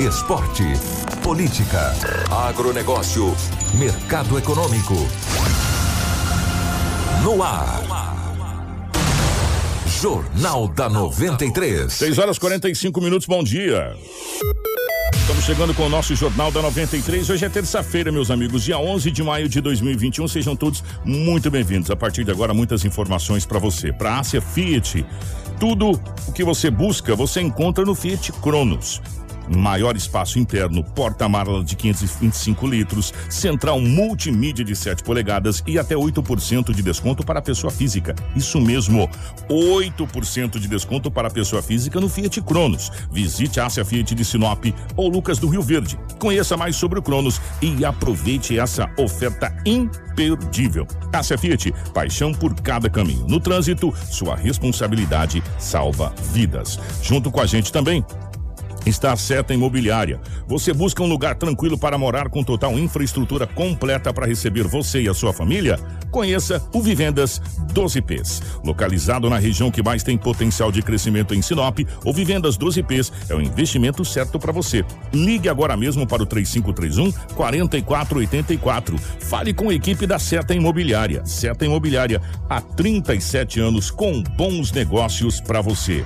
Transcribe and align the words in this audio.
Esporte. 0.00 0.62
Política. 1.22 1.94
Agronegócio. 2.30 3.34
Mercado 3.78 4.36
econômico. 4.36 4.94
No 7.24 7.42
ar. 7.42 7.82
Jornal 9.86 10.68
da 10.68 10.90
93. 10.90 11.90
6 11.90 12.18
horas 12.18 12.38
45 12.38 13.00
minutos, 13.00 13.26
bom 13.26 13.42
dia. 13.42 13.96
Estamos 15.14 15.44
chegando 15.44 15.72
com 15.72 15.86
o 15.86 15.88
nosso 15.88 16.14
Jornal 16.14 16.52
da 16.52 16.60
93. 16.60 17.30
Hoje 17.30 17.46
é 17.46 17.48
terça-feira, 17.48 18.12
meus 18.12 18.30
amigos, 18.30 18.64
dia 18.64 18.78
11 18.78 19.10
de 19.10 19.22
maio 19.22 19.48
de 19.48 19.62
2021. 19.62 20.28
Sejam 20.28 20.54
todos 20.54 20.84
muito 21.06 21.50
bem-vindos. 21.50 21.90
A 21.90 21.96
partir 21.96 22.22
de 22.22 22.30
agora, 22.30 22.52
muitas 22.52 22.84
informações 22.84 23.46
para 23.46 23.58
você. 23.58 23.94
Para 23.94 24.18
Ásia 24.18 24.42
Fiat, 24.42 25.06
tudo 25.58 25.92
o 26.28 26.32
que 26.32 26.44
você 26.44 26.70
busca, 26.70 27.16
você 27.16 27.40
encontra 27.40 27.82
no 27.82 27.94
Fiat 27.94 28.30
Cronos 28.34 29.00
maior 29.48 29.96
espaço 29.96 30.38
interno, 30.38 30.82
porta-mala 30.82 31.62
de 31.64 31.76
525 31.76 32.66
litros, 32.66 33.12
central 33.28 33.80
multimídia 33.80 34.64
de 34.64 34.74
7 34.74 35.02
polegadas 35.02 35.62
e 35.66 35.78
até 35.78 35.94
8% 35.94 36.72
de 36.72 36.82
desconto 36.82 37.24
para 37.24 37.38
a 37.38 37.42
pessoa 37.42 37.70
física. 37.70 38.14
Isso 38.34 38.60
mesmo, 38.60 39.08
8% 39.48 40.58
de 40.58 40.68
desconto 40.68 41.10
para 41.10 41.28
a 41.28 41.30
pessoa 41.30 41.62
física 41.62 42.00
no 42.00 42.08
Fiat 42.08 42.40
Cronos. 42.42 42.90
Visite 43.10 43.60
a 43.60 43.66
Ásia 43.66 43.84
Fiat 43.84 44.14
de 44.14 44.24
Sinop 44.24 44.64
ou 44.96 45.08
Lucas 45.08 45.38
do 45.38 45.48
Rio 45.48 45.62
Verde. 45.62 45.98
Conheça 46.18 46.56
mais 46.56 46.76
sobre 46.76 46.98
o 46.98 47.02
Cronos 47.02 47.40
e 47.60 47.84
aproveite 47.84 48.58
essa 48.58 48.90
oferta 48.98 49.54
imperdível. 49.64 50.86
Ásia 51.12 51.38
Fiat, 51.38 51.72
paixão 51.92 52.32
por 52.32 52.54
cada 52.60 52.88
caminho. 52.88 53.26
No 53.28 53.40
trânsito, 53.40 53.92
sua 54.10 54.36
responsabilidade 54.36 55.42
salva 55.58 56.12
vidas. 56.32 56.78
Junto 57.02 57.30
com 57.30 57.40
a 57.40 57.46
gente 57.46 57.72
também, 57.72 58.04
está 58.86 59.12
a 59.12 59.16
Seta 59.16 59.52
Imobiliária. 59.52 60.20
Você 60.46 60.72
busca 60.72 61.02
um 61.02 61.06
lugar 61.06 61.34
tranquilo 61.34 61.76
para 61.76 61.98
morar 61.98 62.28
com 62.28 62.42
total 62.42 62.78
infraestrutura 62.78 63.46
completa 63.46 64.12
para 64.12 64.26
receber 64.26 64.64
você 64.64 65.02
e 65.02 65.08
a 65.08 65.14
sua 65.14 65.32
família? 65.32 65.78
Conheça 66.10 66.62
o 66.72 66.80
Vivendas 66.80 67.40
12Ps. 67.72 68.42
Localizado 68.64 69.28
na 69.28 69.38
região 69.38 69.70
que 69.70 69.82
mais 69.82 70.02
tem 70.02 70.16
potencial 70.16 70.70
de 70.70 70.82
crescimento 70.82 71.34
em 71.34 71.42
Sinop, 71.42 71.80
o 72.04 72.12
Vivendas 72.12 72.56
12Ps 72.56 73.12
é 73.28 73.34
o 73.34 73.40
investimento 73.40 74.04
certo 74.04 74.38
para 74.38 74.52
você. 74.52 74.84
Ligue 75.12 75.48
agora 75.48 75.76
mesmo 75.76 76.06
para 76.06 76.22
o 76.22 76.26
3531 76.26 77.12
4484. 77.34 78.98
Fale 79.20 79.52
com 79.52 79.70
a 79.70 79.74
equipe 79.74 80.06
da 80.06 80.18
Seta 80.18 80.54
Imobiliária. 80.54 81.24
Seta 81.26 81.64
Imobiliária 81.64 82.20
há 82.48 82.60
37 82.60 83.60
anos 83.60 83.90
com 83.90 84.22
bons 84.22 84.72
negócios 84.72 85.40
para 85.40 85.60
você. 85.60 86.04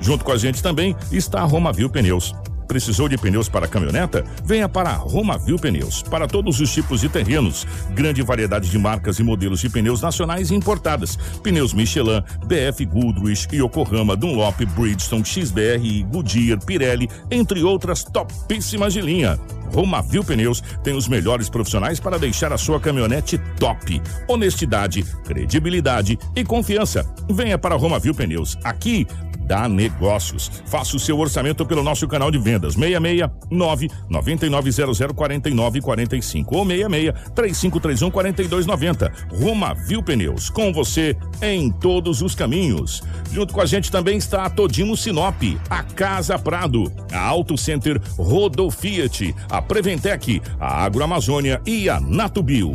Junto 0.00 0.24
com 0.24 0.32
a 0.32 0.36
gente 0.36 0.62
também 0.62 0.94
está 1.10 1.40
a 1.40 1.44
Romavil 1.44 1.90
Pneus. 1.90 2.34
Precisou 2.66 3.08
de 3.08 3.16
pneus 3.16 3.48
para 3.48 3.68
caminhoneta? 3.68 4.24
Venha 4.44 4.68
para 4.68 4.92
Romavil 4.92 5.56
Pneus. 5.56 6.02
Para 6.02 6.26
todos 6.26 6.60
os 6.60 6.72
tipos 6.72 7.00
de 7.00 7.08
terrenos, 7.08 7.66
grande 7.90 8.22
variedade 8.22 8.68
de 8.68 8.78
marcas 8.78 9.18
e 9.18 9.22
modelos 9.22 9.60
de 9.60 9.70
pneus 9.70 10.02
nacionais 10.02 10.50
e 10.50 10.54
importadas. 10.54 11.16
Pneus 11.42 11.72
Michelin, 11.72 12.22
BF 12.44 12.84
Goodrich, 12.86 13.48
Yokohama, 13.54 14.16
Dunlop, 14.16 14.64
Bridgestone, 14.76 15.24
XBR, 15.24 16.02
Goodyear, 16.10 16.58
Pirelli, 16.64 17.08
entre 17.30 17.62
outras 17.62 18.02
topíssimas 18.02 18.92
de 18.92 19.00
linha. 19.00 19.38
Romavil 19.72 20.24
Pneus 20.24 20.62
tem 20.82 20.94
os 20.94 21.08
melhores 21.08 21.48
profissionais 21.48 22.00
para 22.00 22.18
deixar 22.18 22.52
a 22.52 22.58
sua 22.58 22.80
caminhonete 22.80 23.38
top. 23.58 24.00
Honestidade, 24.28 25.02
credibilidade 25.24 26.18
e 26.34 26.44
confiança. 26.44 27.06
Venha 27.30 27.58
para 27.58 27.74
Romavil 27.76 28.14
Pneus. 28.14 28.56
Aqui 28.64 29.06
dá 29.46 29.68
negócios. 29.68 30.50
Faça 30.66 30.96
o 30.96 31.00
seu 31.00 31.18
orçamento 31.18 31.64
pelo 31.64 31.82
nosso 31.82 32.06
canal 32.08 32.30
de 32.30 32.38
vendas 32.38 32.74
669 32.74 33.88
9900 34.10 34.98
4945 35.12 36.56
ou 36.56 36.66
66 36.66 37.14
3531 37.34 38.10
4290. 38.10 39.12
Roma 39.32 39.74
Viu 39.74 40.02
Pneus, 40.02 40.50
com 40.50 40.72
você 40.72 41.16
em 41.40 41.70
todos 41.70 42.22
os 42.22 42.34
caminhos. 42.34 43.02
Junto 43.32 43.54
com 43.54 43.60
a 43.60 43.66
gente 43.66 43.90
também 43.90 44.18
está 44.18 44.44
a 44.44 44.50
Todimo 44.50 44.96
Sinop, 44.96 45.42
a 45.70 45.82
Casa 45.82 46.38
Prado, 46.38 46.92
a 47.12 47.20
Auto 47.20 47.56
Center 47.56 48.00
Rodofiat, 48.16 49.34
a 49.48 49.62
Preventec, 49.62 50.42
a 50.58 50.84
Agroamazônia 50.84 51.60
e 51.64 51.88
a 51.88 52.00
Natubio. 52.00 52.72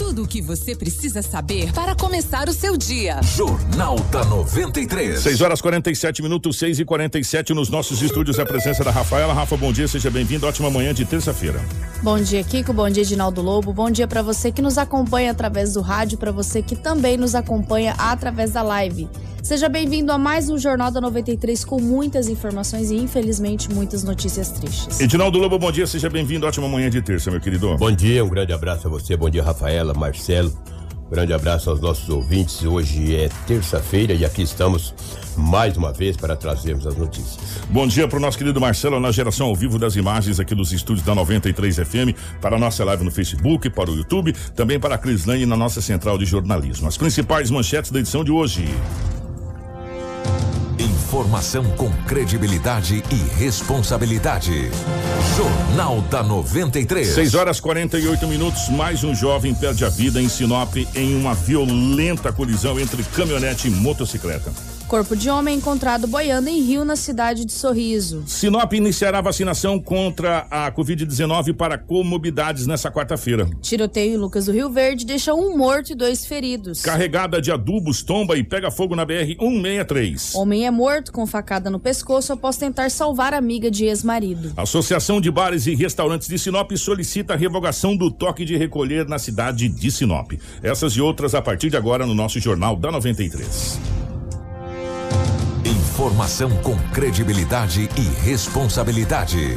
Tudo 0.00 0.22
o 0.22 0.26
que 0.26 0.40
você 0.40 0.74
precisa 0.74 1.20
saber 1.20 1.74
para 1.74 1.94
começar 1.94 2.48
o 2.48 2.54
seu 2.54 2.74
dia. 2.74 3.20
Jornal 3.22 3.96
da 4.10 4.24
93. 4.24 5.20
6 5.20 5.42
horas 5.42 5.60
47 5.60 6.22
minutos, 6.22 6.58
6 6.58 6.80
e 6.80 6.84
47 6.86 7.52
nos 7.52 7.68
nossos 7.68 8.00
estúdios. 8.00 8.38
A 8.38 8.46
presença 8.46 8.82
da 8.82 8.90
Rafaela. 8.90 9.34
Rafa, 9.34 9.58
bom 9.58 9.70
dia, 9.70 9.86
seja 9.86 10.10
bem-vindo. 10.10 10.46
Ótima 10.46 10.70
manhã 10.70 10.94
de 10.94 11.04
terça-feira. 11.04 11.62
Bom 12.02 12.18
dia, 12.18 12.42
Kiko. 12.42 12.72
Bom 12.72 12.88
dia, 12.88 13.02
Edinaldo 13.02 13.42
Lobo. 13.42 13.74
Bom 13.74 13.90
dia 13.90 14.08
para 14.08 14.22
você 14.22 14.50
que 14.50 14.62
nos 14.62 14.78
acompanha 14.78 15.32
através 15.32 15.74
do 15.74 15.82
rádio, 15.82 16.16
para 16.16 16.32
você 16.32 16.62
que 16.62 16.74
também 16.74 17.18
nos 17.18 17.34
acompanha 17.34 17.94
através 17.98 18.52
da 18.52 18.62
live. 18.62 19.06
Seja 19.42 19.68
bem-vindo 19.68 20.12
a 20.12 20.18
mais 20.18 20.50
um 20.50 20.58
Jornal 20.58 20.90
da 20.90 21.00
93 21.00 21.64
com 21.64 21.80
muitas 21.80 22.28
informações 22.28 22.90
e, 22.90 22.96
infelizmente, 22.96 23.72
muitas 23.72 24.04
notícias 24.04 24.50
tristes. 24.50 25.00
Edinaldo 25.00 25.38
Lobo, 25.38 25.58
bom 25.58 25.72
dia, 25.72 25.86
seja 25.86 26.10
bem-vindo. 26.10 26.46
Ótima 26.46 26.68
manhã 26.68 26.90
de 26.90 27.00
terça, 27.00 27.30
meu 27.30 27.40
querido. 27.40 27.76
Bom 27.76 27.90
dia, 27.90 28.24
um 28.24 28.28
grande 28.28 28.52
abraço 28.52 28.86
a 28.86 28.90
você. 28.90 29.16
Bom 29.16 29.30
dia, 29.30 29.42
Rafaela, 29.42 29.94
Marcelo. 29.94 30.52
Grande 31.10 31.32
abraço 31.32 31.68
aos 31.70 31.80
nossos 31.80 32.08
ouvintes. 32.08 32.62
Hoje 32.62 33.16
é 33.16 33.28
terça-feira 33.46 34.12
e 34.12 34.24
aqui 34.24 34.42
estamos 34.42 34.94
mais 35.36 35.76
uma 35.76 35.92
vez 35.92 36.16
para 36.16 36.36
trazermos 36.36 36.86
as 36.86 36.96
notícias. 36.96 37.40
Bom 37.68 37.86
dia 37.86 38.06
para 38.06 38.18
o 38.18 38.20
nosso 38.20 38.38
querido 38.38 38.60
Marcelo 38.60 39.00
na 39.00 39.10
geração 39.10 39.48
ao 39.48 39.56
vivo 39.56 39.78
das 39.78 39.96
imagens 39.96 40.38
aqui 40.38 40.54
dos 40.54 40.70
estúdios 40.72 41.04
da 41.04 41.14
93 41.14 41.76
FM, 41.78 42.16
para 42.40 42.54
a 42.54 42.58
nossa 42.58 42.84
live 42.84 43.02
no 43.02 43.10
Facebook, 43.10 43.70
para 43.70 43.90
o 43.90 43.96
YouTube, 43.96 44.32
também 44.54 44.78
para 44.78 44.94
a 44.94 44.98
Crislane 44.98 45.46
na 45.46 45.56
nossa 45.56 45.80
central 45.80 46.16
de 46.16 46.26
jornalismo. 46.26 46.86
As 46.86 46.96
principais 46.96 47.50
manchetes 47.50 47.90
da 47.90 47.98
edição 47.98 48.22
de 48.22 48.30
hoje. 48.30 48.68
Informação 50.78 51.64
com 51.76 51.90
credibilidade 52.04 53.02
e 53.10 53.14
responsabilidade. 53.38 54.70
Jornal 55.36 56.00
da 56.02 56.22
93. 56.22 57.08
6 57.08 57.34
horas 57.34 57.60
48 57.60 58.26
minutos. 58.26 58.68
Mais 58.68 59.04
um 59.04 59.14
jovem 59.14 59.54
perde 59.54 59.84
a 59.84 59.88
vida 59.88 60.22
em 60.22 60.28
Sinop 60.28 60.76
em 60.94 61.16
uma 61.16 61.34
violenta 61.34 62.32
colisão 62.32 62.78
entre 62.78 63.02
caminhonete 63.02 63.68
e 63.68 63.70
motocicleta. 63.70 64.52
Corpo 64.90 65.14
de 65.14 65.30
homem 65.30 65.56
encontrado 65.56 66.08
boiando 66.08 66.48
em 66.48 66.60
rio 66.62 66.84
na 66.84 66.96
cidade 66.96 67.44
de 67.44 67.52
Sorriso. 67.52 68.24
Sinop 68.26 68.72
iniciará 68.72 69.20
vacinação 69.20 69.78
contra 69.78 70.48
a 70.50 70.72
Covid-19 70.72 71.54
para 71.54 71.78
comorbidades 71.78 72.66
nessa 72.66 72.90
quarta-feira. 72.90 73.48
Tiroteio 73.62 74.14
em 74.14 74.16
Lucas 74.16 74.46
do 74.46 74.52
Rio 74.52 74.68
Verde 74.68 75.06
deixa 75.06 75.32
um 75.32 75.56
morto 75.56 75.92
e 75.92 75.94
dois 75.94 76.26
feridos. 76.26 76.82
Carregada 76.82 77.40
de 77.40 77.52
adubos 77.52 78.02
tomba 78.02 78.36
e 78.36 78.42
pega 78.42 78.68
fogo 78.68 78.96
na 78.96 79.06
BR-163. 79.06 80.34
Homem 80.34 80.66
é 80.66 80.72
morto 80.72 81.12
com 81.12 81.24
facada 81.24 81.70
no 81.70 81.78
pescoço 81.78 82.32
após 82.32 82.56
tentar 82.56 82.90
salvar 82.90 83.32
amiga 83.32 83.70
de 83.70 83.84
ex-marido. 83.84 84.52
Associação 84.56 85.20
de 85.20 85.30
Bares 85.30 85.68
e 85.68 85.74
Restaurantes 85.76 86.26
de 86.26 86.36
Sinop 86.36 86.72
solicita 86.72 87.34
a 87.34 87.36
revogação 87.36 87.96
do 87.96 88.10
toque 88.10 88.44
de 88.44 88.56
recolher 88.56 89.06
na 89.06 89.20
cidade 89.20 89.68
de 89.68 89.88
Sinop. 89.88 90.32
Essas 90.60 90.94
e 90.94 91.00
outras 91.00 91.32
a 91.32 91.40
partir 91.40 91.70
de 91.70 91.76
agora 91.76 92.04
no 92.04 92.12
nosso 92.12 92.40
Jornal 92.40 92.74
da 92.74 92.90
93. 92.90 93.78
Informação 95.90 96.50
com 96.62 96.78
credibilidade 96.92 97.88
e 97.96 98.24
responsabilidade. 98.24 99.56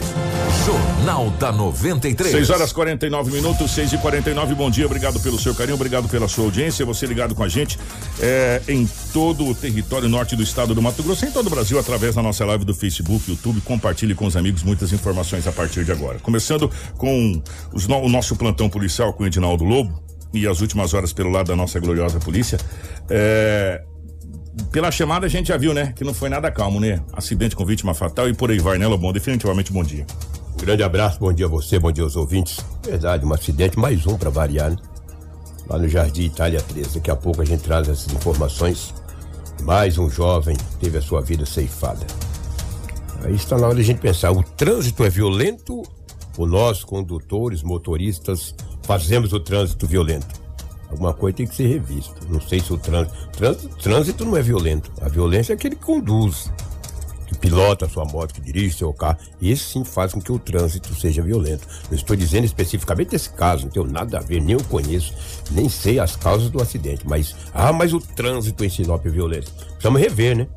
Jornal 0.65 1.29
da 1.39 1.51
93. 1.51 2.31
6 2.31 2.49
horas 2.49 2.73
49 2.73 3.31
minutos, 3.31 3.71
6 3.71 3.93
e 3.93 3.97
49 3.99 4.55
Bom 4.55 4.71
dia, 4.71 4.85
obrigado 4.87 5.19
pelo 5.19 5.39
seu 5.39 5.53
carinho, 5.53 5.75
obrigado 5.75 6.09
pela 6.09 6.27
sua 6.27 6.45
audiência. 6.45 6.83
Você 6.87 7.05
ligado 7.05 7.35
com 7.35 7.43
a 7.43 7.47
gente 7.47 7.79
é, 8.19 8.61
em 8.67 8.89
todo 9.13 9.45
o 9.45 9.53
território 9.53 10.09
norte 10.09 10.35
do 10.35 10.41
estado 10.41 10.73
do 10.73 10.81
Mato 10.81 11.03
Grosso, 11.03 11.23
em 11.23 11.31
todo 11.31 11.47
o 11.47 11.49
Brasil, 11.51 11.77
através 11.79 12.15
da 12.15 12.23
nossa 12.23 12.43
live 12.45 12.65
do 12.65 12.73
Facebook, 12.73 13.29
YouTube. 13.29 13.61
Compartilhe 13.61 14.15
com 14.15 14.25
os 14.25 14.35
amigos 14.35 14.63
muitas 14.63 14.91
informações 14.91 15.45
a 15.45 15.51
partir 15.51 15.85
de 15.85 15.91
agora. 15.91 16.17
Começando 16.17 16.69
com 16.97 17.41
os, 17.71 17.85
o 17.85 18.09
nosso 18.09 18.35
plantão 18.35 18.69
policial 18.69 19.13
com 19.13 19.23
Edinaldo 19.23 19.63
Lobo 19.63 20.01
e 20.33 20.47
as 20.47 20.61
últimas 20.61 20.95
horas 20.95 21.13
pelo 21.13 21.29
lado 21.29 21.47
da 21.47 21.55
nossa 21.55 21.79
gloriosa 21.79 22.19
polícia. 22.19 22.57
É, 23.07 23.83
pela 24.71 24.91
chamada 24.91 25.25
a 25.25 25.29
gente 25.29 25.47
já 25.47 25.57
viu, 25.57 25.73
né? 25.73 25.93
Que 25.95 26.03
não 26.03 26.13
foi 26.13 26.29
nada 26.29 26.51
calmo, 26.51 26.79
né? 26.79 27.01
Acidente 27.13 27.55
com 27.55 27.65
vítima 27.65 27.93
fatal 27.93 28.29
e 28.29 28.33
por 28.33 28.51
aí 28.51 28.59
vai, 28.59 28.77
né, 28.77 28.87
Lobão? 28.87 29.11
Definitivamente 29.11 29.71
bom 29.71 29.83
dia. 29.83 30.05
Grande 30.57 30.83
abraço, 30.83 31.19
bom 31.19 31.33
dia 31.33 31.45
a 31.45 31.49
você, 31.49 31.79
bom 31.79 31.91
dia 31.91 32.03
aos 32.03 32.15
ouvintes. 32.15 32.59
Verdade, 32.85 33.25
um 33.25 33.33
acidente, 33.33 33.77
mais 33.77 34.05
um 34.05 34.17
para 34.17 34.29
variar, 34.29 34.71
né? 34.71 34.77
Lá 35.67 35.77
no 35.77 35.87
Jardim 35.87 36.25
Itália 36.25 36.61
13. 36.61 36.95
Daqui 36.95 37.11
a 37.11 37.15
pouco 37.15 37.41
a 37.41 37.45
gente 37.45 37.63
traz 37.63 37.87
essas 37.87 38.13
informações. 38.13 38.93
Mais 39.63 39.97
um 39.97 40.09
jovem 40.09 40.55
teve 40.79 40.97
a 40.97 41.01
sua 41.01 41.21
vida 41.21 41.45
ceifada. 41.45 42.05
Aí 43.23 43.35
está 43.35 43.57
na 43.57 43.67
hora 43.67 43.75
de 43.75 43.81
a 43.81 43.85
gente 43.85 43.99
pensar: 43.99 44.31
o 44.31 44.43
trânsito 44.43 45.03
é 45.03 45.09
violento 45.09 45.83
ou 46.37 46.45
nós, 46.45 46.83
condutores, 46.83 47.63
motoristas, 47.63 48.53
fazemos 48.83 49.33
o 49.33 49.39
trânsito 49.39 49.87
violento? 49.87 50.42
Alguma 50.93 51.11
coisa 51.11 51.37
tem 51.37 51.47
que 51.47 51.55
ser 51.55 51.65
revista. 51.67 52.13
Não 52.29 52.39
sei 52.39 52.59
se 52.59 52.71
o 52.71 52.77
trânsito. 52.77 53.27
Trânsito, 53.31 53.77
trânsito 53.77 54.25
não 54.25 54.37
é 54.37 54.43
violento. 54.43 54.91
A 55.01 55.09
violência 55.09 55.51
é 55.51 55.55
aquele 55.55 55.75
que 55.75 55.83
conduz, 55.83 56.51
que 57.25 57.35
pilota 57.35 57.87
a 57.87 57.89
sua 57.89 58.05
moto, 58.05 58.35
que 58.35 58.39
dirige 58.39 58.77
seu 58.77 58.93
carro. 58.93 59.17
Esse 59.41 59.63
sim 59.63 59.83
faz 59.83 60.13
com 60.13 60.21
que 60.21 60.31
o 60.31 60.37
trânsito 60.37 60.93
seja 60.93 61.23
violento. 61.23 61.67
Não 61.89 61.97
estou 61.97 62.15
dizendo 62.15 62.45
especificamente 62.45 63.09
desse 63.09 63.31
caso, 63.31 63.63
não 63.63 63.71
tenho 63.71 63.87
nada 63.87 64.19
a 64.19 64.21
ver, 64.21 64.39
nem 64.39 64.53
eu 64.53 64.63
conheço, 64.65 65.15
nem 65.49 65.67
sei 65.67 65.99
as 65.99 66.15
causas 66.15 66.51
do 66.51 66.61
acidente. 66.61 67.07
Mas, 67.07 67.35
ah, 67.55 67.73
mas 67.73 67.91
o 67.91 67.99
trânsito 67.99 68.63
em 68.63 68.69
Sinop 68.69 69.03
é 69.03 69.09
violento. 69.09 69.51
Precisamos 69.51 69.99
rever, 69.99 70.37
né? 70.37 70.47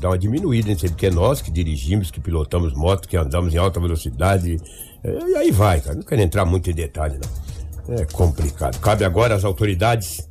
Dar 0.00 0.08
uma 0.08 0.18
diminuída, 0.18 0.70
né? 0.70 0.76
porque 0.76 1.06
é 1.06 1.10
nós 1.10 1.40
que 1.40 1.52
dirigimos, 1.52 2.10
que 2.10 2.20
pilotamos 2.20 2.74
motos, 2.74 3.06
que 3.06 3.16
andamos 3.16 3.54
em 3.54 3.58
alta 3.58 3.78
velocidade. 3.78 4.60
É, 5.04 5.30
e 5.30 5.36
aí 5.36 5.52
vai, 5.52 5.80
cara. 5.80 5.94
Não 5.94 6.02
quero 6.02 6.20
entrar 6.20 6.44
muito 6.44 6.68
em 6.68 6.74
detalhe, 6.74 7.16
não. 7.16 7.45
É 7.88 8.04
complicado. 8.06 8.80
Cabe 8.80 9.04
agora 9.04 9.34
às 9.34 9.44
autoridades 9.44 10.28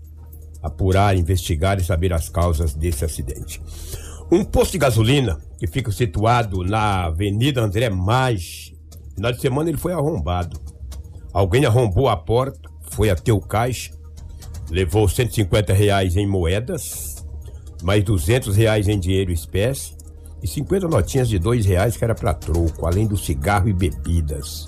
apurar, 0.61 1.15
investigar 1.15 1.79
e 1.79 1.83
saber 1.83 2.11
as 2.11 2.27
causas 2.27 2.73
desse 2.73 3.05
acidente. 3.05 3.61
Um 4.31 4.43
posto 4.43 4.73
de 4.73 4.79
gasolina 4.79 5.39
que 5.59 5.67
fica 5.67 5.91
situado 5.91 6.63
na 6.63 7.05
Avenida 7.05 7.61
André 7.61 7.89
Mais, 7.89 8.73
final 9.13 9.31
de 9.31 9.39
semana 9.39 9.69
ele 9.69 9.77
foi 9.77 9.93
arrombado. 9.93 10.59
Alguém 11.31 11.65
arrombou 11.65 12.09
a 12.09 12.17
porta, 12.17 12.69
foi 12.89 13.09
até 13.09 13.31
o 13.31 13.39
caixa, 13.39 13.91
levou 14.69 15.07
150 15.07 15.73
reais 15.73 16.17
em 16.17 16.25
moedas, 16.25 17.23
mais 17.83 18.03
200 18.03 18.55
reais 18.55 18.87
em 18.87 18.99
dinheiro 18.99 19.31
espécie 19.31 19.95
e 20.41 20.47
50 20.47 20.87
notinhas 20.87 21.29
de 21.29 21.37
dois 21.37 21.65
reais 21.65 21.95
que 21.95 22.03
era 22.03 22.15
para 22.15 22.33
troco, 22.33 22.87
além 22.87 23.05
do 23.05 23.17
cigarro 23.17 23.69
e 23.69 23.73
bebidas. 23.73 24.65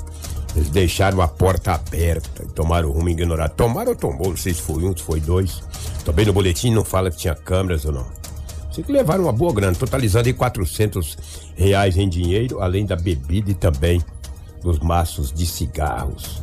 Eles 0.57 0.71
deixaram 0.71 1.21
a 1.21 1.27
porta 1.27 1.74
aberta 1.74 2.44
e 2.44 2.48
tomaram 2.48 2.92
rumo 2.92 3.09
ignorado. 3.09 3.54
Tomaram 3.54 3.92
ou 3.92 3.95
tomou, 3.95 4.30
não 4.30 4.38
sei 4.38 4.56
se 4.56 4.62
foi 4.63 4.83
um, 4.83 4.98
se 4.98 5.04
foi 5.04 5.19
dois. 5.19 5.62
Também 6.04 6.25
no 6.25 6.33
boletim 6.33 6.71
não 6.71 6.83
fala 6.83 7.12
que 7.12 7.18
tinha 7.18 7.36
câmeras 7.36 7.86
ou 7.86 7.92
não. 7.92 8.07
Sei 8.71 8.83
que 8.83 8.92
levaram 8.92 9.25
uma 9.25 9.31
boa 9.31 9.54
grana, 9.54 9.75
totalizando 9.75 10.27
em 10.27 10.33
400 10.33 11.15
reais 11.56 11.95
em 11.95 12.09
dinheiro, 12.09 12.59
além 12.59 12.88
da 12.88 12.95
bebida 12.95 13.51
e 13.51 13.54
também 13.54 14.04
dos 14.63 14.80
maços 14.80 15.31
de 15.31 15.45
cigarros. 15.45 16.42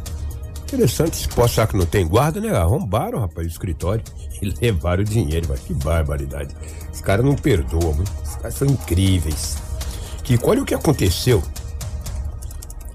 Interessante 0.63 1.15
esse 1.15 1.29
posto, 1.29 1.57
será 1.57 1.67
que 1.67 1.77
não 1.77 1.85
tem 1.85 2.07
guarda, 2.07 2.41
né? 2.41 2.51
Arrombaram, 2.57 3.19
rapaz, 3.19 3.49
o 3.49 3.51
escritório 3.51 4.05
e 4.41 4.49
levaram 4.61 5.03
o 5.03 5.05
dinheiro, 5.05 5.47
mas 5.49 5.59
que 5.59 5.75
barbaridade. 5.75 6.55
Os 6.93 7.01
caras 7.01 7.27
não 7.27 7.35
perdoam? 7.35 8.05
Os 8.23 8.37
caras 8.37 8.55
são 8.55 8.69
incríveis. 8.69 9.57
Que 10.23 10.39
olha 10.45 10.63
o 10.63 10.65
que 10.65 10.75
aconteceu 10.75 11.43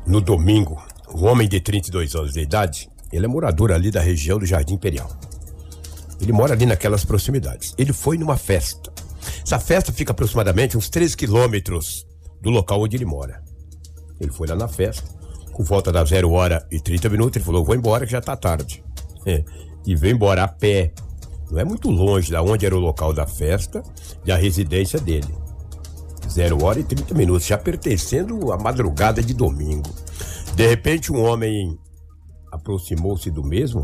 no 0.07 0.21
domingo 0.21 0.81
o 1.14 1.26
homem 1.26 1.48
de 1.48 1.60
32 1.60 2.16
anos 2.16 2.34
de 2.34 2.42
idade, 2.42 2.90
ele 3.12 3.26
é 3.26 3.28
morador 3.28 3.72
ali 3.72 3.92
da 3.92 4.02
região 4.02 4.38
do 4.38 4.46
Jardim 4.46 4.76
Imperial. 4.76 5.10
Ele 6.22 6.32
mora 6.32 6.54
ali 6.54 6.66
naquelas 6.66 7.06
proximidades. 7.06 7.74
Ele 7.78 7.94
foi 7.94 8.18
numa 8.18 8.38
festa. 8.38 8.92
Essa 9.44 9.60
festa 9.60 9.92
fica 9.92 10.12
aproximadamente 10.12 10.78
uns 10.78 10.90
3 10.90 11.16
quilômetros 11.16 12.06
do 12.42 12.50
local 12.50 12.82
onde 12.82 12.96
ele 12.98 13.06
mora. 13.06 13.42
Ele 14.20 14.32
foi 14.32 14.48
lá 14.48 14.56
na 14.56 14.68
festa, 14.68 15.08
com 15.54 15.64
volta 15.64 15.92
das 15.92 16.10
0 16.10 16.32
hora 16.32 16.66
e 16.72 16.80
30 16.80 17.10
minutos, 17.10 17.38
ele 17.38 17.46
falou: 17.46 17.64
vou 17.64 17.76
embora 17.76 18.06
que 18.06 18.12
já 18.12 18.22
tá 18.22 18.36
tarde. 18.36 18.84
É, 19.26 19.44
e 19.86 19.96
veio 19.96 20.16
embora 20.16 20.44
a 20.44 20.48
pé. 20.48 20.94
Não 21.50 21.60
é 21.60 21.64
muito 21.64 21.90
longe 21.90 22.32
da 22.32 22.42
onde 22.44 22.66
era 22.66 22.76
o 22.76 22.80
local 22.80 23.12
da 23.12 23.26
festa 23.26 23.82
e 24.26 24.32
a 24.32 24.38
residência 24.38 25.00
dele. 25.00 25.34
0 26.30 26.64
hora 26.64 26.80
e 26.80 26.84
30 26.84 27.14
minutos, 27.16 27.48
já 27.48 27.58
pertencendo 27.58 28.52
à 28.52 28.58
madrugada 28.58 29.22
de 29.22 29.34
domingo. 29.34 29.90
De 30.60 30.68
repente, 30.68 31.10
um 31.10 31.24
homem 31.24 31.80
aproximou-se 32.52 33.32
do 33.32 33.42
mesmo, 33.42 33.82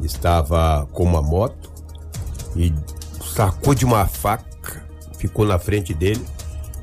estava 0.00 0.88
com 0.90 1.02
uma 1.02 1.20
moto 1.20 1.70
e 2.56 2.72
sacou 3.22 3.74
de 3.74 3.84
uma 3.84 4.06
faca, 4.06 4.88
ficou 5.18 5.44
na 5.44 5.58
frente 5.58 5.92
dele 5.92 6.24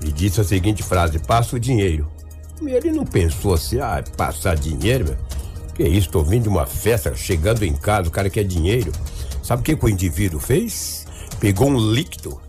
e 0.05 0.11
disse 0.11 0.39
a 0.41 0.43
seguinte 0.43 0.83
frase: 0.83 1.17
Passa 1.17 1.55
o 1.55 1.59
dinheiro. 1.59 2.07
E 2.61 2.69
ele 2.69 2.91
não 2.91 3.03
pensou 3.03 3.55
assim, 3.55 3.79
ah, 3.79 4.03
passar 4.15 4.55
dinheiro, 4.55 5.05
meu? 5.05 5.17
Que 5.73 5.85
isso, 5.85 6.11
tô 6.11 6.21
vindo 6.21 6.43
de 6.43 6.49
uma 6.49 6.67
festa, 6.67 7.15
chegando 7.15 7.63
em 7.63 7.75
casa, 7.75 8.09
o 8.09 8.11
cara 8.11 8.29
quer 8.29 8.43
dinheiro. 8.43 8.91
Sabe 9.41 9.61
o 9.63 9.65
que, 9.65 9.75
que 9.75 9.85
o 9.85 9.89
indivíduo 9.89 10.39
fez? 10.39 11.07
Pegou 11.39 11.67
um 11.67 11.79
líquido 11.79 12.39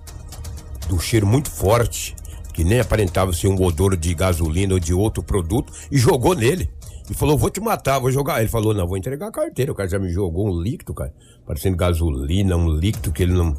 do 0.90 1.00
cheiro 1.00 1.26
muito 1.26 1.50
forte 1.50 2.14
que 2.54 2.64
nem 2.64 2.80
aparentava 2.80 3.32
ser 3.32 3.48
um 3.48 3.60
odor 3.60 3.96
de 3.96 4.14
gasolina 4.14 4.74
ou 4.74 4.80
de 4.80 4.94
outro 4.94 5.22
produto, 5.22 5.72
e 5.90 5.98
jogou 5.98 6.34
nele. 6.34 6.70
E 7.10 7.12
falou, 7.12 7.36
vou 7.36 7.50
te 7.50 7.60
matar, 7.60 7.98
vou 7.98 8.10
jogar. 8.10 8.40
Ele 8.40 8.48
falou, 8.48 8.72
não, 8.72 8.86
vou 8.86 8.96
entregar 8.96 9.26
a 9.26 9.32
carteira. 9.32 9.72
O 9.72 9.74
cara 9.74 9.88
já 9.88 9.98
me 9.98 10.08
jogou 10.08 10.48
um 10.48 10.58
líquido, 10.58 10.94
cara, 10.94 11.12
parecendo 11.44 11.76
gasolina, 11.76 12.56
um 12.56 12.70
líquido 12.70 13.12
que 13.12 13.24
ele 13.24 13.34
não. 13.34 13.54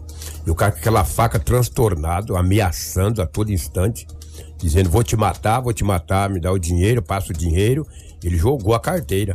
E 0.47 0.49
o 0.49 0.55
cara 0.55 0.71
com 0.71 0.79
aquela 0.79 1.05
faca 1.05 1.37
transtornado, 1.37 2.35
ameaçando 2.35 3.21
a 3.21 3.27
todo 3.27 3.51
instante, 3.51 4.07
dizendo, 4.57 4.89
vou 4.89 5.03
te 5.03 5.15
matar, 5.15 5.59
vou 5.59 5.73
te 5.73 5.83
matar, 5.83 6.29
me 6.29 6.39
dá 6.39 6.51
o 6.51 6.57
dinheiro, 6.57 7.03
passa 7.03 7.31
o 7.31 7.35
dinheiro. 7.35 7.85
Ele 8.23 8.37
jogou 8.37 8.73
a 8.73 8.79
carteira. 8.79 9.33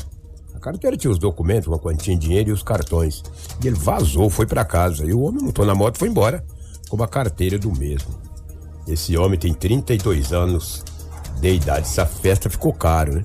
A 0.54 0.58
carteira 0.58 0.96
tinha 0.96 1.10
os 1.10 1.18
documentos, 1.18 1.68
uma 1.68 1.78
quantia 1.78 2.14
de 2.14 2.20
dinheiro 2.20 2.50
e 2.50 2.52
os 2.52 2.62
cartões. 2.62 3.22
E 3.62 3.68
ele 3.68 3.76
vazou, 3.76 4.28
foi 4.28 4.46
para 4.46 4.64
casa. 4.64 5.04
E 5.04 5.12
o 5.14 5.20
homem 5.20 5.44
montou 5.44 5.64
na 5.64 5.74
moto 5.74 5.98
foi 5.98 6.08
embora 6.08 6.44
com 6.88 7.00
a 7.00 7.06
carteira 7.06 7.58
do 7.58 7.70
mesmo. 7.70 8.30
Esse 8.87 9.17
homem 9.17 9.38
tem 9.38 9.55
32 9.55 10.32
anos 10.32 10.85
de 11.41 11.55
idade. 11.55 11.81
Essa 11.81 12.06
festa 12.06 12.50
ficou 12.50 12.73
caro, 12.73 13.15
né? 13.15 13.25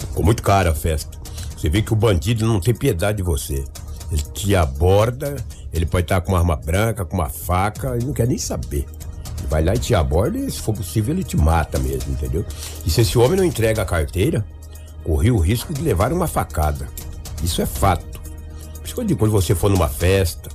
Ficou 0.00 0.24
muito 0.24 0.42
cara 0.42 0.70
a 0.70 0.74
festa. 0.74 1.18
Você 1.56 1.68
vê 1.68 1.82
que 1.82 1.92
o 1.92 1.96
bandido 1.96 2.46
não 2.46 2.60
tem 2.60 2.74
piedade 2.74 3.18
de 3.18 3.22
você. 3.22 3.64
Ele 4.10 4.22
te 4.22 4.54
aborda, 4.54 5.36
ele 5.72 5.86
pode 5.86 6.04
estar 6.04 6.20
com 6.20 6.32
uma 6.32 6.38
arma 6.38 6.56
branca, 6.56 7.04
com 7.04 7.16
uma 7.16 7.28
faca, 7.28 7.96
ele 7.96 8.06
não 8.06 8.12
quer 8.12 8.26
nem 8.26 8.38
saber. 8.38 8.86
Ele 9.38 9.48
vai 9.48 9.64
lá 9.64 9.74
e 9.74 9.78
te 9.78 9.94
aborda 9.94 10.38
e, 10.38 10.50
se 10.50 10.60
for 10.60 10.74
possível, 10.74 11.14
ele 11.14 11.24
te 11.24 11.36
mata 11.36 11.78
mesmo, 11.78 12.12
entendeu? 12.12 12.44
E 12.84 12.90
se 12.90 13.00
esse 13.00 13.18
homem 13.18 13.36
não 13.36 13.44
entrega 13.44 13.82
a 13.82 13.86
carteira, 13.86 14.44
correu 15.02 15.36
o 15.36 15.40
risco 15.40 15.72
de 15.72 15.82
levar 15.82 16.12
uma 16.12 16.26
facada. 16.26 16.88
Isso 17.42 17.60
é 17.60 17.66
fato. 17.66 18.04
Por 18.74 18.84
isso 18.84 18.94
que 18.94 19.00
eu 19.00 19.04
digo, 19.04 19.18
quando 19.18 19.32
você 19.32 19.54
for 19.54 19.70
numa 19.70 19.88
festa, 19.88 20.50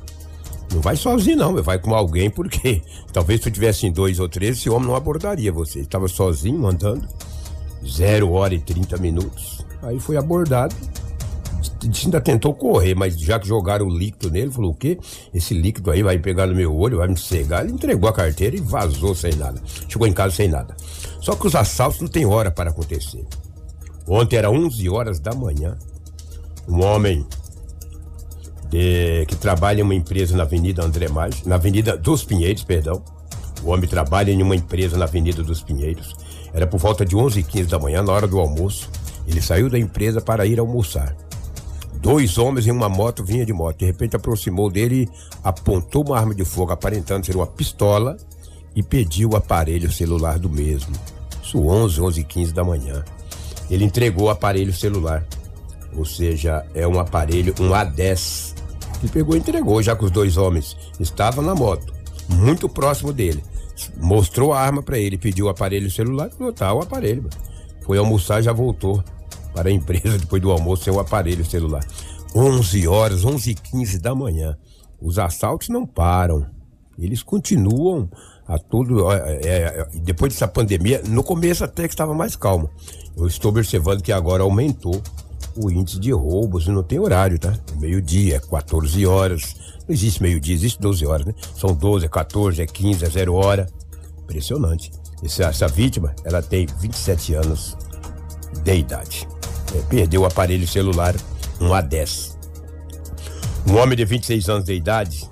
não 0.71 0.81
vai 0.81 0.95
sozinho, 0.95 1.37
não, 1.37 1.61
vai 1.61 1.77
com 1.77 1.93
alguém, 1.93 2.29
porque 2.29 2.81
talvez 3.11 3.41
se 3.41 3.51
tivesse 3.51 3.85
em 3.85 3.91
dois 3.91 4.19
ou 4.19 4.29
três, 4.29 4.57
esse 4.57 4.69
homem 4.69 4.87
não 4.87 4.95
abordaria 4.95 5.51
você. 5.51 5.79
Estava 5.79 6.07
sozinho 6.07 6.65
andando, 6.65 7.07
zero 7.85 8.31
hora 8.31 8.53
e 8.53 8.59
30 8.59 8.97
minutos. 8.97 9.65
Aí 9.83 9.99
foi 9.99 10.17
abordado. 10.17 10.75
Ainda 12.03 12.21
tentou 12.21 12.53
correr, 12.53 12.95
mas 12.95 13.19
já 13.19 13.39
que 13.39 13.47
jogaram 13.47 13.87
o 13.87 13.89
líquido 13.89 14.29
nele, 14.31 14.51
falou: 14.51 14.71
o 14.71 14.75
quê? 14.75 14.99
Esse 15.33 15.53
líquido 15.53 15.89
aí 15.89 16.03
vai 16.03 16.17
pegar 16.19 16.47
no 16.47 16.55
meu 16.55 16.75
olho, 16.75 16.97
vai 16.97 17.07
me 17.07 17.17
cegar. 17.17 17.63
Ele 17.63 17.73
entregou 17.73 18.07
a 18.07 18.13
carteira 18.13 18.55
e 18.55 18.61
vazou 18.61 19.15
sem 19.15 19.35
nada. 19.35 19.61
Chegou 19.87 20.07
em 20.07 20.13
casa 20.13 20.35
sem 20.35 20.47
nada. 20.47 20.75
Só 21.19 21.35
que 21.35 21.47
os 21.47 21.55
assaltos 21.55 21.99
não 21.99 22.07
tem 22.07 22.25
hora 22.25 22.51
para 22.51 22.69
acontecer. 22.69 23.25
Ontem 24.07 24.37
era 24.37 24.51
11 24.51 24.89
horas 24.89 25.19
da 25.19 25.33
manhã. 25.33 25.77
Um 26.67 26.83
homem 26.83 27.25
de, 28.71 29.25
que 29.27 29.35
trabalha 29.35 29.81
em 29.81 29.83
uma 29.83 29.93
empresa 29.93 30.35
na 30.35 30.43
Avenida 30.43 30.83
André 30.83 31.09
Mais, 31.09 31.43
na 31.43 31.55
Avenida 31.55 31.97
dos 31.97 32.23
Pinheiros, 32.23 32.63
perdão. 32.63 33.03
O 33.63 33.69
homem 33.69 33.87
trabalha 33.87 34.31
em 34.31 34.41
uma 34.41 34.55
empresa 34.55 34.97
na 34.97 35.03
Avenida 35.03 35.43
dos 35.43 35.61
Pinheiros. 35.61 36.15
Era 36.53 36.65
por 36.65 36.79
volta 36.79 37.05
de 37.05 37.15
11h15 37.15 37.65
da 37.67 37.77
manhã, 37.77 38.01
na 38.01 38.13
hora 38.13 38.25
do 38.25 38.39
almoço. 38.39 38.89
Ele 39.27 39.41
saiu 39.41 39.69
da 39.69 39.77
empresa 39.77 40.21
para 40.21 40.45
ir 40.45 40.57
almoçar. 40.57 41.15
Dois 41.95 42.37
homens 42.37 42.65
em 42.65 42.71
uma 42.71 42.87
moto 42.87 43.23
vinha 43.23 43.45
de 43.45 43.51
moto. 43.51 43.77
De 43.77 43.85
repente 43.85 44.15
aproximou 44.15 44.71
dele, 44.71 45.07
apontou 45.43 46.03
uma 46.05 46.17
arma 46.17 46.33
de 46.33 46.45
fogo 46.45 46.71
aparentando 46.71 47.25
ser 47.25 47.35
uma 47.35 47.45
pistola 47.45 48.17
e 48.73 48.81
pediu 48.81 49.31
o 49.31 49.35
aparelho 49.35 49.91
celular 49.91 50.39
do 50.39 50.49
mesmo. 50.49 50.95
Isso 51.43 51.59
11, 51.59 52.01
11 52.01 52.23
15 52.23 52.53
da 52.53 52.63
manhã. 52.63 53.03
Ele 53.69 53.83
entregou 53.83 54.27
o 54.27 54.29
aparelho 54.29 54.73
celular. 54.73 55.25
Ou 55.95 56.05
seja, 56.05 56.65
é 56.73 56.87
um 56.87 56.99
aparelho, 56.99 57.53
um 57.59 57.69
A10 57.69 58.60
que 59.01 59.09
pegou 59.09 59.35
e 59.35 59.39
entregou, 59.39 59.81
já 59.81 59.95
que 59.95 60.05
os 60.05 60.11
dois 60.11 60.37
homens 60.37 60.77
estavam 60.99 61.43
na 61.43 61.55
moto, 61.55 61.91
muito 62.29 62.69
próximo 62.69 63.11
dele. 63.11 63.43
Mostrou 63.97 64.53
a 64.53 64.61
arma 64.61 64.83
para 64.83 64.99
ele, 64.99 65.17
pediu 65.17 65.47
o 65.47 65.49
aparelho 65.49 65.89
celular, 65.89 66.29
falou, 66.29 66.53
tá, 66.53 66.71
o 66.71 66.81
aparelho. 66.81 67.27
Foi 67.83 67.97
almoçar 67.97 68.41
já 68.43 68.53
voltou 68.53 69.03
para 69.53 69.69
a 69.69 69.71
empresa 69.71 70.19
depois 70.19 70.41
do 70.41 70.51
almoço 70.51 70.83
sem 70.83 70.93
o 70.93 70.99
aparelho 70.99 71.43
celular. 71.43 71.83
11 72.35 72.87
horas, 72.87 73.25
11 73.25 73.49
e 73.51 73.55
15 73.55 73.99
da 73.99 74.13
manhã. 74.13 74.55
Os 75.01 75.17
assaltos 75.17 75.67
não 75.67 75.85
param. 75.85 76.45
Eles 76.97 77.23
continuam 77.23 78.07
a 78.47 78.59
tudo. 78.59 79.11
É, 79.11 79.39
é, 79.43 79.87
depois 79.95 80.31
dessa 80.31 80.47
pandemia, 80.47 81.01
no 81.07 81.23
começo 81.23 81.63
até 81.63 81.87
que 81.87 81.93
estava 81.93 82.13
mais 82.13 82.35
calmo. 82.35 82.69
Eu 83.17 83.27
estou 83.27 83.49
observando 83.49 84.01
que 84.01 84.11
agora 84.11 84.43
aumentou 84.43 85.01
o 85.55 85.69
índice 85.71 85.99
de 85.99 86.11
roubos, 86.11 86.67
não 86.67 86.83
tem 86.83 86.99
horário, 86.99 87.37
tá? 87.37 87.53
Meio-dia, 87.77 88.39
14 88.39 89.05
horas. 89.05 89.55
Não 89.87 89.93
existe 89.93 90.21
meio-dia, 90.21 90.55
existe 90.55 90.79
12 90.79 91.05
horas, 91.05 91.25
né? 91.25 91.33
São 91.55 91.73
12, 91.73 92.05
é 92.05 92.09
14, 92.09 92.61
é 92.61 92.65
15, 92.65 93.05
é 93.05 93.09
0 93.09 93.33
hora. 93.33 93.67
Impressionante. 94.23 94.91
Essa, 95.23 95.43
essa 95.45 95.67
vítima, 95.67 96.15
ela 96.23 96.41
tem 96.41 96.65
27 96.79 97.33
anos 97.33 97.77
de 98.63 98.75
idade. 98.75 99.27
É, 99.75 99.81
perdeu 99.83 100.21
o 100.21 100.25
aparelho 100.25 100.67
celular, 100.67 101.15
um 101.59 101.69
A10. 101.69 102.35
Um 103.67 103.77
homem 103.77 103.95
de 103.95 104.05
26 104.05 104.49
anos 104.49 104.65
de 104.65 104.73
idade 104.73 105.29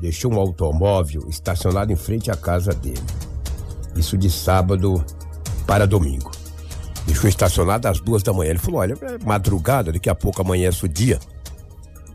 deixou 0.00 0.32
um 0.32 0.38
automóvel 0.38 1.26
estacionado 1.28 1.92
em 1.92 1.96
frente 1.96 2.30
à 2.30 2.36
casa 2.36 2.72
dele. 2.72 3.02
Isso 3.96 4.18
de 4.18 4.30
sábado 4.30 5.02
para 5.66 5.86
domingo. 5.86 6.30
Deixou 7.06 7.28
estacionado 7.28 7.86
às 7.88 8.00
duas 8.00 8.22
da 8.22 8.32
manhã. 8.32 8.50
Ele 8.50 8.58
falou: 8.58 8.80
olha, 8.80 8.94
é 8.94 9.24
madrugada, 9.24 9.92
daqui 9.92 10.08
a 10.08 10.14
pouco 10.14 10.40
amanhece 10.40 10.84
o 10.84 10.88
dia. 10.88 11.18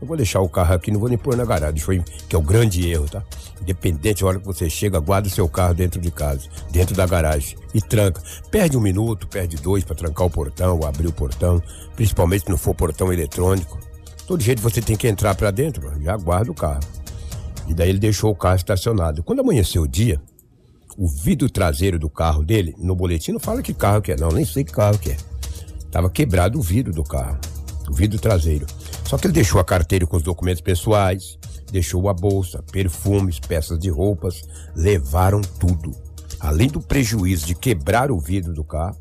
Eu 0.00 0.06
vou 0.06 0.16
deixar 0.16 0.40
o 0.40 0.48
carro 0.48 0.74
aqui, 0.74 0.90
não 0.90 0.98
vou 0.98 1.10
nem 1.10 1.18
pôr 1.18 1.36
na 1.36 1.44
garagem. 1.44 1.74
Deixou, 1.74 1.94
que 2.26 2.34
é 2.34 2.38
o 2.38 2.42
grande 2.42 2.88
erro, 2.88 3.06
tá? 3.06 3.22
Independente, 3.60 4.24
a 4.24 4.26
hora 4.26 4.38
que 4.38 4.46
você 4.46 4.70
chega, 4.70 4.98
guarda 4.98 5.28
o 5.28 5.30
seu 5.30 5.46
carro 5.46 5.74
dentro 5.74 6.00
de 6.00 6.10
casa, 6.10 6.48
dentro 6.70 6.94
da 6.94 7.06
garagem 7.06 7.58
e 7.74 7.82
tranca. 7.82 8.22
Perde 8.50 8.78
um 8.78 8.80
minuto, 8.80 9.28
perde 9.28 9.56
dois 9.56 9.84
para 9.84 9.94
trancar 9.94 10.26
o 10.26 10.30
portão, 10.30 10.78
ou 10.78 10.86
abrir 10.86 11.06
o 11.06 11.12
portão, 11.12 11.62
principalmente 11.94 12.44
se 12.44 12.50
não 12.50 12.56
for 12.56 12.74
portão 12.74 13.12
eletrônico. 13.12 13.78
Todo 14.26 14.42
jeito 14.42 14.62
você 14.62 14.80
tem 14.80 14.96
que 14.96 15.06
entrar 15.06 15.34
para 15.34 15.50
dentro, 15.50 15.92
já 16.02 16.16
guarda 16.16 16.50
o 16.50 16.54
carro. 16.54 16.80
E 17.68 17.74
daí 17.74 17.90
ele 17.90 17.98
deixou 17.98 18.30
o 18.30 18.34
carro 18.34 18.56
estacionado. 18.56 19.22
Quando 19.22 19.40
amanheceu 19.40 19.82
o 19.82 19.88
dia, 19.88 20.18
o 20.96 21.08
vidro 21.08 21.48
traseiro 21.48 21.98
do 21.98 22.08
carro 22.08 22.44
dele, 22.44 22.74
no 22.78 22.94
boletim 22.94 23.32
não 23.32 23.40
fala 23.40 23.62
que 23.62 23.72
carro 23.74 24.02
que 24.02 24.12
é, 24.12 24.16
não, 24.16 24.28
nem 24.28 24.44
sei 24.44 24.64
que 24.64 24.72
carro 24.72 24.98
que 24.98 25.10
é. 25.10 25.16
Tava 25.90 26.08
quebrado 26.10 26.58
o 26.58 26.62
vidro 26.62 26.92
do 26.92 27.02
carro, 27.02 27.38
o 27.88 27.94
vidro 27.94 28.18
traseiro. 28.18 28.66
Só 29.04 29.18
que 29.18 29.26
ele 29.26 29.34
deixou 29.34 29.60
a 29.60 29.64
carteira 29.64 30.06
com 30.06 30.16
os 30.16 30.22
documentos 30.22 30.60
pessoais, 30.60 31.38
deixou 31.70 32.08
a 32.08 32.14
bolsa, 32.14 32.62
perfumes, 32.70 33.40
peças 33.40 33.78
de 33.78 33.88
roupas, 33.88 34.42
levaram 34.74 35.40
tudo. 35.40 35.92
Além 36.38 36.68
do 36.68 36.80
prejuízo 36.80 37.46
de 37.46 37.54
quebrar 37.54 38.10
o 38.10 38.18
vidro 38.18 38.54
do 38.54 38.64
carro, 38.64 38.96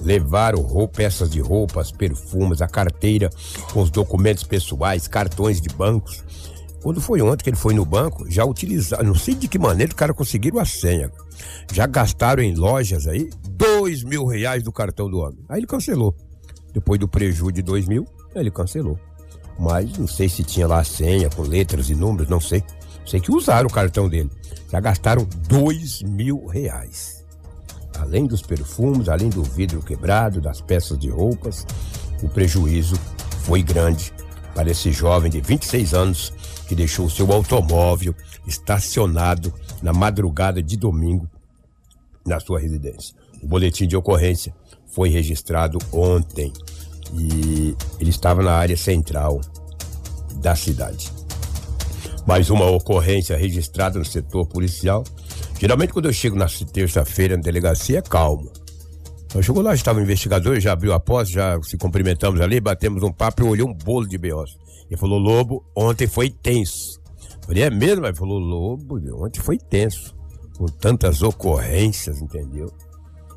levaram 0.00 0.60
roupa, 0.60 0.96
peças 0.96 1.30
de 1.30 1.40
roupas, 1.40 1.90
perfumes, 1.90 2.60
a 2.60 2.68
carteira 2.68 3.30
com 3.72 3.80
os 3.80 3.90
documentos 3.90 4.42
pessoais, 4.42 5.06
cartões 5.06 5.60
de 5.60 5.68
bancos, 5.68 6.24
quando 6.86 7.00
foi 7.00 7.20
ontem 7.20 7.42
que 7.42 7.50
ele 7.50 7.56
foi 7.56 7.74
no 7.74 7.84
banco, 7.84 8.30
já 8.30 8.44
utilizaram, 8.44 9.02
não 9.02 9.14
sei 9.16 9.34
de 9.34 9.48
que 9.48 9.58
maneira 9.58 9.92
o 9.92 9.96
cara 9.96 10.14
conseguiram 10.14 10.60
a 10.60 10.64
senha. 10.64 11.10
Já 11.72 11.84
gastaram 11.84 12.40
em 12.40 12.54
lojas 12.54 13.08
aí 13.08 13.28
dois 13.50 14.04
mil 14.04 14.24
reais 14.24 14.62
do 14.62 14.70
cartão 14.70 15.10
do 15.10 15.18
homem. 15.18 15.40
Aí 15.48 15.58
ele 15.58 15.66
cancelou. 15.66 16.14
Depois 16.72 17.00
do 17.00 17.08
prejuízo 17.08 17.50
de 17.50 17.60
dois 17.60 17.88
mil, 17.88 18.06
ele 18.36 18.52
cancelou. 18.52 18.96
Mas 19.58 19.98
não 19.98 20.06
sei 20.06 20.28
se 20.28 20.44
tinha 20.44 20.68
lá 20.68 20.78
a 20.78 20.84
senha 20.84 21.28
com 21.28 21.42
letras 21.42 21.90
e 21.90 21.94
números, 21.96 22.28
não 22.28 22.40
sei. 22.40 22.62
Sei 23.04 23.18
que 23.18 23.32
usaram 23.32 23.66
o 23.66 23.72
cartão 23.72 24.08
dele. 24.08 24.30
Já 24.70 24.78
gastaram 24.78 25.26
dois 25.48 26.02
mil 26.02 26.46
reais. 26.46 27.26
Além 27.98 28.28
dos 28.28 28.42
perfumes, 28.42 29.08
além 29.08 29.28
do 29.28 29.42
vidro 29.42 29.82
quebrado, 29.82 30.40
das 30.40 30.60
peças 30.60 30.96
de 30.96 31.10
roupas, 31.10 31.66
o 32.22 32.28
prejuízo 32.28 32.94
foi 33.42 33.60
grande 33.60 34.12
para 34.54 34.70
esse 34.70 34.92
jovem 34.92 35.28
de 35.28 35.40
26 35.40 35.92
anos 35.92 36.32
que 36.66 36.74
deixou 36.74 37.08
seu 37.08 37.32
automóvel 37.32 38.14
estacionado 38.46 39.52
na 39.82 39.92
madrugada 39.92 40.62
de 40.62 40.76
domingo 40.76 41.28
na 42.24 42.40
sua 42.40 42.58
residência. 42.58 43.14
O 43.42 43.46
boletim 43.46 43.86
de 43.86 43.96
ocorrência 43.96 44.54
foi 44.86 45.08
registrado 45.08 45.78
ontem 45.92 46.52
e 47.14 47.76
ele 48.00 48.10
estava 48.10 48.42
na 48.42 48.52
área 48.52 48.76
central 48.76 49.40
da 50.36 50.54
cidade. 50.56 51.12
Mais 52.26 52.50
uma 52.50 52.68
ocorrência 52.68 53.36
registrada 53.36 53.98
no 53.98 54.04
setor 54.04 54.46
policial. 54.46 55.04
Geralmente, 55.60 55.92
quando 55.92 56.06
eu 56.06 56.12
chego 56.12 56.36
na 56.36 56.46
terça-feira 56.72 57.36
na 57.36 57.42
delegacia, 57.42 58.00
é 58.00 58.02
calmo. 58.02 58.50
Eu 59.36 59.42
chegou 59.42 59.62
lá, 59.62 59.74
estava 59.74 59.98
o 59.98 60.02
investigador, 60.02 60.58
já 60.58 60.72
abriu 60.72 60.94
a 60.94 60.98
posse, 60.98 61.32
já 61.32 61.60
se 61.62 61.76
cumprimentamos 61.76 62.40
ali, 62.40 62.58
batemos 62.58 63.02
um 63.02 63.12
papo 63.12 63.42
e 63.42 63.46
olhou 63.46 63.68
um 63.68 63.74
bolo 63.74 64.08
de 64.08 64.16
B.O.S. 64.16 64.56
Ele 64.88 64.96
falou, 64.96 65.18
Lobo, 65.18 65.62
ontem 65.76 66.06
foi 66.06 66.30
tenso. 66.30 66.98
Falei, 67.44 67.64
é 67.64 67.70
mesmo? 67.70 68.06
Ele 68.06 68.16
falou, 68.16 68.38
Lobo, 68.38 68.96
ontem 69.22 69.40
foi 69.40 69.58
tenso. 69.58 70.16
Com 70.56 70.64
tantas 70.64 71.20
ocorrências, 71.20 72.22
entendeu? 72.22 72.72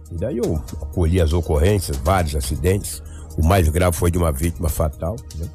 E 0.09 0.15
daí 0.15 0.37
eu 0.37 0.55
acolhi 0.81 1.19
as 1.19 1.33
ocorrências, 1.33 1.97
vários 1.97 2.33
acidentes. 2.33 3.03
O 3.37 3.45
mais 3.45 3.67
grave 3.67 3.97
foi 3.97 4.09
de 4.09 4.17
uma 4.17 4.31
vítima 4.31 4.69
fatal, 4.69 5.17
né? 5.35 5.49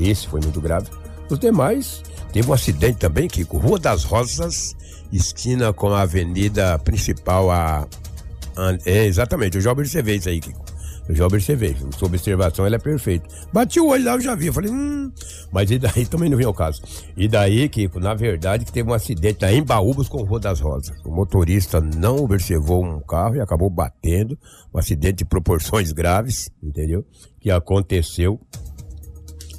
Esse 0.00 0.28
foi 0.28 0.40
muito 0.40 0.60
grave. 0.60 0.88
Os 1.28 1.40
demais, 1.40 2.04
teve 2.32 2.48
um 2.48 2.52
acidente 2.52 2.98
também, 2.98 3.26
Kiko, 3.26 3.58
Rua 3.58 3.80
das 3.80 4.04
Rosas, 4.04 4.76
esquina 5.12 5.72
com 5.72 5.88
a 5.88 6.02
avenida 6.02 6.78
principal, 6.78 7.50
a... 7.50 7.84
É, 8.84 9.06
exatamente, 9.06 9.56
eu 9.56 9.60
já 9.60 9.72
observei 9.72 10.16
isso 10.16 10.28
aí, 10.28 10.40
Kiko. 10.40 10.78
Eu 11.08 11.14
já 11.14 11.26
observei. 11.26 11.74
Sua 11.96 12.06
observação 12.06 12.66
ela 12.66 12.76
é 12.76 12.78
perfeita. 12.78 13.26
Bati 13.50 13.80
o 13.80 13.86
olho 13.88 14.04
lá, 14.04 14.12
eu 14.12 14.20
já 14.20 14.34
vi. 14.34 14.48
Eu 14.48 14.52
falei, 14.52 14.70
hum. 14.70 15.10
Mas 15.50 15.70
e 15.70 15.78
daí 15.78 16.04
também 16.06 16.28
não 16.28 16.36
vem 16.36 16.46
ao 16.46 16.52
caso. 16.52 16.82
E 17.16 17.26
daí, 17.26 17.66
Kiko, 17.68 17.98
na 17.98 18.12
verdade, 18.12 18.66
que 18.66 18.72
teve 18.72 18.90
um 18.90 18.92
acidente 18.92 19.44
em 19.46 19.62
Baúbas 19.62 20.06
com 20.06 20.22
Rua 20.22 20.38
das 20.38 20.60
Rosas. 20.60 20.94
O 21.06 21.10
motorista 21.10 21.80
não 21.80 22.18
observou 22.18 22.84
um 22.84 23.00
carro 23.00 23.36
e 23.36 23.40
acabou 23.40 23.70
batendo. 23.70 24.38
Um 24.72 24.78
acidente 24.78 25.18
de 25.18 25.24
proporções 25.24 25.92
graves, 25.92 26.50
entendeu? 26.62 27.06
Que 27.40 27.50
aconteceu 27.50 28.38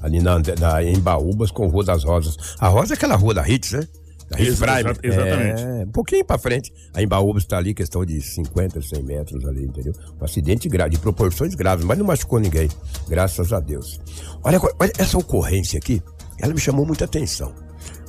ali 0.01 0.21
na, 0.21 0.37
na, 0.37 0.83
em 0.83 0.99
Baúbas 0.99 1.49
com 1.49 1.67
Rua 1.67 1.83
das 1.83 2.03
Rosas. 2.03 2.37
A 2.59 2.67
Rosa 2.67 2.93
é 2.93 2.95
aquela 2.95 3.15
rua 3.15 3.33
da 3.33 3.47
Hits, 3.47 3.71
né? 3.71 3.87
Exa 4.37 4.65
exatamente. 5.01 5.61
É, 5.61 5.85
um 5.85 5.91
pouquinho 5.91 6.23
pra 6.23 6.37
frente. 6.37 6.71
A 6.93 7.01
Embaúba 7.01 7.39
está 7.39 7.57
ali, 7.57 7.73
questão 7.73 8.05
de 8.05 8.21
50, 8.21 8.81
100 8.81 9.03
metros 9.03 9.45
ali, 9.45 9.65
entendeu? 9.65 9.93
Um 10.19 10.23
acidente 10.23 10.69
grave, 10.69 10.91
de 10.91 10.99
proporções 10.99 11.55
graves, 11.55 11.83
mas 11.83 11.97
não 11.97 12.05
machucou 12.05 12.39
ninguém. 12.39 12.69
Graças 13.07 13.51
a 13.51 13.59
Deus. 13.59 13.99
Olha, 14.43 14.59
olha 14.79 14.91
essa 14.97 15.17
ocorrência 15.17 15.77
aqui, 15.79 16.01
ela 16.37 16.53
me 16.53 16.59
chamou 16.59 16.85
muita 16.85 17.05
atenção. 17.05 17.53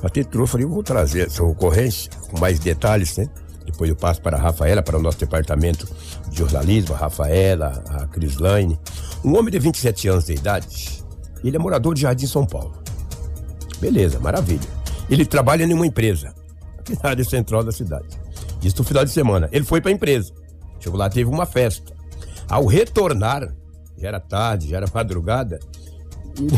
Até 0.03 0.23
trouxe, 0.23 0.51
falei, 0.53 0.65
eu 0.65 0.69
vou 0.69 0.83
trazer 0.83 1.27
essa 1.27 1.43
ocorrência 1.43 2.11
com 2.29 2.39
mais 2.39 2.59
detalhes, 2.59 3.17
né? 3.17 3.27
Depois 3.65 3.89
eu 3.89 3.95
passo 3.95 4.21
para 4.21 4.37
a 4.37 4.39
Rafaela, 4.39 4.81
para 4.81 4.97
o 4.97 5.01
nosso 5.01 5.19
departamento 5.19 5.87
de 6.29 6.37
jornalismo, 6.37 6.93
a 6.95 6.97
Rafaela, 6.97 7.83
a 7.87 8.07
Crislaine. 8.07 8.79
Um 9.23 9.37
homem 9.37 9.51
de 9.51 9.59
27 9.59 10.07
anos 10.07 10.25
de 10.25 10.33
idade, 10.33 11.03
ele 11.43 11.55
é 11.55 11.59
morador 11.59 11.93
de 11.93 12.01
Jardim 12.01 12.27
São 12.27 12.45
Paulo. 12.45 12.81
Beleza, 13.79 14.19
maravilha. 14.19 14.80
Ele 15.11 15.25
trabalha 15.25 15.65
em 15.65 15.73
uma 15.73 15.85
empresa, 15.85 16.33
na 17.03 17.09
área 17.09 17.23
central 17.25 17.65
da 17.65 17.71
cidade. 17.73 18.17
Isso 18.63 18.77
no 18.77 18.85
final 18.85 19.03
de 19.03 19.11
semana. 19.11 19.49
Ele 19.51 19.65
foi 19.65 19.81
para 19.81 19.91
a 19.91 19.93
empresa. 19.93 20.33
Chegou 20.79 20.97
lá, 20.97 21.09
teve 21.09 21.29
uma 21.29 21.45
festa. 21.45 21.93
Ao 22.49 22.65
retornar, 22.65 23.53
já 23.97 24.07
era 24.07 24.19
tarde, 24.21 24.69
já 24.69 24.77
era 24.77 24.87
madrugada. 24.93 25.59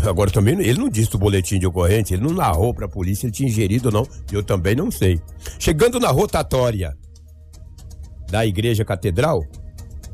Agora 0.08 0.30
também, 0.30 0.60
ele 0.60 0.80
não 0.80 0.88
disse 0.88 1.16
o 1.16 1.20
boletim 1.20 1.58
de 1.58 1.66
ocorrência, 1.66 2.14
ele 2.14 2.24
não 2.24 2.34
narrou 2.34 2.76
para 2.76 2.86
a 2.86 2.90
polícia, 2.90 3.26
ele 3.26 3.34
tinha 3.34 3.50
ingerido 3.50 3.88
ou 3.88 3.92
não. 3.92 4.08
Eu 4.32 4.44
também 4.44 4.76
não 4.76 4.92
sei. 4.92 5.20
Chegando 5.58 6.00
na 6.00 6.10
rotatória 6.10 6.96
da 8.30 8.46
igreja 8.46 8.86
catedral, 8.86 9.44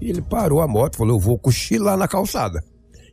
ele 0.01 0.21
parou 0.21 0.61
a 0.61 0.67
moto, 0.67 0.95
falou: 0.95 1.17
Eu 1.17 1.19
vou 1.19 1.37
cochilar 1.37 1.97
na 1.97 2.07
calçada. 2.07 2.63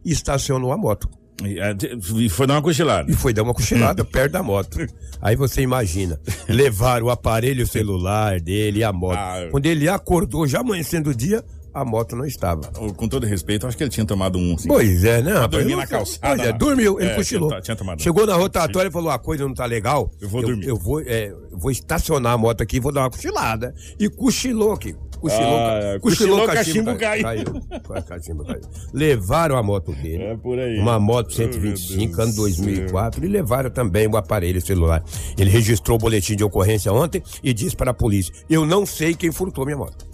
E 0.05 0.13
estacionou 0.13 0.73
a 0.73 0.77
moto. 0.77 1.09
E 1.43 2.29
foi 2.31 2.47
dar 2.47 2.55
uma 2.55 2.63
cochilada. 2.63 3.11
E 3.11 3.15
foi 3.15 3.33
dar 3.33 3.43
uma 3.43 3.53
cochilada 3.53 4.05
perto 4.07 4.33
da 4.33 4.43
moto. 4.43 4.87
Aí 5.21 5.37
você 5.37 5.61
imagina, 5.61 6.19
levar 6.49 7.03
o 7.03 7.11
aparelho 7.11 7.67
celular 7.67 8.41
dele 8.41 8.81
e 8.81 8.85
a 8.85 8.93
moto. 8.93 9.19
Ah, 9.19 9.49
Quando 9.51 9.67
ele 9.67 9.89
acordou, 9.89 10.47
já 10.47 10.61
amanhecendo 10.61 11.11
o 11.11 11.15
dia, 11.15 11.45
a 11.77 11.85
moto 11.85 12.17
não 12.17 12.25
estava. 12.25 12.63
Com 12.97 13.07
todo 13.07 13.27
respeito, 13.27 13.67
acho 13.67 13.77
que 13.77 13.83
ele 13.83 13.91
tinha 13.91 14.07
tomado 14.07 14.39
um. 14.39 14.55
Assim, 14.55 14.67
pois 14.67 15.05
é, 15.05 15.21
né? 15.21 15.33
Pra 15.35 15.47
dormir 15.47 15.77
na 15.77 15.87
calçada. 15.87 16.35
Pois 16.35 16.49
é, 16.49 16.53
dormiu, 16.53 16.99
ele 16.99 17.11
é, 17.11 17.15
cochilou. 17.15 17.51
Tinha, 17.51 17.61
tinha 17.61 17.77
tomado. 17.77 18.03
Chegou 18.03 18.27
na 18.27 18.35
rotatória 18.35 18.89
e 18.89 18.93
falou: 18.93 19.11
a 19.11 19.19
coisa 19.19 19.45
não 19.45 19.53
tá 19.53 19.67
legal. 19.67 20.11
Eu 20.19 20.29
vou 20.29 20.41
eu, 20.41 20.47
dormir. 20.49 20.67
Eu 20.67 20.77
vou, 20.77 21.03
é, 21.03 21.35
vou 21.53 21.71
estacionar 21.71 22.33
a 22.33 22.39
moto 22.39 22.63
aqui 22.63 22.79
e 22.79 22.81
vou 22.81 22.91
dar 22.91 23.03
uma 23.03 23.11
cochilada. 23.11 23.75
E 24.01 24.09
cochilou 24.09 24.73
aqui. 24.73 24.97
Cochilou, 25.29 25.59
ah, 25.59 26.01
cochilou, 26.01 26.01
cochilou 26.01 26.47
cachimbo, 26.47 26.97
caiu. 26.97 27.23
caiu. 27.23 28.05
cachimbo 28.07 28.45
caiu. 28.45 28.61
Levaram 28.93 29.57
a 29.57 29.63
moto 29.63 29.93
dele. 29.93 30.23
É 30.23 30.37
por 30.37 30.59
aí. 30.59 30.79
Uma 30.79 31.01
moto 31.01 31.33
125, 31.33 32.15
oh, 32.17 32.23
ano 32.23 32.35
2004. 32.35 33.25
E 33.25 33.29
levaram 33.29 33.71
também 33.71 34.07
o 34.07 34.17
aparelho 34.17 34.61
celular. 34.61 35.03
Ele 35.37 35.51
registrou 35.51 35.97
o 35.97 36.01
boletim 36.01 36.37
de 36.37 36.45
ocorrência 36.45 36.93
ontem 36.93 37.23
e 37.43 37.53
disse 37.53 37.77
para 37.77 37.91
a 37.91 37.95
polícia: 37.95 38.33
Eu 38.49 38.65
não 38.65 38.87
sei 38.87 39.15
quem 39.15 39.33
furtou 39.33 39.65
minha 39.65 39.77
moto. 39.77 40.07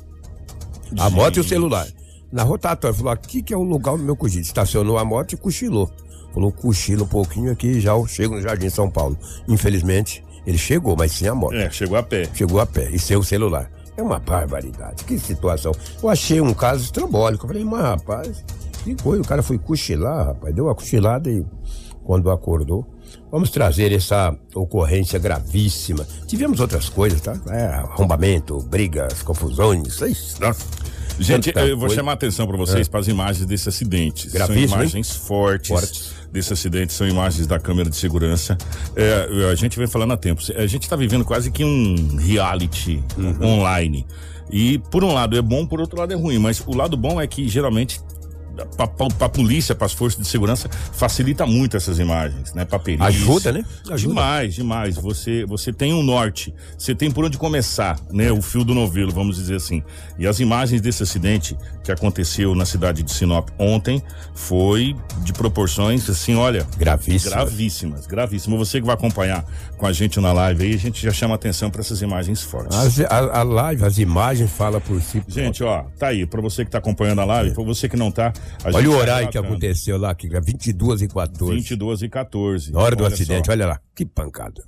A 0.98 1.04
Gente. 1.04 1.14
moto 1.14 1.36
e 1.36 1.40
o 1.40 1.44
celular. 1.44 1.86
Na 2.32 2.42
rotatória, 2.42 2.96
falou: 2.96 3.12
aqui 3.12 3.42
que 3.42 3.52
é 3.52 3.56
o 3.56 3.62
lugar 3.62 3.96
do 3.96 4.02
meu 4.02 4.16
cogido. 4.16 4.44
Estacionou 4.44 4.98
a 4.98 5.04
moto 5.04 5.32
e 5.32 5.36
cochilou. 5.36 5.90
Falou: 6.32 6.50
cochila 6.50 7.04
um 7.04 7.08
pouquinho 7.08 7.52
aqui 7.52 7.78
já 7.80 7.92
eu 7.92 8.06
chego 8.06 8.36
no 8.36 8.42
Jardim 8.42 8.70
São 8.70 8.90
Paulo. 8.90 9.18
Infelizmente, 9.46 10.24
Ele 10.46 10.58
chegou, 10.58 10.96
mas 10.96 11.12
sem 11.12 11.28
a 11.28 11.34
moto. 11.34 11.54
É, 11.54 11.70
chegou 11.70 11.96
a 11.96 12.02
pé. 12.02 12.26
Chegou 12.34 12.60
a 12.60 12.66
pé 12.66 12.90
e 12.90 12.98
sem 12.98 13.16
o 13.16 13.22
celular. 13.22 13.70
É 14.02 14.04
uma 14.04 14.18
barbaridade. 14.18 15.04
Que 15.04 15.18
situação. 15.18 15.72
Eu 16.02 16.08
achei 16.08 16.40
um 16.40 16.52
caso 16.52 16.84
estrambólico. 16.84 17.44
Eu 17.44 17.48
falei, 17.48 17.64
mas 17.64 17.80
rapaz, 17.82 18.44
que 18.82 18.94
coisa. 18.96 19.22
O 19.22 19.26
cara 19.26 19.42
foi 19.42 19.58
cochilar, 19.58 20.26
rapaz. 20.26 20.54
Deu 20.54 20.64
uma 20.66 20.74
cochilada 20.74 21.30
e 21.30 21.44
quando 22.04 22.30
acordou. 22.30 22.84
Vamos 23.30 23.50
trazer 23.50 23.92
essa 23.92 24.36
ocorrência 24.54 25.18
gravíssima. 25.18 26.06
Tivemos 26.26 26.60
outras 26.60 26.88
coisas, 26.88 27.20
tá? 27.20 27.34
É, 27.48 27.66
arrombamento, 27.66 28.58
brigas, 28.68 29.22
confusões. 29.22 30.00
Isso, 30.00 30.40
nossa. 30.40 30.64
Gente, 31.18 31.52
Tanta 31.52 31.66
eu 31.66 31.76
vou 31.76 31.86
coisa. 31.86 31.94
chamar 31.96 32.12
a 32.12 32.14
atenção 32.14 32.46
para 32.46 32.56
vocês 32.56 32.86
É. 32.86 32.90
para 32.90 33.00
as 33.00 33.06
imagens 33.08 33.46
desse 33.46 33.68
acidente. 33.68 34.24
São 34.30 34.32
Gravíssimo, 34.32 34.74
hein? 34.74 34.80
imagens 34.80 35.10
fortes, 35.14 35.68
Fortes. 35.68 36.14
Desse 36.32 36.52
acidente, 36.52 36.92
são 36.92 37.06
imagens 37.06 37.46
da 37.46 37.58
câmera 37.58 37.90
de 37.90 37.96
segurança. 37.96 38.56
É, 38.96 39.28
a 39.50 39.54
gente 39.54 39.78
vem 39.78 39.86
falando 39.86 40.12
há 40.12 40.16
tempo. 40.16 40.40
A 40.56 40.66
gente 40.66 40.84
está 40.84 40.96
vivendo 40.96 41.24
quase 41.24 41.50
que 41.50 41.64
um 41.64 42.16
reality 42.16 43.02
Uhum. 43.18 43.46
online. 43.58 44.06
E 44.50 44.78
por 44.90 45.04
um 45.04 45.12
lado 45.12 45.36
é 45.36 45.42
bom, 45.42 45.66
por 45.66 45.80
outro 45.80 45.98
lado 45.98 46.12
é 46.12 46.16
ruim. 46.16 46.38
Mas 46.38 46.60
o 46.66 46.74
lado 46.74 46.96
bom 46.96 47.20
é 47.20 47.26
que 47.26 47.48
geralmente 47.48 48.00
para 48.76 49.26
a 49.26 49.28
polícia, 49.28 49.74
para 49.74 49.86
as 49.86 49.92
forças 49.92 50.20
de 50.22 50.26
segurança, 50.28 50.68
facilita 50.92 51.46
muito 51.46 51.76
essas 51.76 51.98
imagens, 51.98 52.52
né? 52.54 52.64
Pra 52.64 52.78
perícia. 52.78 53.06
Ajuda, 53.06 53.52
né? 53.52 53.64
Ajuda. 53.90 54.14
Demais, 54.14 54.54
demais. 54.54 54.94
Você, 54.96 55.44
você 55.46 55.72
tem 55.72 55.92
um 55.92 56.02
norte, 56.02 56.54
você 56.76 56.94
tem 56.94 57.10
por 57.10 57.24
onde 57.24 57.38
começar, 57.38 57.98
né? 58.10 58.30
O 58.30 58.42
fio 58.42 58.64
do 58.64 58.74
novelo, 58.74 59.10
vamos 59.12 59.36
dizer 59.36 59.56
assim. 59.56 59.82
E 60.18 60.26
as 60.26 60.40
imagens 60.40 60.80
desse 60.80 61.02
acidente 61.02 61.56
que 61.82 61.90
aconteceu 61.90 62.54
na 62.54 62.64
cidade 62.64 63.02
de 63.02 63.10
Sinop 63.12 63.48
ontem 63.58 64.02
foi 64.34 64.94
de 65.22 65.32
proporções, 65.32 66.08
assim, 66.08 66.34
olha. 66.34 66.66
Gravíssimo. 66.76 67.30
Gravíssimas, 67.32 68.06
gravíssimas. 68.06 68.58
Você 68.58 68.80
que 68.80 68.86
vai 68.86 68.94
acompanhar 68.94 69.44
com 69.76 69.86
a 69.86 69.92
gente 69.92 70.20
na 70.20 70.32
live 70.32 70.64
aí, 70.64 70.74
a 70.74 70.78
gente 70.78 71.02
já 71.02 71.12
chama 71.12 71.34
atenção 71.34 71.70
para 71.70 71.80
essas 71.80 72.02
imagens 72.02 72.42
fortes. 72.42 72.76
As- 72.76 73.00
a, 73.00 73.40
a 73.40 73.42
live, 73.42 73.84
as 73.84 73.98
imagens 73.98 74.50
falam 74.50 74.80
por 74.80 75.00
si. 75.00 75.22
Gente, 75.26 75.62
ó, 75.64 75.84
tá 75.98 76.08
aí, 76.08 76.24
pra 76.26 76.40
você 76.40 76.64
que 76.64 76.70
tá 76.70 76.78
acompanhando 76.78 77.20
a 77.20 77.24
live, 77.24 77.52
pra 77.54 77.64
você 77.64 77.88
que 77.88 77.96
não 77.96 78.10
tá. 78.10 78.32
A 78.64 78.68
Olha 78.76 78.88
o 78.88 78.92
tá 78.92 78.98
horário 78.98 79.28
que 79.28 79.34
relatando. 79.34 79.54
aconteceu 79.54 79.98
lá, 79.98 80.14
que 80.14 80.34
é 80.34 80.40
22 80.40 81.02
e 81.02 81.08
14. 81.08 81.54
22 81.54 82.02
e 82.02 82.08
14. 82.08 82.72
Na 82.72 82.80
hora 82.80 82.96
do 82.96 83.04
Olha 83.04 83.12
acidente, 83.14 83.46
só. 83.46 83.52
olha 83.52 83.66
lá. 83.66 83.80
Que 83.94 84.04
pancada. 84.06 84.62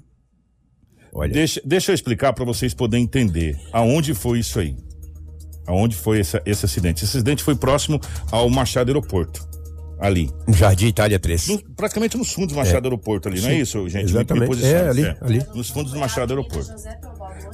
Olha. 1.13 1.33
Deixa, 1.33 1.61
deixa 1.65 1.93
eu 1.93 1.95
explicar 1.95 2.33
pra 2.33 2.45
vocês 2.45 2.75
poderem 2.75 3.05
entender 3.05 3.59
aonde 3.73 4.15
foi 4.15 4.39
isso 4.41 4.59
aí. 4.59 4.77
Aonde 5.67 5.97
foi 5.97 6.21
esse, 6.21 6.41
esse 6.45 6.65
acidente. 6.65 7.05
Esse 7.05 7.17
acidente 7.17 7.43
foi 7.43 7.55
próximo 7.55 8.01
ao 8.31 8.51
Machado 8.51 8.89
Aeroporto. 8.91 9.47
Ali. 9.99 10.29
Jardim 10.49 10.89
Itália 10.89 11.19
3. 11.19 11.47
No- 11.49 11.63
praticamente 11.77 12.19
nos 12.19 12.33
fundos 12.33 12.53
do 12.53 12.57
Machado 12.59 12.85
Aeroporto 12.87 13.29
ali, 13.29 13.41
não 13.41 13.49
é 13.49 13.53
Sim, 13.53 13.61
isso, 13.61 13.89
gente? 13.89 14.11
exatamente. 14.11 14.63
É, 14.65 14.89
ali, 14.89 15.05
é. 15.05 15.17
ali. 15.21 15.47
Nos 15.55 15.71
fundos 15.71 15.93
do 15.93 15.99
Machado 15.99 16.33
Aeroporto. 16.33 16.69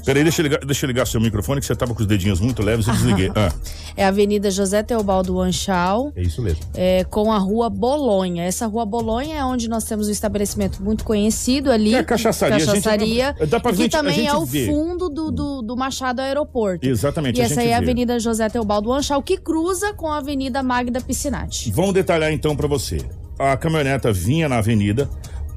Peraí, 0.05 0.23
deixa 0.23 0.41
eu, 0.41 0.45
ligar, 0.45 0.61
deixa 0.65 0.87
eu 0.87 0.89
ligar 0.89 1.07
seu 1.07 1.21
microfone, 1.21 1.61
que 1.61 1.67
você 1.67 1.75
tava 1.77 1.95
com 1.95 2.01
os 2.01 2.07
dedinhos 2.07 2.41
muito 2.41 2.63
leves 2.63 2.87
e 2.87 2.91
desliguei. 2.93 3.31
Ah, 3.37 3.53
É 3.97 4.05
a 4.05 4.09
Avenida 4.09 4.51
José 4.51 4.83
Teobaldo 4.83 5.41
Anchal, 5.41 6.13
É 6.17 6.23
isso 6.23 6.41
mesmo. 6.43 6.61
é, 6.75 7.05
com 7.05 7.33
a 7.33 7.39
Rua 7.39 7.69
Bolonha. 7.71 8.45
Essa 8.45 8.67
Rua 8.67 8.85
Bolonha 8.87 9.37
é 9.37 9.45
onde 9.45 9.69
nós 9.69 9.85
temos 9.85 10.09
um 10.09 10.11
estabelecimento 10.11 10.83
muito 10.83 11.05
conhecido 11.05 11.71
ali. 11.71 11.95
É 11.95 11.99
a 11.99 12.05
cachaçaria. 12.05 12.57
A 12.57 12.59
gente- 12.59 12.69
Cachaçaria. 12.69 13.35
dá 13.49 13.61
pra 13.61 13.71
que 13.73 13.79
gente- 13.79 13.95
a 13.95 13.99
também 13.99 14.15
gente 14.15 14.29
é 14.29 14.35
o 14.37 14.45
vê. 14.45 14.67
fundo 14.67 15.09
do, 15.09 15.31
do, 15.31 15.63
do 15.63 15.77
Machado 15.77 16.21
Aeroporto. 16.21 16.87
exatamente. 16.87 17.39
E 17.39 17.43
a 17.43 17.45
essa 17.45 17.55
gente 17.55 17.65
aí 17.65 17.71
é 17.71 17.75
a. 17.75 17.79
Avenida 17.79 18.19
José 18.19 18.49
Teobaldo 18.49 18.93
Anchal, 18.93 19.23
que 19.23 19.37
cruza 19.37 19.93
com 19.95 20.09
a 20.09 20.19
Avenida 20.19 20.63
Magda 20.63 21.01
Piscinati. 21.01 21.71
Vamos 21.73 21.93
detalhar 21.95 22.33
então 22.33 22.55
pra 22.57 22.67
você. 22.69 22.99
A 23.39 23.57
caminhoneta 23.57 24.13
vinha 24.13 24.49
na 24.49 24.59
avenida, 24.59 25.09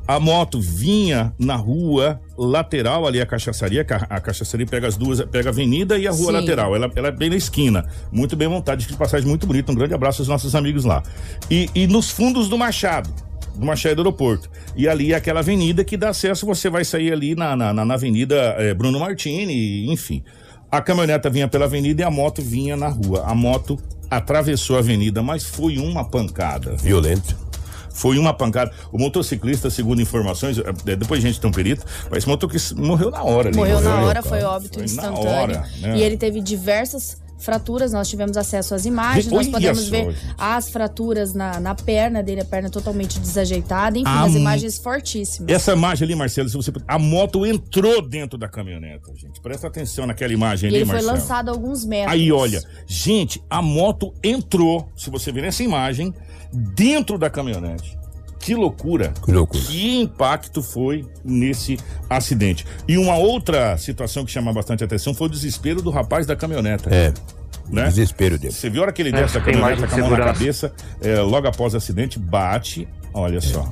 a 0.08 0.20
moto 0.20 0.60
vinha 0.60 1.34
na 1.40 1.56
rua 1.56 2.20
lateral 2.38 3.08
ali 3.08 3.22
a 3.22 3.26
cachaçaria, 3.26 3.86
ca- 3.86 4.06
a 4.10 4.20
cachaçaria 4.20 4.66
pega 4.66 4.88
as 4.88 4.98
duas, 4.98 5.22
pega 5.22 5.50
a 5.50 5.52
avenida 5.52 5.98
e 5.98 6.08
a 6.08 6.12
rua 6.12 6.28
Sim. 6.28 6.32
lateral. 6.34 6.76
Ela, 6.76 6.92
ela 6.96 7.08
é 7.08 7.12
bem 7.12 7.30
na 7.30 7.36
esquina, 7.38 7.86
muito 8.12 8.36
bem 8.36 8.48
montada, 8.48 8.78
de 8.82 8.94
passagem 8.98 9.28
muito 9.28 9.48
bonita. 9.48 9.72
Um 9.72 9.76
grande 9.76 9.94
abraço 9.94 10.22
aos 10.22 10.28
nossos 10.28 10.56
amigos 10.56 10.84
lá. 10.84 11.02
E, 11.50 11.70
e 11.74 11.88
nos 11.88 12.10
fundos 12.10 12.50
do 12.50 12.58
Machado. 12.58 13.10
Do 13.56 13.66
Machado 13.66 14.00
Aeroporto. 14.02 14.50
E 14.76 14.88
ali 14.90 15.14
é 15.14 15.16
aquela 15.16 15.40
avenida 15.42 15.84
que 15.84 15.96
dá 15.96 16.10
acesso, 16.10 16.46
você 16.46 16.70
vai 16.70 16.84
sair 16.84 17.14
ali 17.14 17.36
na, 17.36 17.56
na, 17.56 17.72
na- 17.74 17.94
avenida 17.94 18.36
eh, 18.58 18.74
Bruno 18.74 19.00
Martini, 19.00 19.92
enfim. 19.94 20.24
A 20.72 20.82
caminhoneta 20.82 21.30
vinha 21.30 21.48
pela 21.48 21.66
avenida 21.66 22.02
e 22.02 22.06
a 22.06 22.10
moto 22.10 22.42
vinha 22.42 22.76
na 22.76 22.88
rua. 22.90 23.24
A 23.28 23.36
moto 23.36 23.78
atravessou 24.10 24.76
a 24.76 24.80
avenida, 24.80 25.22
mas 25.22 25.44
foi 25.46 25.78
uma 25.78 26.04
pancada. 26.04 26.76
Violento. 26.76 27.38
Foi 27.94 28.18
uma 28.18 28.34
pancada. 28.34 28.72
O 28.92 28.98
motociclista, 28.98 29.70
segundo 29.70 30.02
informações, 30.02 30.58
eh, 30.58 30.96
depois 30.98 31.24
a 31.24 31.28
gente 31.28 31.40
tem 31.40 31.50
um 31.50 31.54
perito, 31.54 31.86
mas 32.10 32.18
esse 32.20 32.28
motociclista 32.28 32.76
morreu 32.76 33.12
na 33.12 33.24
hora 33.24 33.50
ali. 33.50 33.58
Morreu 33.58 33.80
na 33.80 33.98
né? 33.98 34.04
hora, 34.04 34.22
foi 34.24 34.42
óbito 34.42 34.74
Foi 34.80 34.82
na 34.82 34.86
instantâneo. 34.86 35.30
hora, 35.30 35.70
né? 35.80 35.98
E 35.98 36.02
ele 36.02 36.18
teve 36.18 36.42
diversas 36.42 37.22
fraturas, 37.38 37.92
nós 37.92 38.10
tivemos 38.10 38.38
acesso 38.38 38.74
às 38.74 38.86
imagens, 38.86 39.28
nós 39.28 39.48
podemos 39.48 39.90
ver 39.90 40.16
as 40.38 40.70
fraturas 40.70 41.34
na, 41.34 41.60
na 41.60 41.76
perna 41.76 42.24
dele, 42.24 42.40
a 42.42 42.46
perna 42.46 42.70
totalmente 42.70 43.20
desajeitada, 43.20 43.98
enfim, 43.98 44.10
Ah, 44.10 44.24
as 44.24 44.34
hum. 44.34 44.38
imagens 44.38 44.78
fortíssimas. 44.78 45.52
Essa 45.52 45.74
imagem 45.74 46.06
ali, 46.06 46.16
Marcelo, 46.16 46.48
se 46.48 46.56
você. 46.56 46.72
A 46.88 46.98
moto 46.98 47.46
entrou 47.46 48.02
dentro 48.02 48.38
da 48.38 48.48
caminhoneta, 48.48 49.14
gente. 49.16 49.42
Presta 49.42 49.68
atenção 49.68 50.08
naquela 50.08 50.32
imagem 50.34 50.68
E 50.68 50.70
ali, 50.70 50.78
ele 50.78 50.86
foi 50.86 50.96
Marcelo. 50.96 51.18
lançado 51.18 51.50
a 51.50 51.52
alguns 51.52 51.84
metros. 51.86 52.14
Aí, 52.14 52.32
olha, 52.32 52.64
gente, 52.88 53.44
a 53.50 53.62
moto 53.62 54.14
entrou, 54.24 54.90
se 54.96 55.10
você 55.10 55.32
ver 55.32 55.42
nessa 55.42 55.64
imagem, 55.64 56.14
dentro 56.54 57.18
da 57.18 57.30
caminhonete. 57.30 57.98
Que 58.40 58.56
loucura. 58.56 59.14
Que 59.24 59.32
loucura. 59.32 59.64
Que 59.64 60.02
impacto 60.02 60.62
foi 60.62 61.08
nesse 61.24 61.78
acidente. 62.10 62.66
E 62.86 62.98
uma 62.98 63.16
outra 63.16 63.78
situação 63.78 64.26
que 64.26 64.32
chama 64.32 64.52
bastante 64.52 64.84
atenção 64.84 65.14
foi 65.14 65.28
o 65.28 65.30
desespero 65.30 65.82
do 65.82 65.90
rapaz 65.90 66.28
da 66.28 66.36
caminhoneta. 66.36 66.94
É. 66.94 67.14
Né? 67.70 67.86
O 67.86 67.88
desespero 67.88 68.38
dele. 68.38 68.54
Você 68.54 68.70
viu 68.70 68.82
a 68.82 68.84
hora 68.84 68.92
que 68.92 69.02
ele 69.02 69.14
desce 69.14 69.36
da 69.36 69.42
tem 69.46 69.54
caminhoneta 69.54 69.88
com 69.88 69.96
a 69.96 69.98
mão 70.00 70.10
na 70.10 70.26
cabeça, 70.26 70.74
é, 71.02 71.22
logo 71.22 71.48
após 71.48 71.74
o 71.74 71.78
acidente, 71.78 72.20
bate. 72.20 72.86
Olha 73.14 73.40
só. 73.40 73.72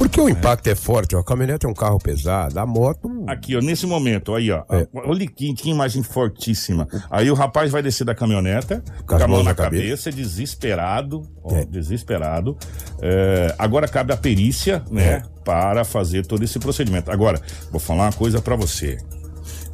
Porque 0.00 0.18
o 0.18 0.30
impacto 0.30 0.66
é 0.66 0.74
forte, 0.74 1.14
ó. 1.14 1.20
A 1.20 1.22
caminhonete 1.22 1.66
é 1.66 1.68
um 1.68 1.74
carro 1.74 1.98
pesado, 1.98 2.58
a 2.58 2.64
moto. 2.64 3.22
Aqui, 3.26 3.54
ó, 3.54 3.60
nesse 3.60 3.86
momento, 3.86 4.34
aí, 4.34 4.50
ó. 4.50 4.64
É. 4.70 4.88
Olha 4.94 5.26
que, 5.26 5.52
que 5.52 5.68
imagem 5.68 6.02
fortíssima. 6.02 6.88
Aí 7.10 7.30
o 7.30 7.34
rapaz 7.34 7.70
vai 7.70 7.82
descer 7.82 8.04
da 8.04 8.14
caminhoneta, 8.14 8.82
com 9.06 9.14
a 9.14 9.28
mão 9.28 9.42
na 9.44 9.54
cabeça. 9.54 9.82
cabeça, 9.82 10.10
desesperado. 10.10 11.22
Ó, 11.44 11.54
É. 11.54 11.66
Desesperado. 11.66 12.56
É, 13.02 13.54
agora 13.58 13.86
cabe 13.86 14.10
a 14.14 14.16
perícia, 14.16 14.82
né? 14.90 15.16
É. 15.16 15.22
Para 15.44 15.84
fazer 15.84 16.24
todo 16.24 16.42
esse 16.42 16.58
procedimento. 16.58 17.10
Agora, 17.10 17.38
vou 17.70 17.78
falar 17.78 18.04
uma 18.04 18.12
coisa 18.12 18.40
pra 18.40 18.56
você. 18.56 18.96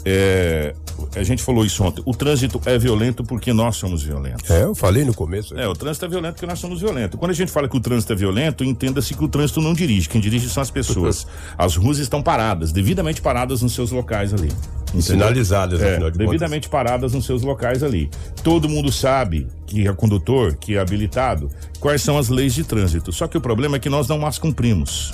É, 0.05 0.75
a 1.15 1.23
gente 1.23 1.43
falou 1.43 1.65
isso 1.65 1.83
ontem. 1.85 2.03
O 2.05 2.15
trânsito 2.15 2.61
é 2.65 2.79
violento 2.79 3.25
porque 3.25 3.53
nós 3.53 3.77
somos 3.77 4.03
violentos. 4.03 4.51
É, 4.51 4.65
eu 4.65 4.75
falei 4.75 5.05
no 5.05 5.15
começo. 5.15 5.57
É, 5.59 5.67
o 5.67 5.75
trânsito 5.75 6.05
é 6.05 6.09
violento 6.09 6.35
porque 6.35 6.47
nós 6.47 6.59
somos 6.59 6.81
violentos. 6.81 7.19
Quando 7.19 7.31
a 7.31 7.35
gente 7.35 7.51
fala 7.51 7.69
que 7.69 7.77
o 7.77 7.81
trânsito 7.81 8.13
é 8.13 8.17
violento, 8.17 8.65
entenda-se 8.65 9.15
que 9.15 9.25
o 9.25 9.29
trânsito 9.29 9.61
não 9.61 9.75
dirige. 9.75 10.09
Quem 10.09 10.21
dirige 10.21 10.49
são 10.49 10.63
as 10.63 10.71
pessoas. 10.71 11.27
As 11.59 11.77
ruas 11.77 11.99
estão 11.99 12.23
paradas, 12.23 12.73
devidamente 12.73 13.21
paradas 13.21 13.63
nos 13.63 13.73
seus 13.75 13.91
locais 13.91 14.33
ali. 14.33 14.49
Entendeu? 14.89 15.03
Sinalizadas, 15.03 15.81
É, 15.83 15.93
afinal 15.93 16.11
de 16.11 16.19
devidamente 16.19 16.69
paradas 16.69 17.13
nos 17.13 17.25
seus 17.25 17.43
locais 17.43 17.83
ali. 17.83 18.11
Todo 18.43 18.69
mundo 18.69 18.93
sabe 18.93 19.47
que 19.67 19.87
é 19.87 19.93
condutor, 19.93 20.55
que 20.57 20.77
é 20.77 20.79
habilitado, 20.79 21.51
quais 21.81 22.03
são 22.03 22.17
as 22.17 22.29
leis 22.29 22.55
de 22.55 22.65
trânsito. 22.65 23.13
Só 23.13 23.27
que 23.27 23.37
o 23.37 23.41
problema 23.41 23.77
é 23.77 23.79
que 23.79 23.89
nós 23.89 24.09
não 24.09 24.25
as 24.25 24.39
cumprimos. 24.39 25.13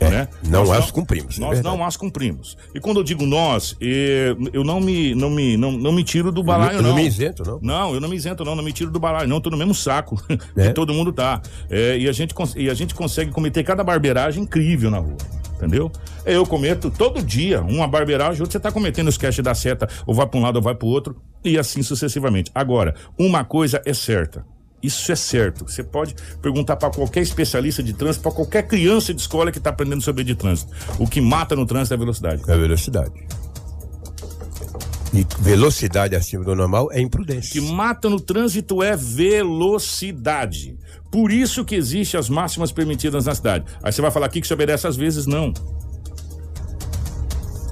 É, 0.00 0.08
né? 0.10 0.28
não 0.44 0.64
Nós 0.64 0.70
as 0.70 0.90
cumprimos, 0.90 1.38
é 1.38 1.40
Nós 1.40 1.54
verdade. 1.54 1.76
não 1.76 1.84
as 1.84 1.96
cumprimos. 1.96 2.56
E 2.74 2.78
quando 2.80 2.98
eu 2.98 3.04
digo 3.04 3.26
nós, 3.26 3.76
eu 4.52 4.62
não 4.62 4.80
me, 4.80 5.14
não 5.14 5.28
me, 5.30 5.56
não, 5.56 5.72
não 5.72 5.92
me 5.92 6.04
tiro 6.04 6.30
do 6.30 6.42
balaio, 6.42 6.78
Eu 6.78 6.82
não. 6.82 6.90
não 6.90 6.96
me 6.96 7.06
isento, 7.06 7.42
não. 7.44 7.58
Não, 7.60 7.94
eu 7.94 8.00
não 8.00 8.08
me 8.08 8.16
isento, 8.16 8.44
não, 8.44 8.54
não 8.54 8.62
me 8.62 8.72
tiro 8.72 8.90
do 8.90 9.00
balaio, 9.00 9.28
não, 9.28 9.40
tô 9.40 9.50
no 9.50 9.56
mesmo 9.56 9.74
saco 9.74 10.22
É. 10.56 10.68
que 10.68 10.72
todo 10.72 10.94
mundo 10.94 11.12
tá. 11.12 11.42
É, 11.68 11.98
e, 11.98 12.08
a 12.08 12.12
gente, 12.12 12.34
e 12.56 12.70
a 12.70 12.74
gente 12.74 12.94
consegue 12.94 13.30
cometer 13.30 13.62
cada 13.64 13.82
barbeiragem 13.82 14.42
incrível 14.44 14.90
na 14.90 14.98
rua. 14.98 15.16
Entendeu? 15.56 15.90
Eu 16.24 16.46
cometo 16.46 16.88
todo 16.88 17.20
dia 17.20 17.60
uma 17.60 17.88
barbeiragem, 17.88 18.40
outra 18.40 18.52
você 18.52 18.60
tá 18.60 18.70
cometendo 18.70 19.08
os 19.08 19.18
caches 19.18 19.42
da 19.42 19.52
seta, 19.54 19.88
ou 20.06 20.14
vai 20.14 20.24
para 20.24 20.38
um 20.38 20.42
lado 20.44 20.56
ou 20.56 20.62
vai 20.62 20.74
para 20.76 20.86
o 20.86 20.88
outro, 20.90 21.16
e 21.44 21.58
assim 21.58 21.82
sucessivamente. 21.82 22.48
Agora, 22.54 22.94
uma 23.18 23.42
coisa 23.44 23.82
é 23.84 23.92
certa. 23.92 24.44
Isso 24.82 25.10
é 25.10 25.16
certo. 25.16 25.64
Você 25.68 25.82
pode 25.82 26.14
perguntar 26.40 26.76
para 26.76 26.90
qualquer 26.90 27.22
especialista 27.22 27.82
de 27.82 27.92
trânsito, 27.92 28.22
para 28.22 28.32
qualquer 28.32 28.66
criança 28.66 29.12
de 29.12 29.20
escola 29.20 29.50
que 29.50 29.58
está 29.58 29.70
aprendendo 29.70 30.02
sobre 30.02 30.22
de 30.22 30.34
trânsito. 30.34 30.70
O 30.98 31.06
que 31.06 31.20
mata 31.20 31.56
no 31.56 31.66
trânsito 31.66 31.94
é 31.94 31.96
a 31.96 31.98
velocidade. 31.98 32.42
É 32.46 32.52
a 32.52 32.56
velocidade. 32.56 33.12
E 35.12 35.26
velocidade 35.40 36.14
acima 36.14 36.44
do 36.44 36.54
normal 36.54 36.90
é 36.92 36.96
O 36.96 36.98
que 36.98 37.02
imprudência. 37.02 37.62
mata 37.62 38.08
no 38.08 38.20
trânsito 38.20 38.82
é 38.82 38.94
velocidade. 38.96 40.76
Por 41.10 41.32
isso 41.32 41.64
que 41.64 41.74
existe 41.74 42.16
as 42.16 42.28
máximas 42.28 42.70
permitidas 42.70 43.24
na 43.24 43.34
cidade. 43.34 43.64
Aí 43.82 43.90
você 43.90 44.02
vai 44.02 44.10
falar 44.10 44.26
aqui 44.26 44.40
que 44.40 44.46
se 44.46 44.52
obedece 44.52 44.86
às 44.86 44.96
vezes, 44.96 45.26
não. 45.26 45.52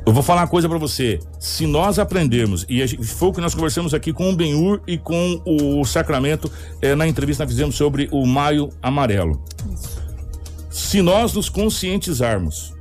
Eu 0.06 0.12
vou 0.12 0.22
falar 0.22 0.42
uma 0.42 0.46
coisa 0.46 0.68
pra 0.68 0.78
você. 0.78 1.18
Se 1.40 1.66
nós 1.66 1.98
aprendermos, 1.98 2.64
e 2.68 2.86
foi 3.04 3.28
o 3.28 3.32
que 3.32 3.40
nós 3.40 3.56
conversamos 3.56 3.92
aqui 3.92 4.12
com 4.12 4.30
o 4.30 4.36
Benhur 4.36 4.80
e 4.86 4.96
com 4.96 5.42
o 5.44 5.84
Sacramento, 5.84 6.48
eh, 6.80 6.94
na 6.94 7.08
entrevista 7.08 7.44
que 7.44 7.50
fizemos 7.50 7.74
sobre 7.74 8.08
o 8.12 8.24
Maio 8.24 8.68
Amarelo. 8.80 9.42
Se 10.70 11.02
nós 11.02 11.32
nos 11.32 11.48
conscientizarmos 11.48 12.72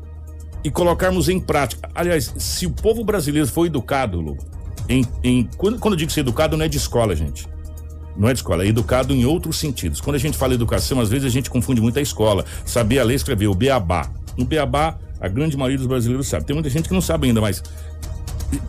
e 0.64 0.70
colocarmos 0.70 1.28
em 1.28 1.40
prática. 1.40 1.90
Aliás, 1.96 2.32
se 2.38 2.68
o 2.68 2.72
povo 2.72 3.04
brasileiro 3.04 3.48
for 3.48 3.66
educado, 3.66 4.22
Lu, 4.22 4.38
em, 4.88 5.04
em 5.24 5.50
quando, 5.58 5.80
quando 5.80 5.96
eu 5.96 5.98
digo 5.98 6.12
ser 6.12 6.20
educado, 6.20 6.56
não 6.56 6.64
é 6.64 6.68
de 6.68 6.78
escola, 6.78 7.16
gente. 7.16 7.48
Não 8.16 8.30
é 8.30 8.34
de 8.34 8.40
escola, 8.40 8.64
é 8.64 8.68
educado 8.68 9.16
em 9.16 9.26
outros 9.26 9.58
sentidos. 9.58 10.00
Quando 10.00 10.16
a 10.16 10.20
gente 10.20 10.38
fala 10.38 10.54
educação, 10.54 11.00
às 11.00 11.10
vezes 11.10 11.26
a 11.26 11.30
gente 11.30 11.50
confunde 11.50 11.82
muito 11.82 11.98
a 11.98 12.02
escola. 12.04 12.46
Saber 12.64 13.00
a 13.00 13.04
ler 13.04 13.16
escrever, 13.16 13.48
o 13.48 13.56
beabá. 13.56 14.12
No 14.38 14.46
beabá, 14.46 14.98
a 15.26 15.28
grande 15.28 15.58
maioria 15.58 15.78
dos 15.78 15.88
brasileiros 15.88 16.28
sabe. 16.28 16.46
Tem 16.46 16.54
muita 16.54 16.70
gente 16.70 16.88
que 16.88 16.94
não 16.94 17.02
sabe 17.02 17.28
ainda, 17.28 17.42
mas 17.42 17.64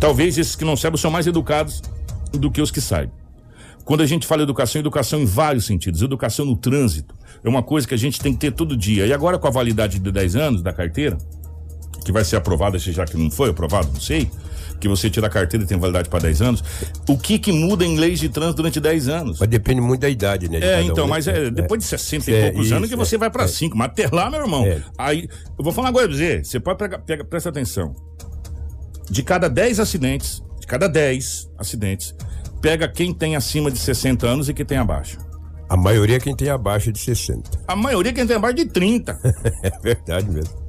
talvez 0.01 0.39
esses 0.39 0.57
que 0.57 0.65
não 0.65 0.77
sabem 0.77 0.99
são 0.99 1.11
mais 1.11 1.27
educados 1.27 1.83
do 2.33 2.51
que 2.51 2.63
os 2.63 2.71
que 2.71 2.81
sabem. 2.81 3.11
Quando 3.85 4.03
a 4.03 4.07
gente 4.07 4.27
fala 4.27 4.43
educação, 4.43 4.81
educação 4.81 5.21
em 5.21 5.25
vários 5.25 5.67
sentidos. 5.67 6.03
Educação 6.03 6.45
no 6.45 6.57
trânsito 6.57 7.15
é 7.45 7.49
uma 7.49 7.63
coisa 7.63 7.87
que 7.87 7.95
a 7.95 7.99
gente 7.99 8.21
tem 8.21 8.33
que 8.33 8.41
ter 8.41 8.53
todo 8.53 8.77
dia. 8.77 9.07
E 9.07 9.13
agora 9.13 9.39
com 9.39 9.47
a 9.47 9.51
validade 9.51 9.99
de 9.99 10.11
10 10.11 10.35
anos 10.35 10.63
da 10.63 10.73
carteira, 10.73 11.19
que 12.05 12.13
vai 12.13 12.25
ser 12.25 12.37
aprovada, 12.37 12.79
se 12.79 12.93
já 12.93 13.05
que 13.05 13.17
não 13.17 13.31
foi 13.31 13.51
aprovado, 13.51 13.89
não 13.93 14.01
sei, 14.01 14.31
que 14.81 14.89
você 14.89 15.09
tira 15.11 15.27
a 15.27 15.31
carteira 15.31 15.65
e 15.65 15.67
tem 15.67 15.79
validade 15.79 16.09
para 16.09 16.21
10 16.21 16.43
anos. 16.43 16.65
O 17.09 17.17
que 17.19 17.39
que 17.39 17.53
muda 17.53 17.85
em 17.85 17.97
leis 17.97 18.19
de 18.19 18.29
trânsito 18.29 18.57
durante 18.57 18.81
10 18.81 19.09
anos? 19.09 19.41
Mas 19.41 19.49
depende 19.49 19.81
muito 19.81 20.01
da 20.01 20.09
idade, 20.09 20.49
né? 20.49 20.59
É, 20.63 20.83
então, 20.83 21.07
um, 21.07 21.09
mas 21.09 21.27
né? 21.27 21.47
é 21.47 21.51
depois 21.51 21.81
de 21.81 21.87
60 21.87 22.31
É, 22.31 22.35
e 22.35 22.53
poucos 22.53 22.73
anos 22.73 22.89
isso, 22.89 22.91
que 22.91 22.97
você 22.97 23.17
é, 23.17 23.19
vai 23.19 23.31
para 23.31 23.45
é. 23.45 23.49
5. 23.49 23.77
Mas 23.77 23.89
até 23.89 24.09
lá, 24.13 24.31
meu 24.31 24.41
irmão. 24.41 24.65
É. 24.65 24.83
Aí, 24.99 25.29
eu 25.59 25.65
vou 25.65 25.73
falar 25.73 25.93
coisa 25.93 26.09
pra 26.09 26.17
você. 26.17 26.45
Você 26.45 26.61
pode 26.61 26.79
pegar, 26.79 26.99
pega, 26.99 27.25
presta 27.25 27.49
atenção. 27.49 27.95
De 29.11 29.23
cada 29.23 29.49
10 29.49 29.81
acidentes, 29.81 30.43
de 30.61 30.67
cada 30.67 30.89
10 30.89 31.49
acidentes, 31.59 32.15
pega 32.61 32.89
quem 32.89 33.15
tem 33.15 33.37
acima 33.37 33.71
de 33.71 33.79
60 33.79 34.27
anos 34.27 34.49
e 34.49 34.55
quem 34.55 34.67
tem 34.67 34.79
abaixo. 34.79 35.19
A 35.69 35.77
maioria 35.77 36.17
é 36.17 36.21
quem 36.21 36.35
tem 36.35 36.49
abaixo 36.49 36.93
de 36.93 36.99
60. 36.99 37.51
A 37.67 37.75
maioria 37.75 38.13
quem 38.13 38.27
tem 38.27 38.37
abaixo 38.37 38.57
de 38.57 38.67
30. 38.67 39.19
É 39.63 39.71
verdade 39.83 40.31
mesmo. 40.31 40.66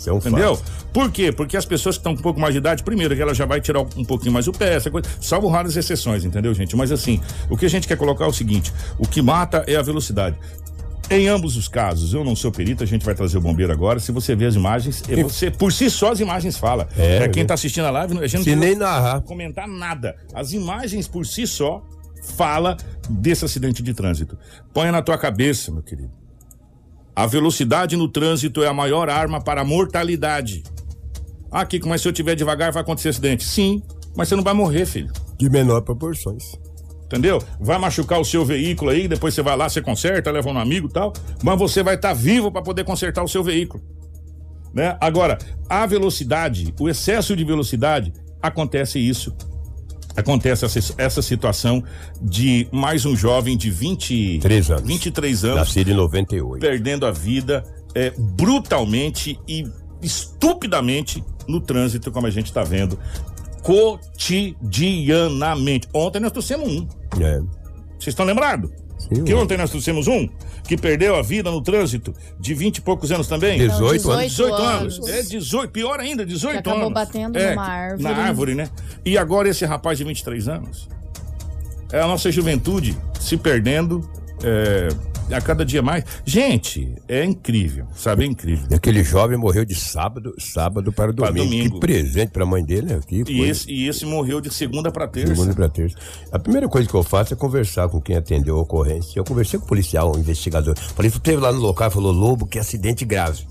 Isso 0.00 0.08
é 0.08 0.12
um 0.14 0.16
Entendeu? 0.16 0.56
fato. 0.56 0.72
Por 0.94 1.12
quê? 1.12 1.30
Porque 1.30 1.56
as 1.58 1.66
pessoas 1.66 1.96
que 1.96 2.00
estão 2.00 2.14
com 2.14 2.20
um 2.20 2.22
pouco 2.22 2.40
mais 2.40 2.54
de 2.54 2.58
idade, 2.58 2.82
primeiro, 2.82 3.14
que 3.14 3.20
ela 3.20 3.34
já 3.34 3.44
vai 3.44 3.60
tirar 3.60 3.80
um 3.80 4.04
pouquinho 4.04 4.32
mais 4.32 4.48
o 4.48 4.52
pé, 4.52 4.74
essa 4.74 4.90
coisa. 4.90 5.06
Salvo 5.20 5.46
raras 5.48 5.76
exceções, 5.76 6.24
entendeu, 6.24 6.54
gente? 6.54 6.74
Mas 6.74 6.90
assim, 6.90 7.20
o 7.50 7.56
que 7.56 7.66
a 7.66 7.68
gente 7.68 7.86
quer 7.86 7.98
colocar 7.98 8.24
é 8.24 8.28
o 8.28 8.32
seguinte: 8.32 8.72
o 8.98 9.06
que 9.06 9.20
mata 9.20 9.62
é 9.66 9.76
a 9.76 9.82
velocidade. 9.82 10.36
Em 11.10 11.28
ambos 11.28 11.56
os 11.56 11.66
casos, 11.68 12.14
eu 12.14 12.24
não 12.24 12.34
sou 12.36 12.52
perito, 12.52 12.84
a 12.84 12.86
gente 12.86 13.04
vai 13.04 13.14
trazer 13.14 13.36
o 13.36 13.40
bombeiro 13.40 13.72
agora. 13.72 13.98
Se 13.98 14.10
você 14.12 14.34
vê 14.34 14.46
as 14.46 14.54
imagens, 14.54 15.02
é 15.08 15.22
você, 15.22 15.50
por 15.50 15.72
si 15.72 15.90
só 15.90 16.12
as 16.12 16.20
imagens 16.20 16.56
falam. 16.56 16.86
É, 16.96 17.24
É, 17.24 17.28
quem 17.28 17.42
é. 17.42 17.46
tá 17.46 17.54
assistindo 17.54 17.84
a 17.84 17.90
live, 17.90 18.16
a 18.18 18.26
gente 18.26 18.36
não 18.36 18.44
Se 18.44 18.50
precisa 18.50 18.56
nem 18.56 18.76
narrar. 18.76 19.20
comentar 19.22 19.68
nada. 19.68 20.14
As 20.32 20.52
imagens 20.52 21.08
por 21.08 21.26
si 21.26 21.46
só 21.48 21.82
fala 22.36 22.76
desse 23.08 23.44
acidente 23.44 23.82
de 23.82 23.92
trânsito. 23.92 24.38
Ponha 24.72 24.92
na 24.92 25.02
tua 25.02 25.18
cabeça, 25.18 25.72
meu 25.72 25.82
querido. 25.82 26.19
A 27.14 27.26
velocidade 27.26 27.96
no 27.96 28.08
trânsito 28.08 28.62
é 28.62 28.68
a 28.68 28.74
maior 28.74 29.08
arma 29.08 29.40
para 29.42 29.60
a 29.60 29.64
mortalidade. 29.64 30.62
Ah, 31.50 31.64
Kiko, 31.64 31.88
mas 31.88 32.00
se 32.00 32.08
eu 32.08 32.12
tiver 32.12 32.34
devagar 32.34 32.72
vai 32.72 32.82
acontecer 32.82 33.08
acidente. 33.08 33.44
Sim, 33.44 33.82
mas 34.16 34.28
você 34.28 34.36
não 34.36 34.44
vai 34.44 34.54
morrer, 34.54 34.86
filho. 34.86 35.12
De 35.36 35.50
menor 35.50 35.82
proporções. 35.82 36.54
Entendeu? 37.04 37.42
Vai 37.58 37.76
machucar 37.76 38.20
o 38.20 38.24
seu 38.24 38.44
veículo 38.44 38.90
aí, 38.90 39.08
depois 39.08 39.34
você 39.34 39.42
vai 39.42 39.56
lá, 39.56 39.68
você 39.68 39.82
conserta, 39.82 40.30
leva 40.30 40.48
um 40.48 40.58
amigo 40.58 40.86
e 40.86 40.92
tal, 40.92 41.12
mas 41.42 41.58
você 41.58 41.82
vai 41.82 41.96
estar 41.96 42.12
vivo 42.12 42.52
para 42.52 42.62
poder 42.62 42.84
consertar 42.84 43.24
o 43.24 43.28
seu 43.28 43.42
veículo. 43.42 43.82
Né? 44.72 44.96
Agora, 45.00 45.36
a 45.68 45.84
velocidade, 45.86 46.72
o 46.78 46.88
excesso 46.88 47.34
de 47.34 47.44
velocidade, 47.44 48.12
acontece 48.40 49.00
isso. 49.00 49.34
Acontece 50.16 50.64
essa, 50.64 50.94
essa 50.98 51.22
situação 51.22 51.82
de 52.20 52.66
mais 52.72 53.06
um 53.06 53.16
jovem 53.16 53.56
de 53.56 53.70
20, 53.70 54.40
Três 54.40 54.70
anos. 54.70 54.86
23 54.86 55.44
anos 55.44 55.56
Nascido 55.56 55.90
em 55.90 55.94
98. 55.94 56.60
perdendo 56.60 57.06
a 57.06 57.10
vida 57.10 57.64
é, 57.94 58.12
brutalmente 58.18 59.38
e 59.46 59.66
estupidamente 60.02 61.22
no 61.46 61.60
trânsito, 61.60 62.10
como 62.10 62.26
a 62.26 62.30
gente 62.30 62.46
está 62.46 62.62
vendo, 62.62 62.98
cotidianamente. 63.62 65.86
Ontem 65.92 66.20
nós 66.20 66.32
trouxemos 66.32 66.66
um. 66.68 66.88
É. 67.20 67.40
Vocês 67.98 68.08
estão 68.08 68.24
lembrados? 68.24 68.70
Sim, 69.08 69.24
Que 69.24 69.34
ontem 69.34 69.56
nós 69.56 69.70
trouxemos 69.70 70.06
um 70.06 70.28
que 70.66 70.76
perdeu 70.76 71.16
a 71.16 71.22
vida 71.22 71.50
no 71.50 71.60
trânsito 71.60 72.14
de 72.38 72.54
20 72.54 72.76
e 72.76 72.80
poucos 72.80 73.10
anos 73.10 73.26
também? 73.26 73.58
18 73.58 74.10
anos. 74.10 74.30
18 74.30 74.54
anos. 74.54 75.08
É 75.08 75.22
18, 75.22 75.70
pior 75.70 75.98
ainda, 76.00 76.24
18 76.24 76.52
Que 76.52 76.58
acabou 76.58 76.80
anos. 76.82 76.92
batendo 76.94 77.38
É, 77.38 77.50
numa 77.50 77.66
árvore. 77.66 78.02
Na 78.02 78.10
árvore, 78.16 78.54
né? 78.54 78.68
E 79.04 79.18
agora 79.18 79.48
esse 79.48 79.64
rapaz 79.64 79.98
de 79.98 80.04
23 80.04 80.48
anos. 80.48 80.88
É 81.92 82.00
a 82.00 82.06
nossa 82.06 82.30
juventude 82.30 82.96
se 83.18 83.36
perdendo 83.36 84.08
é, 84.44 84.88
a 85.34 85.40
cada 85.40 85.64
dia 85.64 85.82
mais. 85.82 86.04
Gente, 86.24 86.94
é 87.08 87.24
incrível, 87.24 87.86
sabe? 87.94 88.24
É 88.24 88.26
incrível. 88.26 88.66
E 88.70 88.74
aquele 88.74 89.02
jovem 89.04 89.36
morreu 89.38 89.64
de 89.64 89.74
sábado, 89.74 90.34
sábado 90.38 90.92
para 90.92 91.12
Para 91.12 91.30
domingo. 91.30 91.44
domingo. 91.46 91.74
Que 91.74 91.80
presente 91.80 92.30
para 92.30 92.42
a 92.42 92.46
mãe 92.46 92.64
dele, 92.64 92.86
né? 92.94 93.00
Que 93.06 93.22
E 93.28 93.42
esse, 93.42 93.70
e 93.70 93.88
esse 93.88 94.04
morreu 94.04 94.40
de 94.40 94.52
segunda 94.52 94.90
para 94.90 95.06
terça. 95.08 95.34
Segunda 95.34 95.54
para 95.54 95.68
terça. 95.68 95.96
A 96.32 96.38
primeira 96.38 96.68
coisa 96.68 96.88
que 96.88 96.94
eu 96.94 97.02
faço 97.02 97.32
é 97.32 97.36
conversar 97.36 97.88
com 97.88 98.00
quem 98.00 98.16
atendeu 98.16 98.56
a 98.56 98.60
ocorrência. 98.60 99.18
Eu 99.18 99.24
conversei 99.24 99.58
com 99.58 99.64
o 99.64 99.68
policial, 99.68 100.14
o 100.14 100.18
investigador. 100.18 100.76
Falei, 100.78 101.10
tu 101.10 101.18
esteve 101.18 101.40
lá 101.40 101.52
no 101.52 101.60
local 101.60 101.88
e 101.88 101.92
falou, 101.92 102.12
Lobo, 102.12 102.46
que 102.46 102.58
acidente 102.58 103.04
grave. 103.04 103.44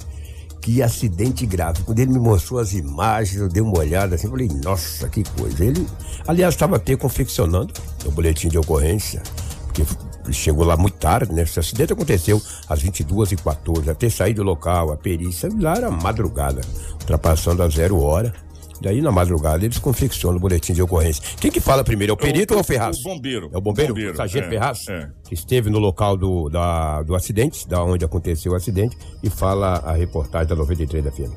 Que 0.62 0.82
acidente 0.84 1.46
grave. 1.46 1.84
Quando 1.84 2.00
ele 2.00 2.12
me 2.12 2.20
mostrou 2.20 2.60
as 2.60 2.74
imagens, 2.74 3.40
eu 3.40 3.48
dei 3.48 3.62
uma 3.64 3.80
olhada 3.80 4.16
assim, 4.16 4.28
falei, 4.30 4.50
nossa, 4.64 5.08
que 5.08 5.24
coisa. 5.38 5.64
Ele, 5.64 5.88
aliás, 6.28 6.54
estava 6.54 6.76
até 6.76 6.96
confeccionando 6.98 7.74
o 8.06 8.12
boletim 8.12 8.50
de 8.50 8.58
ocorrência, 8.58 9.24
porque 9.66 9.84
chegou 10.32 10.66
lá 10.66 10.78
muito 10.78 10.98
tarde, 10.98 11.34
né? 11.34 11.44
Esse 11.44 11.60
acidente 11.60 11.94
aconteceu 11.94 12.42
às 12.68 12.84
22h14, 12.84 13.90
até 13.90 14.10
sair 14.10 14.34
do 14.34 14.44
local, 14.44 14.92
a 14.92 14.98
perícia, 14.98 15.50
lá 15.60 15.76
era 15.76 15.92
madrugada, 15.92 16.62
ultrapassando 16.94 17.64
a 17.64 17.70
zero 17.70 18.02
hora. 18.02 18.34
Daí, 18.82 19.02
na 19.02 19.12
madrugada, 19.12 19.66
eles 19.66 19.78
confeccionam 19.78 20.38
o 20.38 20.40
boletim 20.40 20.74
de 20.74 20.82
ocorrência. 20.82 21.22
Quem 21.40 21.52
que 21.52 21.60
fala 21.60 21.84
primeiro? 21.84 22.12
É 22.12 22.14
o 22.14 22.18
perito 22.18 22.54
ou 22.54 22.60
é 22.60 22.62
o 22.62 22.64
Ferraz? 22.64 23.00
O 23.00 23.04
bombeiro. 23.04 23.50
É 23.54 23.58
o 23.58 23.62
bombeiro? 23.62 23.94
Bombeiro, 23.94 24.16
Sargento 24.16 24.46
é, 24.46 24.50
Ferraz? 24.50 24.88
é. 24.88 25.10
Que 25.28 25.34
esteve 25.34 25.70
no 25.70 25.80
local 25.80 26.16
do, 26.16 26.50
da, 26.50 27.04
do 27.04 27.14
acidente, 27.14 27.68
da 27.68 27.84
onde 27.84 28.06
aconteceu 28.06 28.54
o 28.54 28.56
acidente, 28.56 28.98
e 29.22 29.30
fala 29.30 29.80
a 29.86 29.94
reportagem 29.94 30.48
da 30.48 30.56
93 30.56 31.04
da 31.04 31.12
FM. 31.12 31.32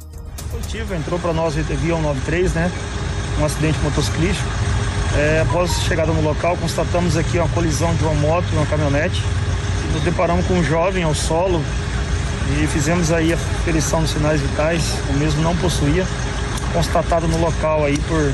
Positivo, 0.53 0.95
entrou 0.95 1.19
para 1.19 1.33
nós 1.33 1.55
via 1.55 1.65
193, 1.65 2.55
né? 2.55 2.71
Um 3.41 3.45
acidente 3.45 3.79
motociclístico. 3.81 4.49
É, 5.15 5.41
após 5.47 5.71
chegada 5.83 6.11
no 6.11 6.23
local, 6.23 6.57
constatamos 6.57 7.19
aqui 7.19 7.39
uma 7.39 7.49
colisão 7.51 7.95
de 7.95 8.03
uma 8.03 8.15
moto 8.15 8.47
e 8.51 8.57
uma 8.57 8.65
caminhonete. 8.65 9.23
Nos 9.93 10.03
deparamos 10.03 10.47
com 10.47 10.55
um 10.55 10.65
jovem 10.65 11.03
ao 11.03 11.15
solo 11.15 11.63
e 12.59 12.67
fizemos 12.67 13.13
aí 13.13 13.33
a 13.33 13.37
ferição 13.37 14.01
dos 14.01 14.11
sinais 14.11 14.41
vitais. 14.41 14.83
O 15.11 15.13
mesmo 15.15 15.43
não 15.43 15.55
possuía. 15.57 16.07
Constatado 16.73 17.29
no 17.29 17.39
local 17.39 17.85
aí 17.85 17.99
por 18.09 18.33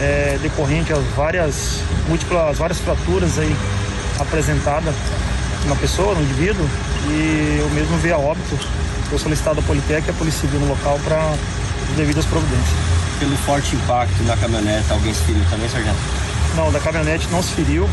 é, 0.00 0.38
decorrente 0.42 0.92
às 0.92 1.02
várias 1.16 1.80
múltiplas, 2.06 2.58
várias 2.58 2.78
fraturas 2.78 3.38
aí 3.38 3.56
apresentadas 4.18 4.94
na 5.66 5.76
pessoa, 5.76 6.14
no 6.14 6.22
indivíduo, 6.22 6.68
e 7.08 7.62
o 7.64 7.74
mesmo 7.74 7.96
veio 7.98 8.16
a 8.16 8.18
óbito. 8.18 8.58
Foi 9.08 9.18
solicitado 9.18 9.60
a 9.60 9.62
Politec 9.62 10.06
e 10.06 10.10
a 10.10 10.14
Polícia 10.14 10.40
Civil 10.42 10.60
no 10.60 10.68
local 10.68 11.00
para 11.04 11.34
devidas 11.96 12.24
providências. 12.26 12.76
Pelo 13.18 13.36
forte 13.38 13.76
impacto 13.76 14.22
na 14.24 14.36
caminhonete, 14.36 14.90
alguém 14.90 15.14
se 15.14 15.20
feriu 15.22 15.44
também, 15.50 15.68
sargento? 15.68 15.98
Não, 16.56 16.70
da 16.72 16.80
caminhonete 16.80 17.28
não 17.30 17.42
se 17.42 17.52
feriu, 17.52 17.88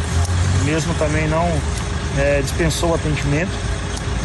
mesmo 0.65 0.93
também 0.95 1.27
não 1.27 1.47
é, 2.17 2.41
dispensou 2.41 2.91
o 2.91 2.95
atendimento, 2.95 3.51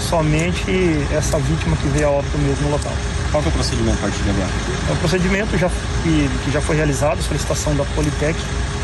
somente 0.09 1.07
essa 1.13 1.39
vítima 1.39 1.77
que 1.77 1.89
veio 1.89 2.09
a 2.09 2.11
óbito 2.11 2.39
mesmo 2.39 2.65
no 2.65 2.71
local. 2.73 2.93
Qual 3.31 3.43
que 3.43 3.49
é 3.49 3.51
o 3.51 3.55
procedimento 3.55 3.99
a 3.99 4.03
partir 4.03 4.23
de 4.23 4.31
agora? 4.31 4.51
O 4.91 4.97
procedimento 4.97 5.59
já, 5.59 5.69
que, 6.03 6.31
que 6.45 6.51
já 6.53 6.61
foi 6.61 6.77
realizado, 6.77 7.23
solicitação 7.23 7.75
da 7.75 7.85
Politec 7.85 8.39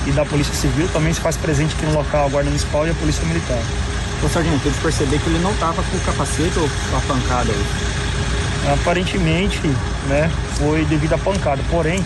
e 0.07 0.13
da 0.13 0.25
Polícia 0.25 0.55
Civil, 0.55 0.89
também 0.89 1.13
se 1.13 1.21
faz 1.21 1.37
presente 1.37 1.75
aqui 1.77 1.87
no 1.87 1.95
local 1.95 2.27
a 2.27 2.29
Guarda 2.29 2.51
Municipal 2.51 2.87
e 2.87 2.91
a 2.91 2.95
Polícia 2.95 3.25
Militar. 3.25 3.63
Ô, 4.23 4.29
sargento, 4.29 4.67
eles 4.67 4.79
perceberam 4.79 5.23
que 5.23 5.31
ele 5.31 5.39
não 5.39 5.55
tava 5.55 5.83
com 5.83 5.97
o 5.97 6.01
capacete 6.01 6.59
ou 6.59 6.69
a 6.97 7.01
pancada 7.01 7.53
aí? 7.53 7.67
Aparentemente, 8.69 9.61
né, 10.09 10.31
foi 10.57 10.85
devido 10.85 11.15
à 11.15 11.19
pancada, 11.19 11.63
porém, 11.71 12.05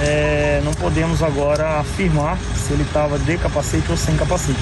é, 0.00 0.60
não 0.64 0.72
podemos 0.72 1.22
agora 1.22 1.80
afirmar 1.80 2.38
se 2.56 2.72
ele 2.72 2.82
estava 2.84 3.18
de 3.18 3.36
capacete 3.36 3.90
ou 3.90 3.96
sem 3.96 4.16
capacete. 4.16 4.60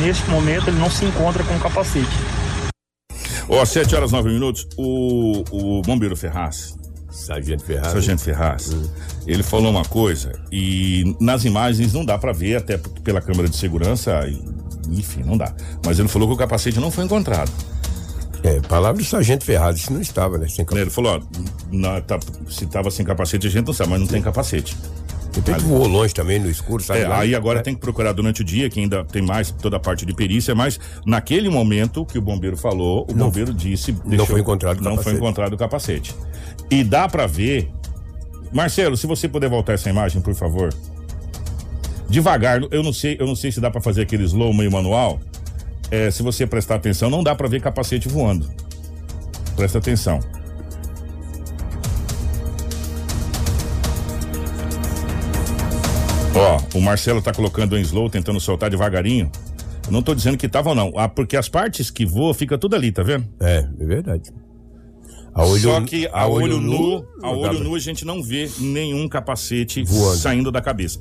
Neste 0.00 0.28
momento, 0.30 0.68
ele 0.68 0.78
não 0.78 0.88
se 0.88 1.04
encontra 1.04 1.42
com 1.42 1.58
capacete. 1.58 2.08
Ó, 3.48 3.64
7 3.64 3.94
horas 3.96 4.12
9 4.12 4.30
minutos, 4.30 4.66
o, 4.76 5.42
o 5.50 5.82
bombeiro 5.82 6.16
Ferraz, 6.16 6.76
Sargento 7.10 7.64
Ferraz. 7.64 7.88
Sargento 7.92 8.22
Ferraz, 8.22 8.70
ele 9.26 9.42
falou 9.42 9.72
uma 9.72 9.84
coisa 9.84 10.38
e 10.52 11.16
nas 11.20 11.44
imagens 11.44 11.92
não 11.92 12.04
dá 12.04 12.16
pra 12.16 12.32
ver, 12.32 12.56
até 12.56 12.78
pela 13.02 13.20
câmera 13.20 13.48
de 13.48 13.56
segurança, 13.56 14.24
e- 14.28 14.40
enfim, 14.96 15.22
não 15.24 15.36
dá. 15.36 15.52
Mas 15.84 15.98
ele 15.98 16.08
falou 16.08 16.28
que 16.28 16.34
o 16.34 16.36
capacete 16.36 16.78
não 16.78 16.92
foi 16.92 17.04
encontrado. 17.04 17.50
É, 18.42 18.58
palavra 18.60 19.02
do 19.02 19.06
Sargento 19.06 19.44
Ferraz, 19.44 19.76
isso 19.78 19.92
não 19.92 20.00
estava, 20.00 20.38
né? 20.38 20.48
Sem 20.48 20.64
capacete. 20.64 20.82
Ele 20.82 20.90
falou, 20.90 21.16
ó, 21.16 21.76
na- 21.76 22.00
tá- 22.00 22.18
se 22.48 22.66
tava 22.66 22.90
sem 22.90 23.04
capacete 23.04 23.46
a 23.46 23.50
gente 23.50 23.66
não 23.66 23.72
sabe, 23.74 23.90
mas 23.90 24.00
não 24.00 24.06
tem 24.06 24.22
capacete. 24.22 24.76
De 25.30 25.36
repente 25.36 25.60
voou 25.64 25.86
longe 25.86 26.12
também 26.12 26.40
no 26.40 26.50
escuro, 26.50 26.82
sabe? 26.82 27.00
É, 27.02 27.08
lá? 27.08 27.20
aí 27.20 27.34
agora 27.36 27.60
É. 27.60 27.62
tem 27.62 27.72
que 27.74 27.80
procurar 27.80 28.12
durante 28.12 28.40
o 28.40 28.44
dia, 28.44 28.68
que 28.68 28.80
ainda 28.80 29.04
tem 29.04 29.22
mais 29.22 29.50
toda 29.52 29.76
a 29.76 29.80
parte 29.80 30.04
de 30.04 30.12
perícia, 30.12 30.54
mas 30.56 30.80
naquele 31.06 31.48
momento 31.48 32.04
que 32.04 32.18
o 32.18 32.22
bombeiro 32.22 32.56
falou, 32.56 33.06
o 33.08 33.14
Não- 33.14 33.26
bombeiro 33.26 33.54
disse. 33.54 33.94
não 34.04 34.26
foi 34.26 34.40
encontrado 34.40 34.78
o 34.80 34.82
Não 34.82 34.90
foi 34.92 34.96
capacete. 34.96 35.16
encontrado 35.16 35.52
o 35.52 35.56
capacete. 35.56 36.14
E 36.70 36.82
dá 36.82 37.08
pra 37.08 37.26
ver 37.26 37.70
Marcelo, 38.52 38.96
se 38.96 39.06
você 39.06 39.28
puder 39.28 39.48
voltar 39.48 39.74
essa 39.74 39.88
imagem, 39.88 40.20
por 40.20 40.34
favor. 40.34 40.74
Devagar, 42.08 42.60
eu 42.72 42.82
não 42.82 42.92
sei, 42.92 43.16
eu 43.20 43.26
não 43.26 43.36
sei 43.36 43.52
se 43.52 43.60
dá 43.60 43.70
pra 43.70 43.80
fazer 43.80 44.02
aquele 44.02 44.24
slow 44.24 44.52
meio 44.52 44.72
manual. 44.72 45.20
É, 45.90 46.10
se 46.10 46.22
você 46.22 46.46
prestar 46.46 46.76
atenção, 46.76 47.10
não 47.10 47.22
dá 47.22 47.34
pra 47.34 47.48
ver 47.48 47.60
capacete 47.60 48.08
voando. 48.08 48.48
Presta 49.56 49.78
atenção. 49.78 50.20
Ó, 56.34 56.78
o 56.78 56.80
Marcelo 56.80 57.20
tá 57.20 57.32
colocando 57.32 57.76
em 57.76 57.80
slow, 57.82 58.08
tentando 58.08 58.38
soltar 58.40 58.70
devagarinho. 58.70 59.30
Eu 59.86 59.92
não 59.92 60.02
tô 60.02 60.14
dizendo 60.14 60.36
que 60.38 60.48
tava 60.48 60.70
ou 60.70 60.74
não. 60.74 60.92
Ah, 60.96 61.08
porque 61.08 61.36
as 61.36 61.48
partes 61.48 61.90
que 61.90 62.06
voam 62.06 62.32
fica 62.32 62.56
tudo 62.56 62.76
ali, 62.76 62.92
tá 62.92 63.02
vendo? 63.02 63.26
É, 63.40 63.66
é 63.78 63.84
verdade. 63.84 64.30
A 65.34 65.44
olho- 65.44 65.60
Só 65.62 65.80
que 65.82 66.06
a, 66.08 66.22
a 66.22 66.26
olho, 66.28 66.44
olho 66.56 66.60
nu, 66.60 66.72
nu, 66.98 67.06
a 67.22 67.30
olho 67.30 67.40
pra- 67.56 67.64
nu 67.64 67.74
a 67.74 67.78
gente 67.78 68.04
não 68.04 68.22
vê 68.22 68.48
nenhum 68.58 69.08
capacete 69.08 69.82
Voando. 69.84 70.16
saindo 70.18 70.52
da 70.52 70.60
cabeça. 70.60 71.00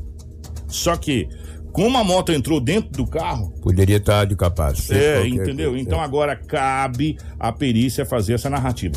Só 0.67 0.95
que 0.95 1.27
como 1.71 1.97
a 1.97 2.03
moto 2.03 2.31
entrou 2.31 2.59
dentro 2.59 2.91
do 2.91 3.07
carro, 3.07 3.53
Poderia 3.61 3.97
estar 3.97 4.25
de 4.25 4.35
capaz. 4.35 4.89
é, 4.91 5.27
entendeu? 5.27 5.71
coisa, 5.71 5.83
Então 5.83 5.99
é. 5.99 6.03
agora 6.03 6.35
cabe 6.35 7.17
a 7.39 7.51
perícia 7.51 8.05
fazer 8.05 8.33
essa 8.33 8.49
narrativa. 8.49 8.95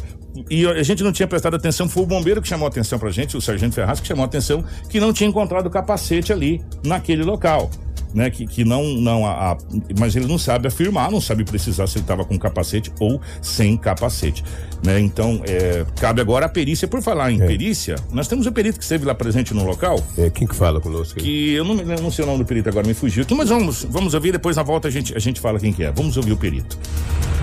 E 0.49 0.67
a 0.67 0.83
gente 0.83 1.03
não 1.03 1.13
tinha 1.13 1.29
prestado 1.29 1.57
atenção, 1.57 1.89
foi 1.89 2.03
o 2.03 2.07
bombeiro 2.07 2.41
que 2.41 2.49
chamou 2.49 2.67
a 2.67 2.71
atenção 2.71 2.99
pra 2.99 3.11
gente, 3.11 3.37
o 3.37 3.41
sargento 3.41 3.75
Ferraz 3.75 4.01
que 4.01 4.09
chamou 4.09 4.23
a 4.23 4.27
atenção 4.27 4.65
que 4.89 4.99
não 4.99 5.13
tinha 5.13 5.29
encontrado 5.29 5.67
o 5.67 5.71
capacete 5.71 6.33
ali 6.33 6.63
naquele 6.85 7.23
local. 7.23 7.71
Né, 8.15 8.29
que, 8.31 8.47
que 8.47 8.63
não, 8.65 8.85
não 8.85 9.25
a, 9.25 9.53
a- 9.53 9.57
mas 9.99 10.15
ele 10.15 10.27
não 10.27 10.37
sabe 10.37 10.69
afirmar, 10.69 11.11
não 11.11 11.21
sabe 11.21 11.45
precisar 11.45 11.87
se 11.87 11.97
ele 11.97 12.05
estava 12.05 12.25
com 12.27 12.39
capacete 12.39 12.93
ou 13.01 13.19
sem 13.41 13.75
capacete, 13.77 14.45
né? 14.85 15.01
Então, 15.01 15.41
é, 15.47 15.87
cabe 15.99 16.21
agora 16.21 16.45
a 16.45 16.49
perícia. 16.49 16.87
Por 16.87 17.01
falar 17.01 17.31
em 17.33 17.39
perícia, 17.39 17.97
nós 18.13 18.29
temos 18.29 18.47
um 18.47 18.53
perito 18.53 18.77
que 18.79 18.85
esteve 18.85 19.07
lá 19.07 19.15
presente 19.15 19.55
no 19.55 19.65
local. 19.65 19.99
É, 20.19 20.29
quem 20.29 20.47
que 20.47 20.55
fala 20.55 20.79
conosco 20.81 21.19
aí? 21.19 21.25
Que 21.25 21.55
eu 21.55 21.65
não, 21.65 21.75
não 21.75 22.11
sei 22.11 22.25
o 22.25 22.27
nome 22.27 22.41
do 22.41 22.45
perito 22.45 22.69
agora, 22.69 22.87
me 22.87 22.93
fugiu 22.93 23.23
aqui, 23.23 23.35
mas 23.35 23.49
vamos, 23.49 23.85
vamos 23.89 24.13
ouvir, 24.13 24.33
depois 24.33 24.57
na 24.57 24.63
volta 24.63 24.89
a 24.89 24.91
gente, 24.91 25.17
a 25.17 25.19
gente 25.19 25.41
fala 25.41 25.59
quem 25.59 25.73
que 25.73 25.83
é. 25.85 25.91
Vamos 25.91 26.17
ouvir 26.19 26.33
o 26.33 26.37
perito. 26.37 26.79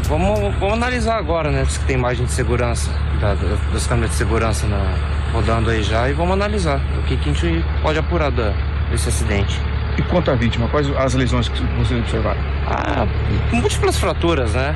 Vamos, 0.07 0.39
vamos 0.59 0.73
analisar 0.73 1.17
agora, 1.17 1.51
né? 1.51 1.63
Diz 1.65 1.77
que 1.77 1.85
tem 1.85 1.95
imagem 1.95 2.25
de 2.25 2.31
segurança, 2.31 2.89
da- 3.21 3.35
das 3.73 3.85
câmeras 3.87 4.11
de 4.11 4.17
segurança 4.17 4.65
na- 4.67 4.95
rodando 5.33 5.69
aí 5.69 5.83
já, 5.83 6.09
e 6.09 6.13
vamos 6.13 6.33
analisar 6.33 6.79
o 6.99 7.03
que, 7.07 7.15
que 7.17 7.29
a 7.29 7.33
gente 7.33 7.63
pode 7.83 7.99
apurar 7.99 8.31
da, 8.31 8.51
desse 8.89 9.09
acidente. 9.09 9.59
E 9.99 10.01
quanto 10.03 10.31
à 10.31 10.35
vítima, 10.35 10.69
quais 10.69 10.89
as 10.95 11.13
lesões 11.13 11.49
que 11.49 11.61
vocês 11.77 11.99
observaram? 11.99 12.39
Ah, 12.65 13.05
múltiplas 13.51 13.97
fraturas, 13.97 14.53
né? 14.53 14.73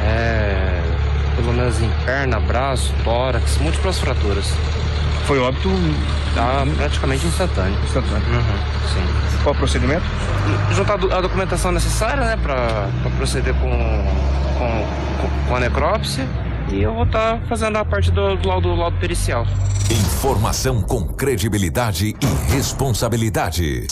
É, 0.00 0.82
pelo 1.36 1.52
menos 1.52 1.80
em 1.80 1.88
perna, 2.04 2.40
braço, 2.40 2.92
tórax, 3.04 3.56
múltiplas 3.58 4.00
fraturas. 4.00 4.52
Foi 5.26 5.38
óbito? 5.38 5.70
Tá 6.34 6.64
praticamente 6.76 7.24
instantâneo. 7.24 7.78
Instantâneo. 7.84 8.26
Uhum, 8.26 8.88
sim. 8.92 9.38
Qual 9.44 9.54
o 9.54 9.58
procedimento? 9.58 10.02
Juntar 10.74 10.94
a 10.94 10.96
do- 10.96 11.08
documentação 11.22 11.70
necessária, 11.70 12.24
né, 12.24 12.36
pra, 12.42 12.88
pra 13.02 13.10
proceder 13.16 13.54
com, 13.54 14.04
com, 14.58 15.48
com- 15.48 15.54
a 15.54 15.60
necrópsia. 15.60 16.26
E 16.68 16.82
eu 16.82 16.92
vou 16.92 17.04
estar 17.04 17.38
fazendo 17.48 17.76
a 17.78 17.84
parte 17.84 18.10
do, 18.10 18.34
do 18.36 18.48
laudo, 18.48 18.74
laudo 18.74 18.96
pericial. 18.98 19.46
Informação 19.88 20.82
com 20.82 21.04
credibilidade 21.06 22.08
e 22.20 22.52
responsabilidade. 22.52 23.86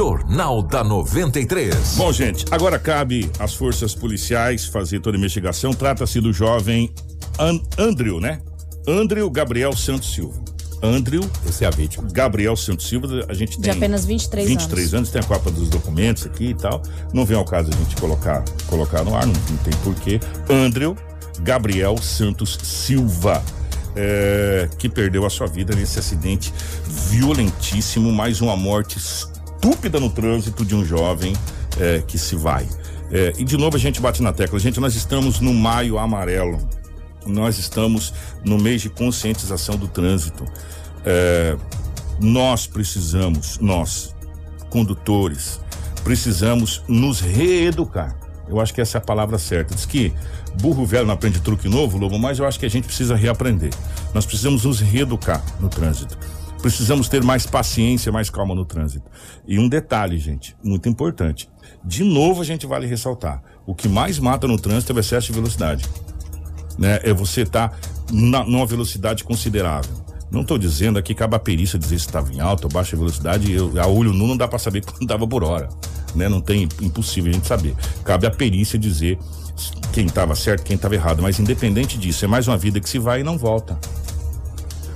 Jornal 0.00 0.62
da 0.62 0.82
93. 0.82 1.96
Bom, 1.98 2.10
gente, 2.10 2.46
agora 2.50 2.78
cabe 2.78 3.30
às 3.38 3.52
forças 3.52 3.94
policiais 3.94 4.64
fazer 4.64 4.98
toda 4.98 5.14
a 5.14 5.18
investigação. 5.18 5.74
Trata-se 5.74 6.22
do 6.22 6.32
jovem 6.32 6.90
An 7.38 7.60
Andrew, 7.76 8.18
né? 8.18 8.40
Andrew 8.88 9.28
Gabriel 9.28 9.76
Santos 9.76 10.14
Silva. 10.14 10.40
Andrew. 10.82 11.20
Esse 11.46 11.66
é 11.66 11.68
a 11.68 11.70
vítima. 11.70 12.08
Gabriel 12.10 12.56
Santos 12.56 12.88
Silva, 12.88 13.26
a 13.28 13.34
gente 13.34 13.58
De 13.58 13.64
tem. 13.64 13.72
apenas 13.72 14.06
23 14.06 14.46
anos. 14.46 14.62
23 14.62 14.94
anos, 14.94 15.10
tem 15.10 15.20
a 15.20 15.24
cópia 15.24 15.52
dos 15.52 15.68
documentos 15.68 16.24
aqui 16.24 16.46
e 16.46 16.54
tal. 16.54 16.80
Não 17.12 17.26
vem 17.26 17.36
ao 17.36 17.44
caso 17.44 17.68
a 17.70 17.76
gente 17.76 17.94
colocar, 17.96 18.42
colocar 18.68 19.04
no 19.04 19.14
ar, 19.14 19.26
não, 19.26 19.34
não 19.34 19.56
tem 19.58 19.74
porquê. 19.84 20.18
Andrew 20.48 20.96
Gabriel 21.42 21.98
Santos 22.00 22.58
Silva. 22.62 23.42
é, 23.94 24.66
que 24.78 24.88
perdeu 24.88 25.26
a 25.26 25.30
sua 25.30 25.46
vida 25.46 25.74
nesse 25.76 25.98
acidente 25.98 26.54
violentíssimo, 26.88 28.10
mais 28.10 28.40
uma 28.40 28.56
morte 28.56 28.98
estúpida 29.60 30.00
no 30.00 30.08
trânsito 30.08 30.64
de 30.64 30.74
um 30.74 30.82
jovem 30.82 31.34
é, 31.78 32.00
que 32.00 32.16
se 32.16 32.34
vai. 32.34 32.66
É, 33.12 33.34
e 33.36 33.44
de 33.44 33.58
novo 33.58 33.76
a 33.76 33.78
gente 33.78 34.00
bate 34.00 34.22
na 34.22 34.32
tecla. 34.32 34.58
Gente, 34.58 34.80
nós 34.80 34.94
estamos 34.94 35.38
no 35.38 35.52
maio 35.52 35.98
amarelo. 35.98 36.58
Nós 37.26 37.58
estamos 37.58 38.14
no 38.42 38.58
mês 38.58 38.80
de 38.80 38.88
conscientização 38.88 39.76
do 39.76 39.86
trânsito. 39.86 40.46
É, 41.04 41.58
nós 42.18 42.66
precisamos, 42.66 43.58
nós, 43.58 44.16
condutores, 44.70 45.60
precisamos 46.02 46.82
nos 46.88 47.20
reeducar. 47.20 48.16
Eu 48.48 48.60
acho 48.60 48.72
que 48.72 48.80
essa 48.80 48.96
é 48.96 48.98
a 48.98 49.02
palavra 49.02 49.38
certa. 49.38 49.74
Diz 49.74 49.84
que 49.84 50.14
burro 50.60 50.86
velho 50.86 51.06
não 51.06 51.14
aprende 51.14 51.38
truque 51.38 51.68
novo, 51.68 51.98
Lobo, 51.98 52.18
mas 52.18 52.38
eu 52.38 52.46
acho 52.46 52.58
que 52.58 52.64
a 52.64 52.70
gente 52.70 52.84
precisa 52.84 53.14
reaprender. 53.14 53.70
Nós 54.14 54.24
precisamos 54.24 54.64
nos 54.64 54.80
reeducar 54.80 55.44
no 55.60 55.68
trânsito. 55.68 56.16
Precisamos 56.62 57.08
ter 57.08 57.22
mais 57.22 57.46
paciência, 57.46 58.12
mais 58.12 58.28
calma 58.28 58.54
no 58.54 58.64
trânsito. 58.64 59.10
E 59.46 59.58
um 59.58 59.68
detalhe, 59.68 60.18
gente, 60.18 60.56
muito 60.62 60.88
importante. 60.88 61.48
De 61.84 62.04
novo 62.04 62.42
a 62.42 62.44
gente 62.44 62.66
vale 62.66 62.86
ressaltar. 62.86 63.42
O 63.66 63.74
que 63.74 63.88
mais 63.88 64.18
mata 64.18 64.46
no 64.46 64.58
trânsito 64.58 64.92
é 64.92 64.96
o 64.96 65.00
excesso 65.00 65.28
de 65.28 65.32
velocidade 65.32 65.88
né? 66.80 66.98
É 67.02 67.12
você 67.12 67.42
estar 67.42 67.78
na, 68.10 68.42
numa 68.42 68.64
velocidade 68.64 69.22
considerável. 69.22 69.92
Não 70.30 70.40
estou 70.40 70.56
dizendo 70.56 70.98
aqui 70.98 71.14
cabe 71.14 71.36
a 71.36 71.38
perícia 71.38 71.78
dizer 71.78 71.98
se 71.98 72.06
estava 72.06 72.32
em 72.32 72.40
alta 72.40 72.66
ou 72.66 72.72
baixa 72.72 72.96
velocidade. 72.96 73.52
Eu, 73.52 73.80
a 73.80 73.86
olho 73.86 74.14
nu 74.14 74.26
não 74.26 74.36
dá 74.36 74.48
para 74.48 74.58
saber 74.58 74.82
quando 74.86 75.06
dava 75.06 75.28
por 75.28 75.44
hora, 75.44 75.68
né? 76.14 76.28
Não 76.28 76.40
tem 76.40 76.66
impossível 76.80 77.30
a 77.30 77.34
gente 77.34 77.46
saber. 77.46 77.74
Cabe 78.02 78.26
a 78.26 78.30
perícia 78.30 78.78
dizer 78.78 79.18
quem 79.92 80.06
estava 80.06 80.34
certo, 80.34 80.64
quem 80.64 80.76
estava 80.76 80.94
errado. 80.94 81.22
Mas 81.22 81.38
independente 81.38 81.98
disso, 81.98 82.24
é 82.24 82.28
mais 82.28 82.48
uma 82.48 82.56
vida 82.56 82.80
que 82.80 82.88
se 82.88 82.98
vai 82.98 83.20
e 83.20 83.24
não 83.24 83.36
volta. 83.36 83.78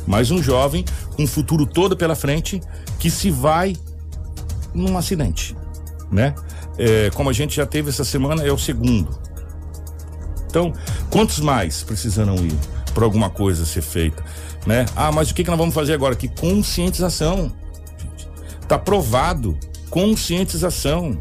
Mais 0.07 0.31
um 0.31 0.43
jovem, 0.43 0.85
um 1.19 1.27
futuro 1.27 1.67
todo 1.67 1.97
pela 1.97 2.15
frente, 2.15 2.61
que 2.99 3.11
se 3.11 3.31
vai 3.31 3.75
num 4.75 4.97
acidente, 4.99 5.57
né? 6.11 6.35
É, 6.77 7.11
como 7.15 7.31
a 7.31 7.33
gente 7.33 7.57
já 7.57 7.65
teve 7.65 7.91
essa 7.91 8.05
semana, 8.05 8.43
é 8.43 8.53
o 8.53 8.59
segundo. 8.59 9.19
Então, 10.47 10.73
quantos 11.11 11.41
mais 11.41 11.83
precisarão 11.83 12.37
ir 12.37 12.55
para 12.93 13.05
alguma 13.05 13.31
coisa 13.31 13.65
ser 13.65 13.83
feita, 13.83 14.25
né? 14.67 14.87
Ah, 14.95 15.11
mas 15.11 15.31
o 15.31 15.35
que, 15.35 15.43
que 15.43 15.51
nós 15.51 15.59
vamos 15.59 15.75
fazer 15.75 15.95
agora? 15.95 16.15
Que 16.15 16.29
conscientização. 16.29 17.53
Tá 18.69 18.79
provado. 18.79 19.59
Conscientização. 19.91 21.21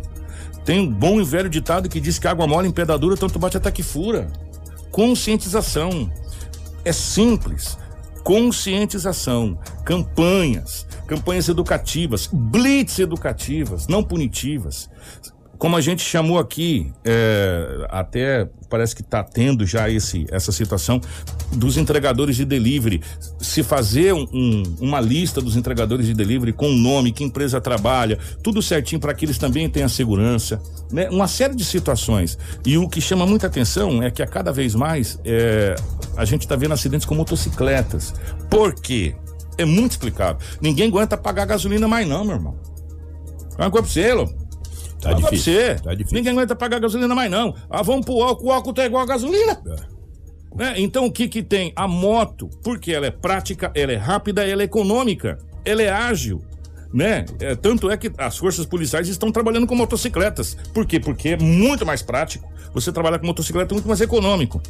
Tem 0.65 0.80
um 0.80 0.91
bom 0.91 1.19
e 1.19 1.24
velho 1.24 1.50
ditado 1.50 1.89
que 1.89 2.00
diz 2.00 2.17
que 2.17 2.28
água 2.28 2.48
mole 2.48 2.67
em 2.67 2.72
pedadura, 2.72 3.17
tanto 3.17 3.38
bate 3.38 3.58
até 3.58 3.72
que 3.72 3.84
fura. 3.84 4.32
Conscientização. 4.91 6.12
É 6.86 6.93
simples. 6.93 7.78
Conscientização, 8.24 9.60
campanhas, 9.84 10.88
campanhas 11.08 11.50
educativas, 11.50 12.28
blitz 12.32 13.00
educativas, 13.00 13.88
não 13.88 14.04
punitivas. 14.04 14.90
Como 15.63 15.78
a 15.78 15.80
gente 15.82 16.04
chamou 16.04 16.39
aqui, 16.39 16.91
é, 17.06 17.88
até 17.89 18.49
parece 18.69 18.93
que 18.93 19.02
está 19.02 19.23
tendo 19.23 19.65
já 19.65 19.89
esse, 19.89 20.26
essa 20.30 20.52
situação 20.52 20.99
dos 21.54 21.78
entregadores 21.78 22.36
de 22.36 22.43
delivery. 22.43 23.02
Se 23.39 23.63
fazer 23.63 24.13
um- 24.13 24.28
um- 24.34 24.63
uma 24.82 24.99
lista 24.99 25.39
dos 25.41 25.56
entregadores 25.56 26.06
de 26.06 26.13
delivery 26.13 26.52
com 26.52 26.67
o 26.69 26.76
nome, 26.76 27.13
que 27.13 27.23
empresa 27.23 27.62
trabalha, 27.62 28.19
tudo 28.43 28.62
certinho 28.62 28.99
para 28.99 29.13
que 29.13 29.23
eles 29.23 29.38
também 29.38 29.69
tenham 29.69 29.88
segurança, 29.88 30.62
né? 30.91 31.10
Uma 31.10 31.30
série 31.30 31.56
de 31.56 31.63
situações. 31.63 32.38
E 32.65 32.78
o 32.78 32.89
que 32.89 32.99
chama 32.99 33.26
muita 33.26 33.47
atenção 33.47 34.04
é 34.04 34.12
que 34.12 34.21
a 34.21 34.28
cada 34.28 34.52
vez 34.52 34.76
mais 34.76 35.17
é, 35.23 35.78
a 36.17 36.26
gente 36.26 36.41
está 36.41 36.58
vendo 36.58 36.73
acidentes 36.73 37.06
com 37.06 37.15
motocicletas. 37.15 38.13
Por 38.49 38.76
quê? 38.76 39.15
É 39.58 39.63
muito 39.63 39.91
explicável. 39.91 40.41
Ninguém 40.60 40.89
aguenta 40.89 41.15
pagar 41.15 41.45
gasolina 41.45 41.88
mais 41.88 42.06
não, 42.06 42.26
meu 42.26 42.36
irmão. 42.36 42.56
Uma 43.58 43.71
coisa 43.71 43.88
pra 43.88 43.93
você. 44.28 44.42
Tá 45.04 45.10
Fala 45.10 45.22
pra 45.22 45.30
difícil, 45.32 45.54
você. 45.54 45.76
tá 45.76 45.94
difícil. 45.94 46.16
Ninguém 46.18 46.32
aguenta 46.32 46.56
pagar 46.56 46.80
gasolina 46.80 47.13
mais 47.13 47.30
não. 47.30 47.54
Ah, 47.70 47.82
vamos 47.82 48.06
pro 48.06 48.22
álcool, 48.24 48.48
o 48.48 48.52
álcool 48.54 48.74
tá 48.74 48.86
igual 48.86 49.04
a 49.04 49.06
gasolina. 49.06 49.62
Né? 50.56 50.76
Então 50.78 51.06
o 51.06 51.12
que 51.12 51.28
que 51.28 51.44
tem? 51.44 51.74
A 51.76 51.88
moto, 51.88 52.50
porque 52.63 52.94
ela 52.94 53.06
é 53.06 53.12
prática, 53.12 53.70
ela 53.76 53.92
é 53.92 53.98
rápida, 53.98 54.48
ela 54.48 54.62
é 54.62 54.66
econômica, 54.66 55.38
ela 55.66 55.82
é 55.82 55.89
ágil. 55.89 56.42
Né? 56.94 57.26
É, 57.42 57.54
tanto 57.56 57.89
é 57.92 57.98
que 57.98 58.12
as 58.18 58.38
forças 58.38 58.66
policiais 58.66 59.08
estão 59.10 59.32
trabalhando 59.32 59.68
com 59.68 59.76
motocicletas. 59.76 60.56
Por 60.74 60.86
quê? 60.86 61.00
Porque 61.00 61.30
é 61.30 61.38
muito 61.38 61.86
mais 61.86 62.02
prático. 62.02 62.48
Você 62.74 62.92
trabalhar 62.92 63.20
com 63.20 63.26
motocicleta 63.26 63.74
é 63.74 63.76
muito 63.76 63.88
mais 63.88 64.00
econômico. 64.00 64.62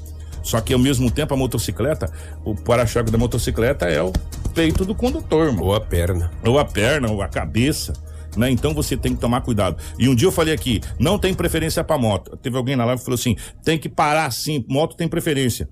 Só 0.42 0.60
que 0.60 0.74
ao 0.74 0.80
mesmo 0.80 1.12
tempo 1.12 1.34
a 1.34 1.38
motocicleta, 1.38 2.12
o 2.44 2.56
para-choque 2.56 3.12
da 3.12 3.18
motocicleta 3.18 3.86
é 3.86 4.02
o 4.02 4.12
peito 4.54 4.84
do 4.84 4.96
condutor, 4.96 5.52
mano. 5.52 5.66
Ou 5.66 5.76
a 5.76 5.82
perna. 5.82 6.32
Ou 6.46 6.58
a 6.58 6.66
perna, 6.66 7.12
ou 7.12 7.22
a 7.22 7.28
cabeça. 7.28 7.94
Né? 8.38 8.50
Então 8.50 8.74
você 8.74 8.98
tem 8.98 9.14
que 9.14 9.22
tomar 9.22 9.42
cuidado. 9.42 9.78
E 9.98 10.10
um 10.10 10.16
dia 10.16 10.28
eu 10.28 10.32
falei 10.32 10.54
aqui, 10.54 10.82
não 11.00 11.20
tem 11.20 11.34
preferência 11.34 11.84
para 11.84 11.98
moto. 11.98 12.36
Teve 12.38 12.58
alguém 12.58 12.76
na 12.76 12.86
live 12.86 13.00
que 13.00 13.06
falou 13.06 13.16
assim: 13.16 13.36
tem 13.64 13.78
que 13.78 13.90
parar 13.90 14.32
sim, 14.32 14.66
moto 14.68 14.96
tem 14.96 15.08
preferência. 15.08 15.70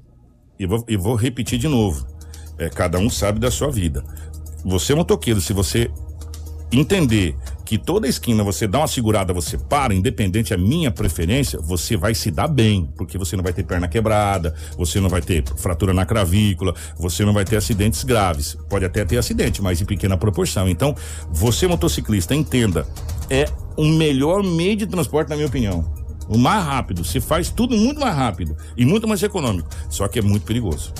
E 0.60 0.66
vou, 0.66 0.86
e 0.88 0.96
vou 0.96 1.16
repetir 1.16 1.58
de 1.58 1.68
novo. 1.68 2.06
É, 2.58 2.70
cada 2.70 3.00
um 3.00 3.10
sabe 3.10 3.40
da 3.40 3.50
sua 3.50 3.72
vida. 3.72 4.04
você 4.64 4.94
motoqueiro, 4.94 5.42
se 5.42 5.54
você 5.54 5.90
entender 6.72 7.36
que 7.72 7.78
toda 7.78 8.06
esquina 8.06 8.44
você 8.44 8.68
dá 8.68 8.80
uma 8.80 8.88
segurada, 8.88 9.32
você 9.32 9.58
para, 9.58 9.94
independente 9.94 10.54
a 10.54 10.58
minha 10.58 10.92
preferência, 10.92 11.58
você 11.58 11.96
vai 11.96 12.14
se 12.14 12.30
dar 12.30 12.50
bem, 12.50 12.92
porque 12.98 13.18
você 13.18 13.38
não 13.38 13.44
vai 13.46 13.54
ter 13.54 13.64
perna 13.64 13.88
quebrada, 13.88 14.54
você 14.78 15.00
não 15.00 15.08
vai 15.08 15.22
ter 15.22 15.42
fratura 15.56 15.94
na 15.94 16.06
cravícula, 16.06 16.76
você 17.00 17.24
não 17.24 17.32
vai 17.32 17.46
ter 17.46 17.56
acidentes 17.56 18.04
graves. 18.04 18.58
Pode 18.70 18.84
até 18.84 19.06
ter 19.06 19.18
acidente, 19.18 19.62
mas 19.62 19.80
em 19.80 19.86
pequena 19.86 20.18
proporção. 20.18 20.68
Então, 20.68 20.94
você 21.32 21.66
motociclista, 21.66 22.36
entenda, 22.36 22.86
é 23.30 23.46
o 23.78 23.86
melhor 23.86 24.44
meio 24.44 24.76
de 24.76 24.86
transporte, 24.86 25.30
na 25.30 25.38
minha 25.38 25.48
opinião. 25.48 25.90
O 26.28 26.38
mais 26.38 26.66
rápido, 26.66 27.06
se 27.06 27.22
faz 27.22 27.50
tudo 27.50 27.78
muito 27.78 28.02
mais 28.02 28.14
rápido 28.14 28.54
e 28.76 28.86
muito 28.86 29.08
mais 29.08 29.24
econômico, 29.24 29.70
só 29.90 30.10
que 30.10 30.20
é 30.20 30.22
muito 30.22 30.44
perigoso 30.44 30.94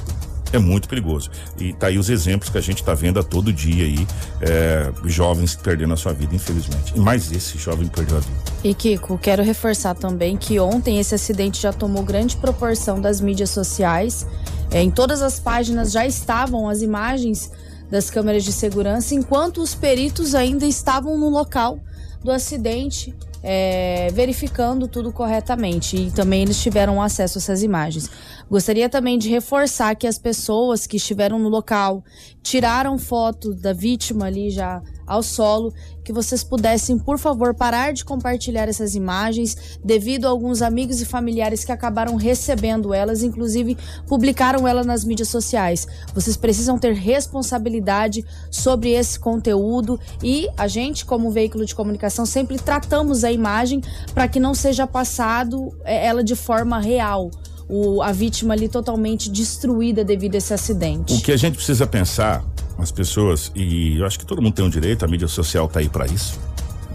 é 0.52 0.60
muito 0.60 0.88
perigoso. 0.88 1.30
E 1.58 1.74
tá 1.74 1.88
aí 1.88 1.98
os 1.98 2.10
exemplos 2.10 2.50
que 2.50 2.58
a 2.58 2.62
gente 2.62 2.80
está 2.80 2.94
vendo 2.94 3.20
a 3.20 3.24
todo 3.24 3.52
dia 3.52 3.86
aí, 3.86 4.08
é, 4.42 4.92
jovens 5.06 5.56
perdendo 5.56 5.94
a 5.94 5.98
sua 5.98 6.14
vida, 6.14 6.36
infelizmente. 6.36 6.94
E 6.96 7.00
mais 7.00 7.32
esse 7.32 7.58
jovem 7.58 7.88
perdeu 7.88 8.18
a 8.18 8.20
vida. 8.20 8.36
E 8.64 8.74
Kiko, 8.74 9.18
quero 9.18 9.44
reforçar 9.44 9.96
também 9.96 10.38
que 10.38 10.60
ontem 10.60 11.00
esse 11.00 11.16
acidente 11.16 11.62
já 11.62 11.74
tomou 11.74 12.04
grande 12.04 12.38
proporção 12.38 13.00
das 13.00 13.22
mídias 13.22 13.50
sociais. 13.50 14.26
É, 14.72 14.82
em 14.82 14.92
todas 14.92 15.22
as 15.22 15.40
páginas 15.40 15.92
já 15.92 16.06
estavam 16.06 16.70
as 16.70 16.82
imagens 16.82 17.52
das 17.90 18.10
câmeras 18.10 18.46
de 18.46 18.54
segurança, 18.54 19.14
enquanto 19.14 19.62
os 19.62 19.76
peritos 19.76 20.34
ainda 20.34 20.66
estavam 20.66 21.18
no 21.18 21.30
local 21.30 21.78
do 22.24 22.32
acidente 22.32 23.16
é, 23.44 24.10
verificando 24.14 24.88
tudo 24.88 25.12
corretamente. 25.12 25.96
E 25.96 26.12
também 26.12 26.44
eles 26.44 26.62
tiveram 26.62 27.02
acesso 27.02 27.38
a 27.38 27.42
essas 27.42 27.64
imagens. 27.64 28.10
Gostaria 28.50 28.90
também 28.90 29.18
de 29.18 29.30
reforçar 29.30 29.96
que 29.96 30.08
as 30.08 30.18
pessoas 30.18 30.86
que 30.86 30.98
estiveram 30.98 31.40
no 31.40 31.50
local 31.50 32.04
tiraram 32.44 32.98
foto 32.98 33.54
da 33.54 33.74
vítima 33.74 34.26
ali 34.26 34.50
já 34.50 34.82
ao 35.08 35.24
solo, 35.24 35.74
que 36.12 36.14
vocês 36.14 36.44
pudessem, 36.44 37.00
por 37.00 37.18
favor, 37.18 37.56
parar 37.56 37.94
de 37.94 38.04
compartilhar 38.04 38.68
essas 38.68 38.96
imagens, 38.96 39.80
devido 39.84 40.26
a 40.26 40.30
alguns 40.30 40.62
amigos 40.62 41.00
e 41.00 41.06
familiares 41.06 41.64
que 41.64 41.72
acabaram 41.72 42.16
recebendo 42.16 42.94
elas, 42.94 43.24
inclusive 43.24 43.78
publicaram 44.06 44.68
ela 44.68 44.84
nas 44.84 45.06
mídias 45.06 45.30
sociais. 45.30 45.88
Vocês 46.14 46.36
precisam 46.36 46.78
ter 46.78 46.94
responsabilidade 46.94 48.26
sobre 48.50 48.92
esse 48.92 49.18
conteúdo 49.18 49.98
e 50.22 50.50
a 50.58 50.68
gente, 50.68 51.06
como 51.06 51.32
veículo 51.32 51.66
de 51.66 51.74
comunicação, 51.74 52.26
sempre 52.26 52.60
tratamos 52.60 53.24
a 53.24 53.32
imagem 53.32 53.82
para 54.14 54.28
que 54.28 54.40
não 54.40 54.54
seja 54.54 54.86
passado 54.86 55.74
é, 55.86 56.06
ela 56.06 56.24
de 56.24 56.36
forma 56.36 56.80
real. 56.80 57.32
O, 57.70 58.02
a 58.02 58.12
vítima 58.12 58.54
ali 58.54 58.68
totalmente 58.68 59.30
destruída 59.30 60.04
devido 60.04 60.36
a 60.36 60.40
esse 60.40 60.54
acidente. 60.54 61.14
O 61.14 61.22
que 61.22 61.32
a 61.32 61.38
gente 61.38 61.56
precisa 61.56 61.88
pensar 61.88 62.44
as 62.78 62.92
pessoas, 62.92 63.52
e 63.56 63.98
eu 63.98 64.06
acho 64.06 64.18
que 64.20 64.26
todo 64.26 64.42
mundo 64.42 64.54
tem 64.54 64.66
um 64.66 64.70
direito, 64.70 65.06
a 65.06 65.08
mídia 65.08 65.28
social 65.28 65.66
está 65.66 65.80
aí 65.80 65.90
para 65.90 66.06
isso. 66.06 66.40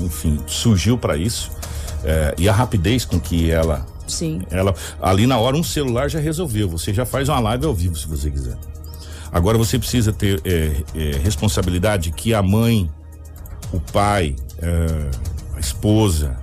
Enfim, 0.01 0.39
surgiu 0.47 0.99
para 0.99 1.17
isso. 1.17 1.51
É, 2.05 2.35
e 2.39 2.49
a 2.49 2.53
rapidez 2.53 3.05
com 3.05 3.19
que 3.19 3.51
ela. 3.51 3.87
Sim. 4.07 4.43
Ela, 4.51 4.75
ali 5.01 5.27
na 5.27 5.39
hora, 5.39 5.57
um 5.57 5.63
celular 5.63 6.09
já 6.09 6.21
resolveu. 6.21 6.69
Você 6.69 6.93
já 6.93 7.05
faz 7.05 7.29
uma 7.29 7.41
live 7.41 7.67
ao 7.67 7.75
vivo 7.75 7.97
se 7.97 8.07
você 8.07 8.31
quiser. 8.31 8.57
Agora 9.33 9.59
você 9.59 9.79
precisa 9.79 10.13
ter 10.13 10.41
é, 10.45 10.83
é, 10.95 11.17
responsabilidade 11.19 12.13
que 12.13 12.33
a 12.33 12.43
mãe, 12.43 12.91
o 13.73 13.81
pai, 13.81 14.37
é, 14.59 15.11
a 15.57 15.61
esposa, 15.61 16.37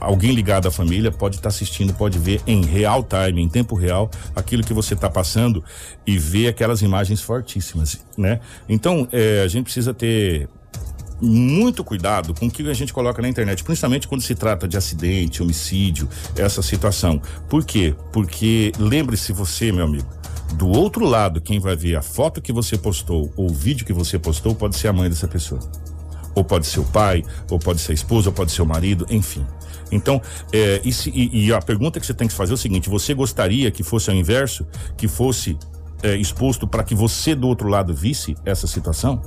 alguém 0.00 0.32
ligado 0.32 0.68
à 0.68 0.70
família 0.70 1.10
pode 1.10 1.36
estar 1.36 1.48
tá 1.50 1.54
assistindo, 1.54 1.94
pode 1.94 2.18
ver 2.18 2.40
em 2.46 2.64
real 2.64 3.04
time, 3.04 3.42
em 3.42 3.48
tempo 3.48 3.74
real, 3.74 4.10
aquilo 4.34 4.62
que 4.62 4.74
você 4.74 4.94
está 4.94 5.08
passando 5.08 5.62
e 6.06 6.18
ver 6.18 6.48
aquelas 6.48 6.82
imagens 6.82 7.20
fortíssimas, 7.20 8.04
né? 8.16 8.40
Então, 8.68 9.08
é, 9.12 9.42
a 9.42 9.48
gente 9.48 9.64
precisa 9.64 9.94
ter 9.94 10.48
muito 11.20 11.82
cuidado 11.82 12.34
com 12.34 12.46
o 12.46 12.50
que 12.50 12.68
a 12.68 12.74
gente 12.74 12.92
coloca 12.92 13.22
na 13.22 13.28
internet, 13.28 13.64
principalmente 13.64 14.06
quando 14.06 14.20
se 14.20 14.34
trata 14.34 14.68
de 14.68 14.76
acidente, 14.76 15.42
homicídio, 15.42 16.08
essa 16.36 16.60
situação. 16.62 17.20
Por 17.48 17.64
quê? 17.64 17.94
Porque 18.12 18.72
lembre-se 18.78 19.32
você, 19.32 19.72
meu 19.72 19.84
amigo, 19.84 20.08
do 20.54 20.68
outro 20.68 21.04
lado, 21.04 21.40
quem 21.40 21.58
vai 21.58 21.74
ver 21.74 21.96
a 21.96 22.02
foto 22.02 22.40
que 22.40 22.52
você 22.52 22.76
postou 22.76 23.32
ou 23.36 23.50
o 23.50 23.54
vídeo 23.54 23.84
que 23.84 23.92
você 23.92 24.18
postou 24.18 24.54
pode 24.54 24.76
ser 24.76 24.88
a 24.88 24.92
mãe 24.92 25.08
dessa 25.08 25.26
pessoa. 25.26 25.60
Ou 26.34 26.44
pode 26.44 26.66
ser 26.66 26.80
o 26.80 26.84
pai, 26.84 27.24
ou 27.50 27.58
pode 27.58 27.80
ser 27.80 27.92
a 27.92 27.94
esposa, 27.94 28.28
ou 28.28 28.32
pode 28.32 28.52
ser 28.52 28.60
o 28.60 28.66
marido, 28.66 29.06
enfim. 29.08 29.44
Então, 29.90 30.20
é, 30.52 30.80
e, 30.84 30.92
se, 30.92 31.10
e, 31.10 31.46
e, 31.46 31.52
a 31.52 31.60
pergunta 31.60 32.00
que 32.00 32.06
você 32.06 32.14
tem 32.14 32.28
que 32.28 32.34
fazer 32.34 32.52
é 32.52 32.54
o 32.54 32.58
seguinte: 32.58 32.88
você 32.88 33.14
gostaria 33.14 33.70
que 33.70 33.82
fosse 33.82 34.10
ao 34.10 34.16
inverso, 34.16 34.66
que 34.96 35.06
fosse 35.06 35.56
é, 36.02 36.16
exposto 36.16 36.66
para 36.66 36.82
que 36.82 36.94
você 36.94 37.34
do 37.34 37.48
outro 37.48 37.68
lado 37.68 37.94
visse 37.94 38.36
essa 38.44 38.66
situação? 38.66 39.22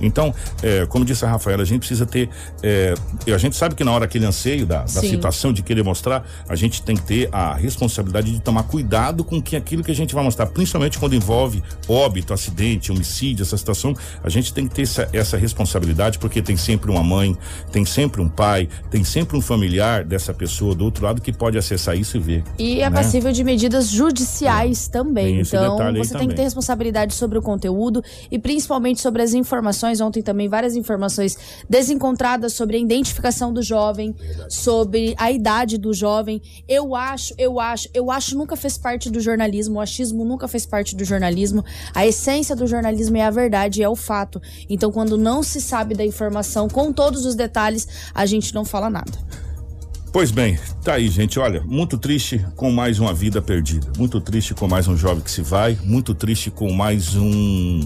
Então, 0.00 0.34
é, 0.62 0.86
como 0.86 1.04
disse 1.04 1.24
a 1.24 1.28
Rafaela, 1.28 1.62
a 1.62 1.66
gente 1.66 1.80
precisa 1.80 2.06
ter. 2.06 2.28
É, 2.62 2.94
a 3.26 3.38
gente 3.38 3.56
sabe 3.56 3.74
que 3.74 3.84
na 3.84 3.92
hora 3.92 4.04
aquele 4.04 4.26
anseio 4.26 4.66
da, 4.66 4.80
da 4.80 4.86
situação 4.86 5.52
de 5.52 5.62
querer 5.62 5.82
mostrar, 5.82 6.24
a 6.48 6.54
gente 6.54 6.82
tem 6.82 6.96
que 6.96 7.02
ter 7.02 7.28
a 7.32 7.54
responsabilidade 7.54 8.30
de 8.30 8.40
tomar 8.40 8.64
cuidado 8.64 9.24
com 9.24 9.40
que 9.40 9.56
aquilo 9.56 9.82
que 9.82 9.90
a 9.90 9.94
gente 9.94 10.14
vai 10.14 10.24
mostrar, 10.24 10.46
principalmente 10.46 10.98
quando 10.98 11.14
envolve 11.14 11.62
óbito, 11.88 12.32
acidente, 12.34 12.92
homicídio, 12.92 13.42
essa 13.42 13.56
situação, 13.56 13.94
a 14.22 14.28
gente 14.28 14.52
tem 14.52 14.66
que 14.66 14.74
ter 14.74 14.82
essa, 14.82 15.08
essa 15.12 15.36
responsabilidade, 15.36 16.18
porque 16.18 16.42
tem 16.42 16.56
sempre 16.56 16.90
uma 16.90 17.02
mãe, 17.02 17.36
tem 17.72 17.84
sempre 17.84 18.20
um 18.20 18.28
pai, 18.28 18.68
tem 18.90 19.04
sempre 19.04 19.36
um 19.36 19.40
familiar 19.40 20.04
dessa 20.04 20.34
pessoa 20.34 20.74
do 20.74 20.84
outro 20.84 21.04
lado 21.04 21.20
que 21.20 21.32
pode 21.32 21.56
acessar 21.56 21.96
isso 21.96 22.16
e 22.16 22.20
ver. 22.20 22.44
E 22.58 22.80
é 22.80 22.90
né? 22.90 22.96
passível 22.96 23.32
de 23.32 23.42
medidas 23.42 23.88
judiciais 23.88 24.88
é. 24.88 24.90
também. 24.90 25.40
Então, 25.40 25.76
você 25.76 25.92
tem 25.92 26.06
também. 26.06 26.28
que 26.28 26.34
ter 26.34 26.42
responsabilidade 26.42 27.14
sobre 27.14 27.38
o 27.38 27.42
conteúdo 27.42 28.02
e 28.30 28.38
principalmente 28.38 29.00
sobre 29.00 29.22
as 29.22 29.32
informações 29.34 29.87
informações, 29.88 30.00
ontem 30.00 30.22
também 30.22 30.48
várias 30.48 30.76
informações 30.76 31.36
desencontradas 31.68 32.52
sobre 32.52 32.76
a 32.76 32.80
identificação 32.80 33.52
do 33.52 33.62
jovem, 33.62 34.14
sobre 34.48 35.14
a 35.16 35.30
idade 35.30 35.78
do 35.78 35.92
jovem. 35.92 36.40
Eu 36.68 36.94
acho, 36.94 37.34
eu 37.38 37.58
acho, 37.58 37.88
eu 37.94 38.10
acho 38.10 38.36
nunca 38.36 38.56
fez 38.56 38.76
parte 38.76 39.10
do 39.10 39.20
jornalismo, 39.20 39.76
o 39.76 39.80
achismo 39.80 40.24
nunca 40.24 40.46
fez 40.46 40.66
parte 40.66 40.94
do 40.94 41.04
jornalismo. 41.04 41.64
A 41.94 42.06
essência 42.06 42.54
do 42.54 42.66
jornalismo 42.66 43.16
é 43.16 43.24
a 43.24 43.30
verdade, 43.30 43.82
é 43.82 43.88
o 43.88 43.96
fato. 43.96 44.40
Então, 44.68 44.92
quando 44.92 45.16
não 45.16 45.42
se 45.42 45.60
sabe 45.60 45.94
da 45.94 46.04
informação 46.04 46.68
com 46.68 46.92
todos 46.92 47.24
os 47.24 47.34
detalhes, 47.34 47.88
a 48.14 48.26
gente 48.26 48.54
não 48.54 48.64
fala 48.64 48.90
nada. 48.90 49.12
Pois 50.10 50.30
bem, 50.30 50.58
tá 50.82 50.94
aí, 50.94 51.08
gente. 51.08 51.38
Olha, 51.38 51.62
muito 51.66 51.98
triste 51.98 52.44
com 52.56 52.70
mais 52.72 52.98
uma 52.98 53.12
vida 53.12 53.42
perdida. 53.42 53.86
Muito 53.98 54.20
triste 54.20 54.54
com 54.54 54.66
mais 54.66 54.88
um 54.88 54.96
jovem 54.96 55.22
que 55.22 55.30
se 55.30 55.42
vai. 55.42 55.78
Muito 55.84 56.14
triste 56.14 56.50
com 56.50 56.72
mais 56.72 57.14
um 57.14 57.80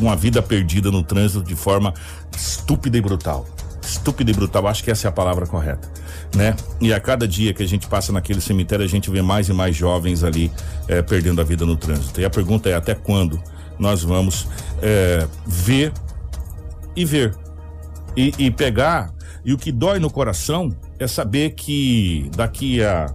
uma 0.00 0.16
vida 0.16 0.42
perdida 0.42 0.90
no 0.90 1.02
trânsito 1.02 1.42
de 1.42 1.54
forma 1.54 1.94
estúpida 2.36 2.96
e 2.98 3.00
brutal. 3.00 3.46
Estúpida 3.82 4.30
e 4.30 4.34
brutal, 4.34 4.66
acho 4.66 4.82
que 4.82 4.90
essa 4.90 5.06
é 5.06 5.10
a 5.10 5.12
palavra 5.12 5.46
correta, 5.46 5.90
né? 6.34 6.56
E 6.80 6.92
a 6.92 6.98
cada 6.98 7.28
dia 7.28 7.52
que 7.52 7.62
a 7.62 7.66
gente 7.66 7.86
passa 7.86 8.12
naquele 8.12 8.40
cemitério, 8.40 8.84
a 8.84 8.88
gente 8.88 9.10
vê 9.10 9.20
mais 9.20 9.48
e 9.48 9.52
mais 9.52 9.76
jovens 9.76 10.24
ali 10.24 10.50
é, 10.88 11.02
perdendo 11.02 11.40
a 11.40 11.44
vida 11.44 11.66
no 11.66 11.76
trânsito. 11.76 12.18
E 12.18 12.24
a 12.24 12.30
pergunta 12.30 12.68
é 12.68 12.74
até 12.74 12.94
quando 12.94 13.40
nós 13.78 14.02
vamos 14.02 14.48
é, 14.80 15.26
ver 15.46 15.92
e 16.96 17.04
ver 17.04 17.34
e, 18.16 18.32
e 18.38 18.50
pegar. 18.50 19.12
E 19.44 19.52
o 19.52 19.58
que 19.58 19.70
dói 19.70 19.98
no 19.98 20.10
coração 20.10 20.74
é 20.98 21.06
saber 21.06 21.50
que 21.50 22.30
daqui 22.34 22.82
a 22.82 23.12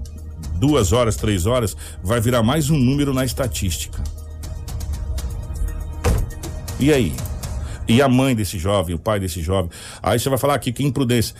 duas 0.59 0.91
horas, 0.91 1.15
três 1.15 1.45
horas, 1.45 1.75
vai 2.03 2.21
virar 2.21 2.43
mais 2.43 2.69
um 2.69 2.77
número 2.77 3.13
na 3.13 3.25
estatística. 3.25 4.03
E 6.79 6.93
aí? 6.93 7.13
E 7.87 8.01
a 8.01 8.07
mãe 8.07 8.35
desse 8.35 8.57
jovem, 8.57 8.95
o 8.95 8.99
pai 8.99 9.19
desse 9.19 9.41
jovem? 9.41 9.71
Aí 10.01 10.19
você 10.19 10.29
vai 10.29 10.37
falar 10.37 10.55
aqui 10.55 10.71
que 10.71 10.83
imprudência. 10.83 11.35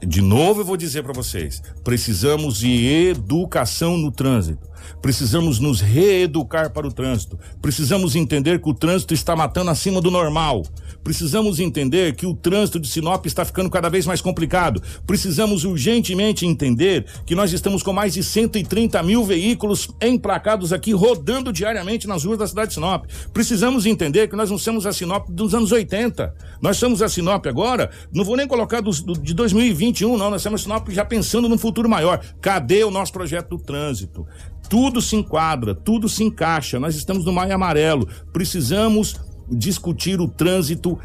De 0.00 0.20
novo 0.20 0.60
eu 0.60 0.64
vou 0.64 0.76
dizer 0.76 1.02
para 1.02 1.12
vocês, 1.12 1.62
precisamos 1.82 2.58
de 2.58 2.86
educação 2.86 3.96
no 3.96 4.10
trânsito. 4.10 4.66
Precisamos 5.00 5.58
nos 5.58 5.80
reeducar 5.80 6.70
para 6.70 6.86
o 6.86 6.92
trânsito. 6.92 7.38
Precisamos 7.60 8.14
entender 8.14 8.60
que 8.60 8.68
o 8.68 8.74
trânsito 8.74 9.14
está 9.14 9.34
matando 9.34 9.70
acima 9.70 10.00
do 10.00 10.10
normal. 10.10 10.62
Precisamos 11.04 11.60
entender 11.60 12.16
que 12.16 12.26
o 12.26 12.34
trânsito 12.34 12.80
de 12.80 12.88
Sinop 12.88 13.26
está 13.26 13.44
ficando 13.44 13.68
cada 13.68 13.90
vez 13.90 14.06
mais 14.06 14.22
complicado. 14.22 14.82
Precisamos 15.06 15.64
urgentemente 15.64 16.46
entender 16.46 17.04
que 17.26 17.34
nós 17.34 17.52
estamos 17.52 17.82
com 17.82 17.92
mais 17.92 18.14
de 18.14 18.24
130 18.24 19.02
mil 19.02 19.22
veículos 19.22 19.88
emplacados 20.00 20.72
aqui 20.72 20.92
rodando 20.92 21.52
diariamente 21.52 22.08
nas 22.08 22.24
ruas 22.24 22.38
da 22.38 22.46
cidade 22.46 22.68
de 22.68 22.74
Sinop. 22.74 23.04
Precisamos 23.34 23.84
entender 23.84 24.28
que 24.28 24.36
nós 24.36 24.50
não 24.50 24.56
somos 24.56 24.86
a 24.86 24.92
Sinop 24.92 25.28
dos 25.28 25.54
anos 25.54 25.70
80. 25.70 26.34
Nós 26.62 26.78
somos 26.78 27.02
a 27.02 27.08
Sinop 27.08 27.46
agora, 27.46 27.90
não 28.10 28.24
vou 28.24 28.36
nem 28.36 28.48
colocar 28.48 28.80
dos, 28.80 29.02
do, 29.02 29.12
de 29.12 29.34
2021, 29.34 30.16
não. 30.16 30.30
Nós 30.30 30.40
somos 30.40 30.62
a 30.62 30.64
Sinop 30.64 30.88
já 30.88 31.04
pensando 31.04 31.48
no 31.50 31.58
futuro 31.58 31.88
maior. 31.88 32.24
Cadê 32.40 32.82
o 32.82 32.90
nosso 32.90 33.12
projeto 33.12 33.50
do 33.50 33.58
trânsito? 33.58 34.26
Tudo 34.70 35.02
se 35.02 35.14
enquadra, 35.14 35.74
tudo 35.74 36.08
se 36.08 36.24
encaixa. 36.24 36.80
Nós 36.80 36.96
estamos 36.96 37.26
no 37.26 37.32
Maio 37.32 37.54
Amarelo. 37.54 38.08
Precisamos 38.32 39.20
discutir 39.50 40.20
o 40.20 40.28
trânsito 40.28 40.98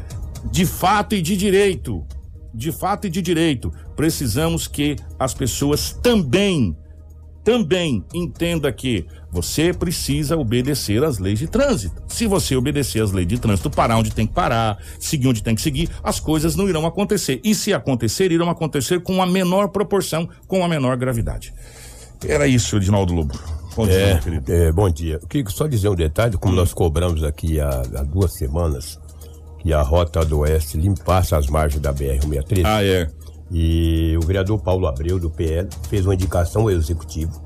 de 0.50 0.64
fato 0.66 1.14
e 1.14 1.22
de 1.22 1.36
direito. 1.36 2.04
De 2.52 2.72
fato 2.72 3.06
e 3.06 3.10
de 3.10 3.22
direito. 3.22 3.72
Precisamos 3.94 4.66
que 4.66 4.96
as 5.18 5.34
pessoas 5.34 5.92
também 6.02 6.76
também 7.42 8.04
entenda 8.12 8.70
que 8.70 9.06
você 9.30 9.72
precisa 9.72 10.36
obedecer 10.36 11.02
às 11.02 11.18
leis 11.18 11.38
de 11.38 11.46
trânsito. 11.46 12.02
Se 12.06 12.26
você 12.26 12.54
obedecer 12.54 13.02
às 13.02 13.12
leis 13.12 13.26
de 13.26 13.38
trânsito, 13.38 13.70
parar 13.70 13.96
onde 13.96 14.10
tem 14.10 14.26
que 14.26 14.34
parar, 14.34 14.78
seguir 14.98 15.28
onde 15.28 15.42
tem 15.42 15.54
que 15.54 15.62
seguir, 15.62 15.88
as 16.02 16.20
coisas 16.20 16.54
não 16.54 16.68
irão 16.68 16.86
acontecer. 16.86 17.40
E 17.42 17.54
se 17.54 17.72
acontecer, 17.72 18.30
irão 18.30 18.50
acontecer 18.50 19.00
com 19.00 19.22
a 19.22 19.26
menor 19.26 19.68
proporção, 19.68 20.28
com 20.46 20.64
a 20.64 20.68
menor 20.68 20.96
gravidade. 20.96 21.54
Era 22.26 22.46
isso, 22.46 22.76
Edinaldo 22.76 23.14
Lobo. 23.14 23.59
Bom 23.80 23.86
dia, 23.88 23.96
é, 24.14 24.18
querido. 24.18 24.52
é, 24.52 24.72
bom 24.72 24.90
dia. 24.90 25.18
Eu 25.22 25.26
queria 25.28 25.50
só 25.50 25.66
dizer 25.66 25.88
um 25.88 25.94
detalhe, 25.94 26.36
como 26.36 26.54
nós 26.54 26.72
cobramos 26.72 27.22
aqui 27.24 27.60
há, 27.60 27.68
há 27.96 28.02
duas 28.02 28.32
semanas 28.34 28.98
que 29.60 29.72
a 29.72 29.82
Rota 29.82 30.24
do 30.24 30.40
Oeste 30.40 30.76
limpasse 30.78 31.34
as 31.34 31.46
margens 31.46 31.80
da 31.82 31.92
BR-163. 31.92 32.62
Ah, 32.64 32.84
é. 32.84 33.08
E 33.50 34.16
o 34.16 34.24
vereador 34.26 34.58
Paulo 34.60 34.86
Abreu, 34.86 35.18
do 35.18 35.28
PL, 35.30 35.68
fez 35.88 36.04
uma 36.06 36.14
indicação 36.14 36.62
ao 36.62 36.70
executivo, 36.70 37.42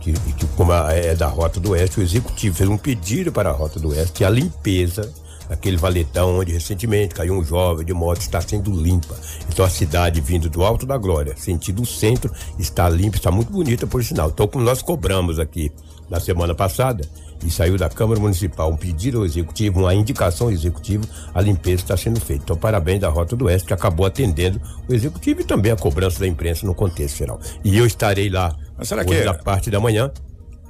que, 0.00 0.12
que 0.12 0.46
como 0.56 0.72
a- 0.72 0.92
é 0.92 1.14
da 1.14 1.26
Rota 1.28 1.60
do 1.60 1.70
Oeste, 1.72 2.00
o 2.00 2.02
executivo 2.02 2.56
fez 2.56 2.68
um 2.68 2.76
pedido 2.78 3.30
para 3.30 3.50
a 3.50 3.52
Rota 3.52 3.78
do 3.78 3.90
Oeste 3.90 4.12
que 4.12 4.24
a 4.24 4.30
limpeza 4.30 5.12
daquele 5.48 5.76
valetão 5.76 6.38
onde 6.38 6.52
recentemente 6.52 7.14
caiu 7.14 7.34
um 7.34 7.44
jovem 7.44 7.84
de 7.84 7.92
moto 7.92 8.20
está 8.20 8.40
sendo 8.40 8.70
limpa. 8.70 9.16
Então 9.48 9.64
a 9.64 9.70
cidade 9.70 10.20
vindo 10.20 10.48
do 10.48 10.64
Alto 10.64 10.86
da 10.86 10.96
Glória, 10.96 11.34
sentido 11.36 11.84
centro, 11.84 12.32
está 12.58 12.88
limpa, 12.88 13.16
está 13.16 13.30
muito 13.30 13.52
bonita 13.52 13.86
por 13.86 14.02
sinal. 14.02 14.30
Então 14.30 14.46
como 14.46 14.64
nós 14.64 14.82
cobramos 14.82 15.38
aqui 15.38 15.70
na 16.08 16.20
semana 16.20 16.54
passada, 16.54 17.06
e 17.44 17.50
saiu 17.50 17.76
da 17.76 17.90
Câmara 17.90 18.18
Municipal 18.18 18.70
um 18.70 18.76
pedido 18.76 19.18
ao 19.18 19.26
Executivo, 19.26 19.80
uma 19.80 19.94
indicação 19.94 20.46
ao 20.46 20.52
Executivo, 20.52 21.04
a 21.34 21.40
limpeza 21.42 21.82
está 21.82 21.96
sendo 21.96 22.18
feita. 22.18 22.44
Então, 22.44 22.56
parabéns 22.56 23.00
da 23.00 23.08
Rota 23.08 23.36
do 23.36 23.44
Oeste, 23.46 23.66
que 23.66 23.74
acabou 23.74 24.06
atendendo 24.06 24.58
o 24.88 24.94
Executivo 24.94 25.42
e 25.42 25.44
também 25.44 25.70
a 25.70 25.76
cobrança 25.76 26.20
da 26.20 26.26
imprensa 26.26 26.64
no 26.64 26.74
contexto 26.74 27.18
geral. 27.18 27.38
E 27.62 27.76
eu 27.76 27.84
estarei 27.84 28.30
lá 28.30 28.56
Mas 28.78 28.88
será 28.88 29.02
hoje 29.02 29.10
que 29.10 29.16
é- 29.16 29.24
na 29.24 29.34
parte 29.34 29.70
da 29.70 29.78
manhã. 29.78 30.10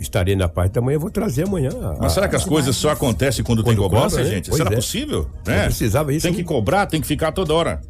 Estarei 0.01 0.35
na 0.37 0.49
parte 0.49 0.73
da 0.73 0.81
manhã, 0.81 0.99
vou 0.99 1.11
trazer 1.11 1.47
amanhã. 1.47 1.71
a- 1.71 1.97
Mas 2.01 2.13
será 2.13 2.29
que 2.29 2.37
as 2.37 2.45
coisas 2.45 2.75
só 2.77 2.91
acontecem 2.91 3.45
quando, 3.45 3.63
tem 3.63 3.75
Quando 3.75 3.83
cobrança, 3.89 4.17
cobra, 4.17 4.25
né? 4.25 4.31
gente? 4.31 4.51
Pois 4.51 4.59
será 4.59 4.73
é. 4.73 4.77
possível? 4.77 5.31
Não 5.47 5.65
precisava 5.65 6.13
isso, 6.13 6.23
Tem 6.25 6.33
né? 6.33 6.37
que 6.39 6.45
cobrar, 6.45 6.87
tem 6.87 7.01
que 7.01 7.07
ficar 7.07 7.33
toda 7.33 7.55
hora. 7.55 7.81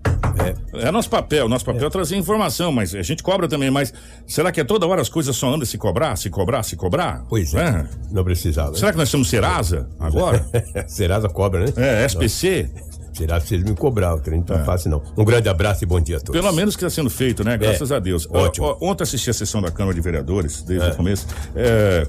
É. 0.73 0.91
nosso 0.91 1.09
papel, 1.09 1.49
nosso 1.49 1.65
papel 1.65 1.87
é 1.87 1.91
trazer 1.91 2.17
informação, 2.17 2.73
mas 2.73 2.93
a 2.95 3.03
gente 3.03 3.23
cobra 3.23 3.47
também, 3.47 3.71
mas 3.71 3.93
será 4.27 4.51
que 4.51 4.61
é 4.61 4.65
toda 4.65 4.85
hora 4.87 5.01
as 5.01 5.09
coisas 5.09 5.35
só 5.37 5.49
andam 5.55 5.65
se 5.65 5.79
cobrar, 5.79 6.17
se 6.17 6.29
cobrar, 6.29 6.63
se 6.65 6.75
cobrar? 6.77 7.25
Pois 7.29 7.55
é. 7.55 7.87
Não 8.11 8.25
precisava. 8.25 8.75
Será 8.77 8.91
que 8.91 8.99
nós 8.99 9.11
temos 9.11 9.29
Serasa 9.29 9.89
agora? 9.99 10.45
Serasa 10.89 11.29
cobra, 11.29 11.67
né? 11.67 11.73
É, 11.77 12.05
SPC? 12.05 12.69
Serasa 13.15 13.47
se 13.47 13.55
eles 13.55 13.65
me 13.65 13.77
cobrar, 13.77 14.15
o 14.15 14.21
trem 14.21 14.39
não 14.39 14.45
tá 14.45 14.65
fácil 14.65 14.91
não. 14.91 15.03
Um 15.17 15.25
grande 15.25 15.49
abraço 15.49 15.85
e 15.85 15.87
bom 15.87 16.01
dia 16.01 16.17
a 16.17 16.21
todos. 16.21 16.41
Pelo 16.41 16.53
menos 16.53 16.75
que 16.77 16.85
está 16.85 16.95
sendo 16.95 17.09
feito, 17.09 17.45
né? 17.45 17.57
Graças 17.57 17.91
É, 17.91 17.97
a 17.97 17.99
Deus. 17.99 18.27
ótimo. 18.31 18.67
Ó, 18.67 18.77
ó, 18.81 18.91
Ontem 18.91 19.05
assisti 19.05 19.31
a 19.31 19.35
sessão 19.35 19.63
da 19.63 19.71
Câmara 19.71 19.95
de 19.95 20.01
Vereadores, 20.01 20.63
desde 20.63 20.87
É. 20.89 20.91
o 20.91 20.97
começo. 20.97 21.27
É, 21.55 22.07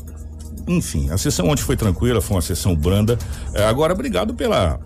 enfim, 0.67 1.09
a 1.11 1.17
sessão 1.17 1.47
ontem 1.47 1.61
foi 1.61 1.77
tranquila, 1.77 2.19
foi 2.21 2.35
uma 2.35 2.41
sessão 2.41 2.75
branda. 2.75 3.17
É, 3.53 3.65
agora, 3.65 3.93
obrigado 3.93 4.33
pela, 4.33 4.79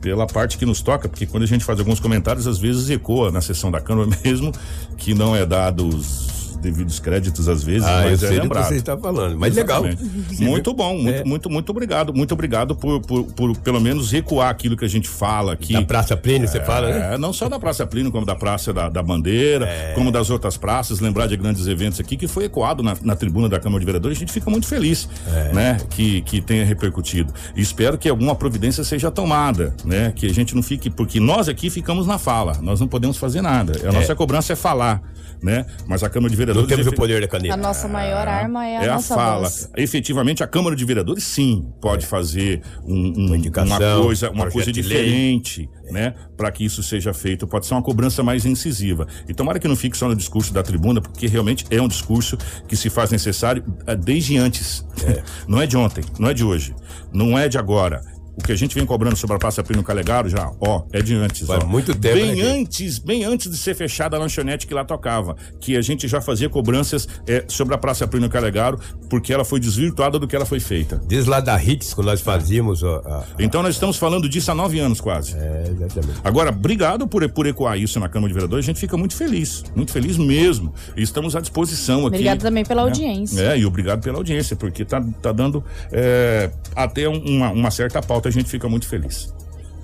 pela 0.00 0.26
parte 0.26 0.56
que 0.56 0.64
nos 0.64 0.80
toca, 0.80 1.08
porque 1.10 1.26
quando 1.26 1.42
a 1.42 1.46
gente 1.46 1.64
faz 1.64 1.78
alguns 1.78 2.00
comentários, 2.00 2.46
às 2.46 2.58
vezes 2.58 2.88
ecoa 2.88 3.30
na 3.30 3.42
sessão 3.42 3.70
da 3.70 3.80
Câmara 3.80 4.08
mesmo, 4.24 4.52
que 4.96 5.12
não 5.12 5.36
é 5.36 5.44
dado 5.44 5.86
os 5.86 6.35
devidos 6.70 6.98
créditos 7.00 7.48
às 7.48 7.62
vezes, 7.62 7.86
Ah, 7.86 8.02
eu 8.04 8.10
mas 8.10 8.22
é 8.22 8.26
sei 8.26 8.28
do 8.28 8.34
que 8.34 8.40
lembrado. 8.42 8.68
você 8.68 8.74
está 8.76 8.96
falando, 8.96 9.38
mas 9.38 9.54
legal. 9.54 9.86
Exatamente. 9.86 10.44
Muito 10.44 10.74
bom, 10.74 10.94
muito, 10.98 11.08
É. 11.20 11.24
muito, 11.24 11.48
muito 11.50 11.70
obrigado. 11.70 12.12
Muito 12.12 12.32
obrigado 12.32 12.74
por, 12.74 13.00
por, 13.00 13.24
por 13.24 13.56
pelo 13.58 13.80
menos 13.80 14.10
recuar 14.10 14.50
aquilo 14.50 14.76
que 14.76 14.84
a 14.84 14.88
gente 14.88 15.08
fala 15.08 15.52
aqui. 15.52 15.72
Da 15.72 15.82
Praça 15.82 16.16
Plínio, 16.16 16.48
você 16.48 16.60
fala, 16.60 16.88
né? 16.90 17.14
É, 17.14 17.18
não 17.18 17.32
só 17.32 17.48
da 17.48 17.58
Praça 17.58 17.86
Plínio, 17.86 18.10
como 18.12 18.26
da 18.26 18.34
Praça 18.34 18.72
da, 18.72 18.88
da 18.88 19.02
Bandeira, 19.02 19.66
É. 19.66 19.92
como 19.94 20.10
das 20.10 20.28
outras 20.30 20.56
praças, 20.56 21.00
lembrar 21.00 21.26
de 21.26 21.36
grandes 21.36 21.66
eventos 21.66 22.00
aqui, 22.00 22.16
que 22.16 22.26
foi 22.28 22.44
ecoado 22.44 22.82
na, 22.82 22.96
na 23.02 23.14
tribuna 23.16 23.48
da 23.48 23.58
Câmara 23.60 23.80
de 23.80 23.86
Vereadores, 23.86 24.18
a 24.18 24.20
gente 24.20 24.32
fica 24.32 24.50
muito 24.50 24.66
feliz, 24.66 25.08
É. 25.26 25.52
né, 25.52 25.76
que, 25.90 26.20
que 26.22 26.40
tenha 26.40 26.64
repercutido. 26.64 27.32
E 27.54 27.60
espero 27.60 27.96
que 27.96 28.08
alguma 28.08 28.34
providência 28.34 28.82
seja 28.84 29.10
tomada, 29.10 29.74
né, 29.84 30.12
que 30.14 30.26
a 30.26 30.32
gente 30.34 30.54
não 30.54 30.62
fique, 30.62 30.90
porque 30.90 31.20
nós 31.20 31.48
aqui 31.48 31.70
ficamos 31.70 32.06
na 32.06 32.18
fala, 32.18 32.58
nós 32.60 32.80
não 32.80 32.88
podemos 32.88 33.16
fazer 33.16 33.40
nada, 33.42 33.72
a 33.88 33.92
nossa 33.92 34.14
cobrança 34.14 34.52
é 34.52 34.56
falar, 34.56 35.02
né, 35.42 35.66
mas 35.86 36.02
a 36.02 36.08
Câmara 36.10 36.30
de 36.30 36.36
Vereadores... 36.36 36.68
Não 36.68 36.68
temos 36.76 36.86
o 36.86 36.90
efe- 36.90 36.96
poder 36.96 37.20
da 37.20 37.28
caneta. 37.28 37.54
A 37.54 37.56
nossa 37.56 37.86
maior 37.88 38.26
arma 38.26 38.66
é 38.66 38.76
a 38.78 38.82
é 38.84 38.88
a 38.88 38.94
nossa 38.94 39.14
fala. 39.14 39.40
voz. 39.42 39.70
Efetivamente, 39.76 40.42
a 40.42 40.46
Câmara 40.46 40.74
de 40.76 40.84
Vereadores, 40.84 41.24
sim, 41.24 41.66
pode 41.80 42.06
fazer 42.06 42.62
um- 42.84 42.94
um- 42.94 43.26
uma, 43.26 43.36
indicação, 43.36 44.02
coisa, 44.02 44.30
uma 44.30 44.50
coisa 44.50 44.72
diferente, 44.72 45.68
né? 45.90 46.14
Para 46.36 46.50
que 46.50 46.64
isso 46.64 46.82
seja 46.82 47.12
feito. 47.14 47.46
Pode 47.46 47.66
ser 47.66 47.74
uma 47.74 47.82
cobrança 47.82 48.22
mais 48.22 48.44
incisiva. 48.44 49.06
E 49.28 49.34
tomara 49.34 49.58
que 49.58 49.68
não 49.68 49.76
fique 49.76 49.96
só 49.96 50.08
no 50.08 50.16
discurso 50.16 50.52
da 50.52 50.62
tribuna, 50.62 51.00
porque 51.00 51.26
realmente 51.26 51.64
é 51.70 51.80
um 51.80 51.88
discurso 51.88 52.36
que 52.66 52.76
se 52.76 52.90
faz 52.90 53.10
necessário 53.10 53.62
eh, 53.86 53.94
desde 53.96 54.36
antes. 54.36 54.84
Não 55.46 55.60
é 55.60 55.66
de 55.66 55.76
ontem, 55.76 56.02
não 56.18 56.28
é 56.28 56.34
de 56.34 56.42
hoje, 56.44 56.74
não 57.12 57.38
é 57.38 57.48
de 57.48 57.56
agora. 57.58 58.02
O 58.38 58.42
que 58.42 58.52
a 58.52 58.56
gente 58.56 58.74
vem 58.74 58.84
cobrando 58.84 59.16
sobre 59.16 59.34
a 59.36 59.38
Praça 59.38 59.62
Plínio 59.64 59.82
Calegaro 59.82 60.28
já, 60.28 60.50
ó, 60.60 60.82
é 60.92 61.00
de 61.00 61.14
antes. 61.14 61.46
Faz 61.46 61.64
ó. 61.64 61.66
muito 61.66 61.94
tempo, 61.94 62.14
Bem 62.16 62.34
né, 62.36 62.42
antes, 62.42 62.98
bem 62.98 63.24
antes 63.24 63.50
de 63.50 63.56
ser 63.56 63.74
fechada 63.74 64.16
a 64.16 64.20
lanchonete 64.20 64.66
que 64.66 64.74
lá 64.74 64.84
tocava, 64.84 65.34
que 65.60 65.74
a 65.76 65.80
gente 65.80 66.06
já 66.06 66.20
fazia 66.20 66.48
cobranças 66.48 67.08
eh, 67.26 67.44
sobre 67.48 67.74
a 67.74 67.78
Praça 67.78 68.06
Plínio 68.06 68.28
Calegaro, 68.28 68.78
porque 69.08 69.32
ela 69.32 69.44
foi 69.44 69.58
desvirtuada 69.58 70.18
do 70.18 70.28
que 70.28 70.36
ela 70.36 70.44
foi 70.44 70.60
feita. 70.60 71.00
Desde 71.08 71.30
lá 71.30 71.40
da 71.40 71.62
Hits, 71.62 71.94
quando 71.94 72.08
nós 72.08 72.20
fazíamos. 72.20 72.82
ó, 72.82 72.96
a- 73.06 73.24
Então 73.38 73.62
nós 73.62 73.74
estamos 73.74 73.96
falando 73.96 74.28
disso 74.28 74.50
há 74.50 74.54
nove 74.54 74.78
anos 74.80 75.00
quase. 75.00 75.34
É, 75.34 75.64
exatamente. 75.70 76.20
Agora, 76.22 76.50
obrigado 76.50 77.06
por, 77.08 77.26
por 77.30 77.46
ecoar 77.46 77.78
isso 77.78 77.98
na 77.98 78.08
Câmara 78.08 78.28
de 78.28 78.34
Vereadores. 78.34 78.64
A 78.64 78.68
gente 78.68 78.78
fica 78.80 78.98
muito 78.98 79.16
feliz, 79.16 79.64
muito 79.74 79.92
feliz 79.92 80.18
mesmo. 80.18 80.74
E 80.94 81.02
estamos 81.02 81.34
à 81.34 81.40
disposição 81.40 82.00
aqui. 82.00 82.16
Obrigado 82.16 82.40
também 82.40 82.64
pela 82.64 82.82
né? 82.82 82.88
audiência. 82.88 83.40
É, 83.40 83.58
e 83.58 83.64
obrigado 83.64 84.02
pela 84.02 84.18
audiência, 84.18 84.54
porque 84.56 84.84
tá, 84.84 85.02
tá 85.22 85.32
dando 85.32 85.64
é, 85.90 86.50
até 86.74 87.08
um- 87.08 87.18
uma, 87.24 87.50
uma 87.50 87.70
certa 87.70 88.02
pauta. 88.02 88.25
A 88.26 88.30
gente 88.30 88.50
fica 88.50 88.68
muito 88.68 88.88
feliz. 88.88 89.32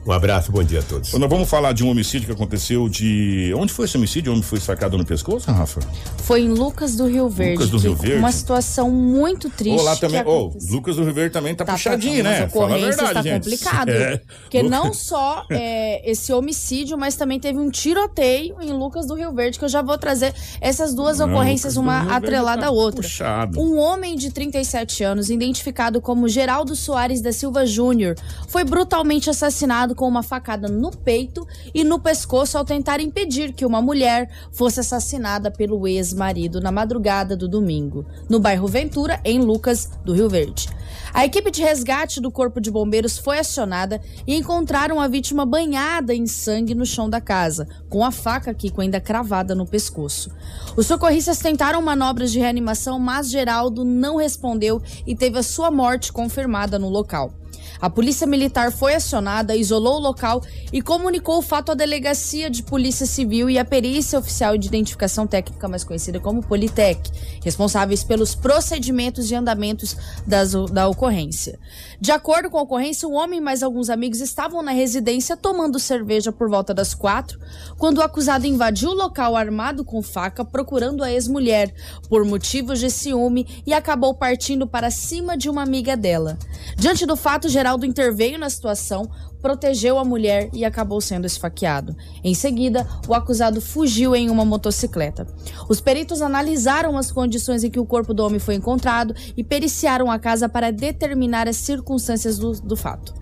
Um 0.05 0.11
abraço, 0.11 0.51
bom 0.51 0.65
dia 0.65 0.81
a 0.81 0.83
todos. 0.83 1.13
Nós 1.13 1.31
vamos 1.31 1.49
falar 1.49 1.73
de 1.73 1.85
um 1.85 1.89
homicídio 1.89 2.27
que 2.27 2.33
aconteceu 2.33 2.89
de. 2.89 3.55
Onde 3.57 3.73
foi 3.73 3.85
esse 3.85 3.97
homicídio? 3.97 4.31
O 4.31 4.35
homem 4.35 4.43
foi 4.43 4.59
sacado 4.59 4.99
no 4.99 5.05
pescoço, 5.07 5.49
Rafa? 5.49 5.79
Foi 6.25 6.41
em 6.41 6.49
Lucas 6.49 6.97
do 6.97 7.07
Rio 7.07 7.29
Verde. 7.29 7.53
Lucas 7.55 7.71
do 7.71 7.79
Rio 7.79 7.95
Verde? 7.95 8.17
Uma 8.19 8.33
situação 8.33 8.91
muito 8.91 9.49
triste. 9.49 9.79
Ô, 9.81 9.83
lá 9.85 9.95
também. 9.95 10.21
Ô, 10.25 10.47
aconteceu. 10.49 10.75
Lucas 10.75 10.97
do 10.97 11.05
Rio 11.05 11.15
Verde 11.15 11.33
também 11.33 11.55
tá, 11.55 11.65
Tá, 11.65 11.75
puxadinho, 11.75 12.25
tá, 12.25 12.31
né? 12.31 12.49
Fala 12.49 12.65
a 12.65 12.67
ocorrência 12.67 12.89
verdade, 13.05 13.09
está 13.11 13.23
gente. 13.23 13.43
complicado. 13.45 13.89
É. 14.03 14.21
Porque 14.43 14.61
Lucas- 14.63 14.71
não 14.79 14.93
só 14.93 15.45
é, 15.51 16.11
esse 16.11 16.33
homicídio, 16.33 16.99
mas 16.99 17.15
também 17.15 17.39
teve 17.39 17.59
um 17.61 17.71
tiroteio 17.71 18.57
em 18.61 18.73
Lucas 18.73 19.07
do 19.07 19.15
Rio 19.15 19.33
Verde, 19.33 19.57
que 19.59 19.65
eu 19.65 19.69
já 19.69 19.83
vou 19.83 19.97
trazer 19.99 20.35
essas 20.61 20.93
duas 20.95 21.19
Não, 21.21 21.29
ocorrências, 21.29 21.77
uma 21.77 22.01
Verde 22.01 22.15
atrelada 22.15 22.63
tá 22.63 22.69
à 22.69 22.71
outra. 22.73 23.03
Puxado. 23.03 23.61
Um 23.61 23.79
homem 23.79 24.17
de 24.17 24.33
37 24.33 25.05
anos, 25.05 25.31
identificado 25.31 26.01
como 26.01 26.29
Geraldo 26.29 26.75
Soares 26.75 27.21
da 27.21 27.33
Silva 27.33 27.65
Júnior, 27.67 28.17
foi 28.49 28.65
brutalmente 28.65 29.31
assassinado 29.31 29.92
com 29.95 30.07
uma 30.07 30.23
facada 30.23 30.69
no 30.69 30.91
peito 30.91 31.47
e 31.75 31.85
no 31.85 31.99
pescoço 31.99 32.57
ao 32.57 32.65
tentar 32.65 33.01
impedir 33.01 33.53
que 33.53 33.67
uma 33.67 33.83
mulher 33.83 34.31
fosse 34.53 34.81
assassinada 34.81 35.51
pelo 35.51 35.87
ex-marido 35.87 36.61
na 36.61 36.73
madrugada 36.73 37.37
do 37.37 37.49
domingo, 37.49 38.07
no 38.29 38.39
bairro 38.39 38.67
Ventura, 38.67 39.21
em 39.25 39.41
Lucas 39.41 39.91
do 40.05 40.13
Rio 40.13 40.29
Verde. 40.29 40.69
A 41.15 41.25
equipe 41.25 41.51
de 41.51 41.63
resgate 41.63 42.21
do 42.21 42.31
Corpo 42.31 42.61
de 42.61 42.71
Bombeiros 42.71 43.19
foi 43.19 43.39
acionada 43.39 44.01
e 44.27 44.35
encontraram 44.35 45.01
a 45.01 45.09
vítima 45.09 45.45
banhada 45.45 46.15
em 46.15 46.27
sangue 46.27 46.75
no 46.75 46.87
chão 46.87 47.09
da 47.09 47.21
casa, 47.21 47.69
com 47.89 48.05
a 48.05 48.11
faca 48.11 48.55
Kiko 48.55 48.81
ainda 48.81 49.01
cravada 49.01 49.55
no 49.55 49.67
pescoço. 49.67 50.31
Os 50.77 50.87
socorristas 50.87 51.39
tentaram 51.39 51.83
manobras 51.83 52.33
de 52.33 52.39
reanimação, 52.39 52.99
mas 52.99 53.31
Geraldo 53.31 53.85
não 53.85 54.17
respondeu 54.17 54.81
e 55.07 55.15
teve 55.15 55.39
a 55.39 55.43
sua 55.43 55.71
morte 55.71 56.13
confirmada 56.13 56.79
no 56.79 56.89
local. 56.89 57.42
A 57.83 57.91
polícia 57.91 58.29
militar 58.29 58.71
foi 58.71 58.95
acionada, 58.95 59.57
isolou 59.57 59.97
o 59.97 59.99
local 59.99 60.41
e 60.73 60.81
comunicou 60.81 61.39
o 61.39 61.43
fato 61.43 61.73
à 61.73 61.75
delegacia 61.75 62.49
de 62.49 62.63
polícia 62.63 63.05
civil 63.05 63.51
e 63.51 63.59
à 63.59 63.65
perícia 63.65 64.21
oficial 64.21 64.57
de 64.57 64.69
identificação 64.69 65.27
técnica, 65.27 65.67
mais 65.67 65.83
conhecida 65.83 66.21
como 66.21 66.47
Politec, 66.47 67.11
responsáveis 67.43 68.05
pelos 68.05 68.37
procedimentos 68.37 69.33
e 69.33 69.35
andamentos 69.35 69.97
das- 70.25 70.53
da 70.71 70.87
ocorrência. 70.87 71.59
De 72.01 72.13
acordo 72.13 72.49
com 72.49 72.59
a 72.59 72.63
ocorrência, 72.63 73.09
o 73.09 73.15
homem 73.15 73.41
e 73.41 73.43
mais 73.43 73.65
alguns 73.65 73.91
amigos 73.91 74.21
estavam 74.21 74.63
na 74.63 74.71
residência 74.71 75.37
tomando 75.37 75.81
cerveja 75.81 76.31
por 76.31 76.49
volta 76.49 76.73
das 76.73 76.95
quatro, 76.95 77.41
quando 77.79 77.99
o 77.99 78.03
acusado 78.03 78.47
invadiu 78.47 78.91
o 78.91 78.95
local 78.95 79.37
armado 79.37 79.85
com 79.85 80.01
faca, 80.01 80.45
procurando 80.45 81.03
a 81.03 81.11
ex-mulher 81.11 81.75
por 82.09 82.25
motivos 82.25 82.79
de 82.79 82.89
ciúme 82.91 83.45
e 83.67 83.75
acabou 83.75 84.15
partindo 84.15 84.69
para 84.69 84.89
cima 84.89 85.37
de 85.37 85.51
uma 85.51 85.65
amiga 85.65 85.97
dela. 85.97 86.39
Diante 86.77 87.05
do 87.05 87.17
fato, 87.17 87.49
Geraldo 87.73 87.87
interveio 87.87 88.39
na 88.39 88.51
situação, 88.51 89.09
protegeu 89.43 89.99
a 89.99 90.05
mulher 90.05 90.49
e 90.53 90.65
acabou 90.65 91.01
sendo 91.01 91.27
esfaqueado. 91.27 91.97
Em 92.23 92.33
seguida, 92.33 92.87
o 93.09 93.13
acusado 93.13 93.61
fugiu 93.61 94.15
em 94.15 94.31
uma 94.31 94.45
motocicleta. 94.45 95.27
Os 95.69 95.81
peritos 95.81 96.23
analisaram 96.23 96.97
as 96.97 97.11
condições 97.11 97.65
em 97.65 97.71
que 97.71 97.81
o 97.81 97.85
corpo 97.85 98.15
do 98.15 98.25
homem 98.25 98.39
foi 98.39 98.55
encontrado 98.55 99.15
e 99.37 99.43
periciaram 99.43 100.11
a 100.11 100.19
casa 100.19 100.49
para 100.49 100.71
determinar 100.71 101.49
as 101.49 101.57
circunstâncias 101.57 102.39
do, 102.39 102.53
do 102.53 102.77
fato. 102.77 103.13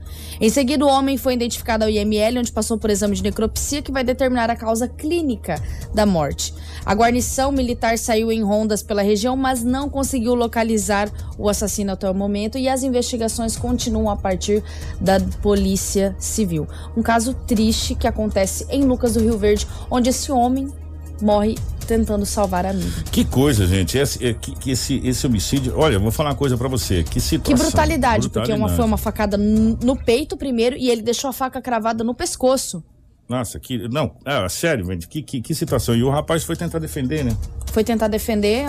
Em 0.40 0.48
seguida, 0.48 0.84
o 0.84 0.88
homem 0.88 1.16
foi 1.16 1.34
identificado 1.34 1.84
ao 1.84 1.90
IML, 1.90 2.38
onde 2.38 2.52
passou 2.52 2.78
por 2.78 2.90
exame 2.90 3.14
de 3.14 3.22
necropsia 3.22 3.82
que 3.82 3.92
vai 3.92 4.02
determinar 4.02 4.50
a 4.50 4.56
causa 4.56 4.88
clínica 4.88 5.62
da 5.94 6.06
morte. 6.06 6.54
A 6.84 6.94
guarnição 6.94 7.52
militar 7.52 7.98
saiu 7.98 8.32
em 8.32 8.42
rondas 8.42 8.82
pela 8.82 9.02
região, 9.02 9.36
mas 9.36 9.62
não 9.62 9.88
conseguiu 9.88 10.34
localizar 10.34 11.10
o 11.38 11.48
assassino 11.48 11.92
até 11.92 12.10
o 12.10 12.14
momento 12.14 12.56
e 12.56 12.68
as 12.68 12.82
investigações 12.82 13.56
continuam 13.56 14.10
a 14.10 14.16
partir 14.16 14.62
da 15.00 15.20
Polícia 15.42 16.09
Civil. 16.18 16.66
Um 16.96 17.02
caso 17.02 17.34
triste 17.34 17.94
que 17.94 18.06
acontece 18.06 18.66
em 18.70 18.84
Lucas 18.84 19.14
do 19.14 19.20
Rio 19.20 19.38
Verde, 19.38 19.66
onde 19.90 20.10
esse 20.10 20.30
homem 20.32 20.68
morre 21.22 21.56
tentando 21.86 22.24
salvar 22.24 22.64
a 22.64 22.70
amiga. 22.70 23.02
Que 23.10 23.24
coisa, 23.24 23.66
gente. 23.66 23.98
Esse, 23.98 24.24
é, 24.24 24.32
que, 24.32 24.70
esse, 24.70 25.00
esse 25.04 25.26
homicídio. 25.26 25.74
Olha, 25.76 25.98
vou 25.98 26.12
falar 26.12 26.30
uma 26.30 26.36
coisa 26.36 26.56
pra 26.56 26.68
você. 26.68 27.02
Que 27.02 27.14
Que 27.14 27.20
situação. 27.20 27.56
brutalidade, 27.66 28.28
porque 28.28 28.52
uma, 28.52 28.66
Brutalidade. 28.68 28.76
foi 28.76 28.84
uma 28.84 28.96
facada 28.96 29.36
no 29.36 29.96
peito 29.96 30.36
primeiro 30.36 30.76
e 30.76 30.88
ele 30.88 31.02
deixou 31.02 31.28
a 31.28 31.32
faca 31.32 31.60
cravada 31.60 32.04
no 32.04 32.14
pescoço. 32.14 32.82
Nossa, 33.28 33.60
que. 33.60 33.88
Não, 33.88 34.12
é, 34.24 34.48
sério, 34.48 34.84
gente. 34.86 35.08
Que, 35.08 35.22
que, 35.22 35.40
que 35.40 35.54
situação. 35.54 35.94
E 35.94 36.02
o 36.02 36.10
rapaz 36.10 36.44
foi 36.44 36.56
tentar 36.56 36.78
defender, 36.78 37.24
né? 37.24 37.36
Foi 37.72 37.84
tentar 37.84 38.08
defender, 38.08 38.64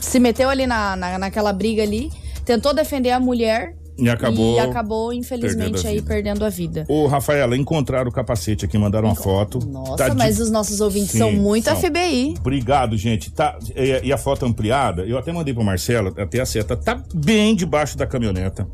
se 0.00 0.20
meteu 0.20 0.48
ali 0.48 0.66
na, 0.66 0.94
na, 0.94 1.18
naquela 1.18 1.52
briga 1.52 1.82
ali, 1.82 2.10
tentou 2.44 2.72
defender 2.72 3.10
a 3.10 3.18
mulher 3.18 3.74
E 3.98 4.08
acabou 4.08 4.56
e 4.56 4.60
acabou, 4.60 5.08
perdendo 5.08 5.20
infelizmente, 5.24 5.86
a 5.86 5.90
aí 5.90 6.00
perdendo 6.00 6.44
a 6.44 6.48
vida. 6.48 6.84
Ô, 6.88 7.06
Rafaela, 7.06 7.56
encontraram 7.56 8.08
o 8.08 8.12
capacete 8.12 8.64
aqui, 8.64 8.78
mandaram 8.78 9.08
uma 9.08 9.14
foto. 9.14 9.58
Nossa, 9.66 9.96
Tá 9.96 10.08
de- 10.10 10.16
mas 10.16 10.38
os 10.38 10.50
nossos 10.50 10.80
ouvintes 10.80 11.10
Sim, 11.10 11.18
são 11.18 11.32
muito 11.32 11.64
são. 11.64 11.76
FBI. 11.76 12.34
Obrigado, 12.38 12.96
gente. 12.96 13.30
Tá, 13.32 13.58
e, 13.74 14.06
e 14.06 14.12
a 14.12 14.18
foto 14.18 14.46
ampliada, 14.46 15.02
eu 15.02 15.18
até 15.18 15.32
mandei 15.32 15.52
pro 15.52 15.64
Marcelo, 15.64 16.14
até 16.16 16.40
a 16.40 16.46
seta, 16.46 16.76
tá 16.76 17.02
bem 17.12 17.56
debaixo 17.56 17.96
da 17.98 18.06
caminhoneta. 18.06 18.66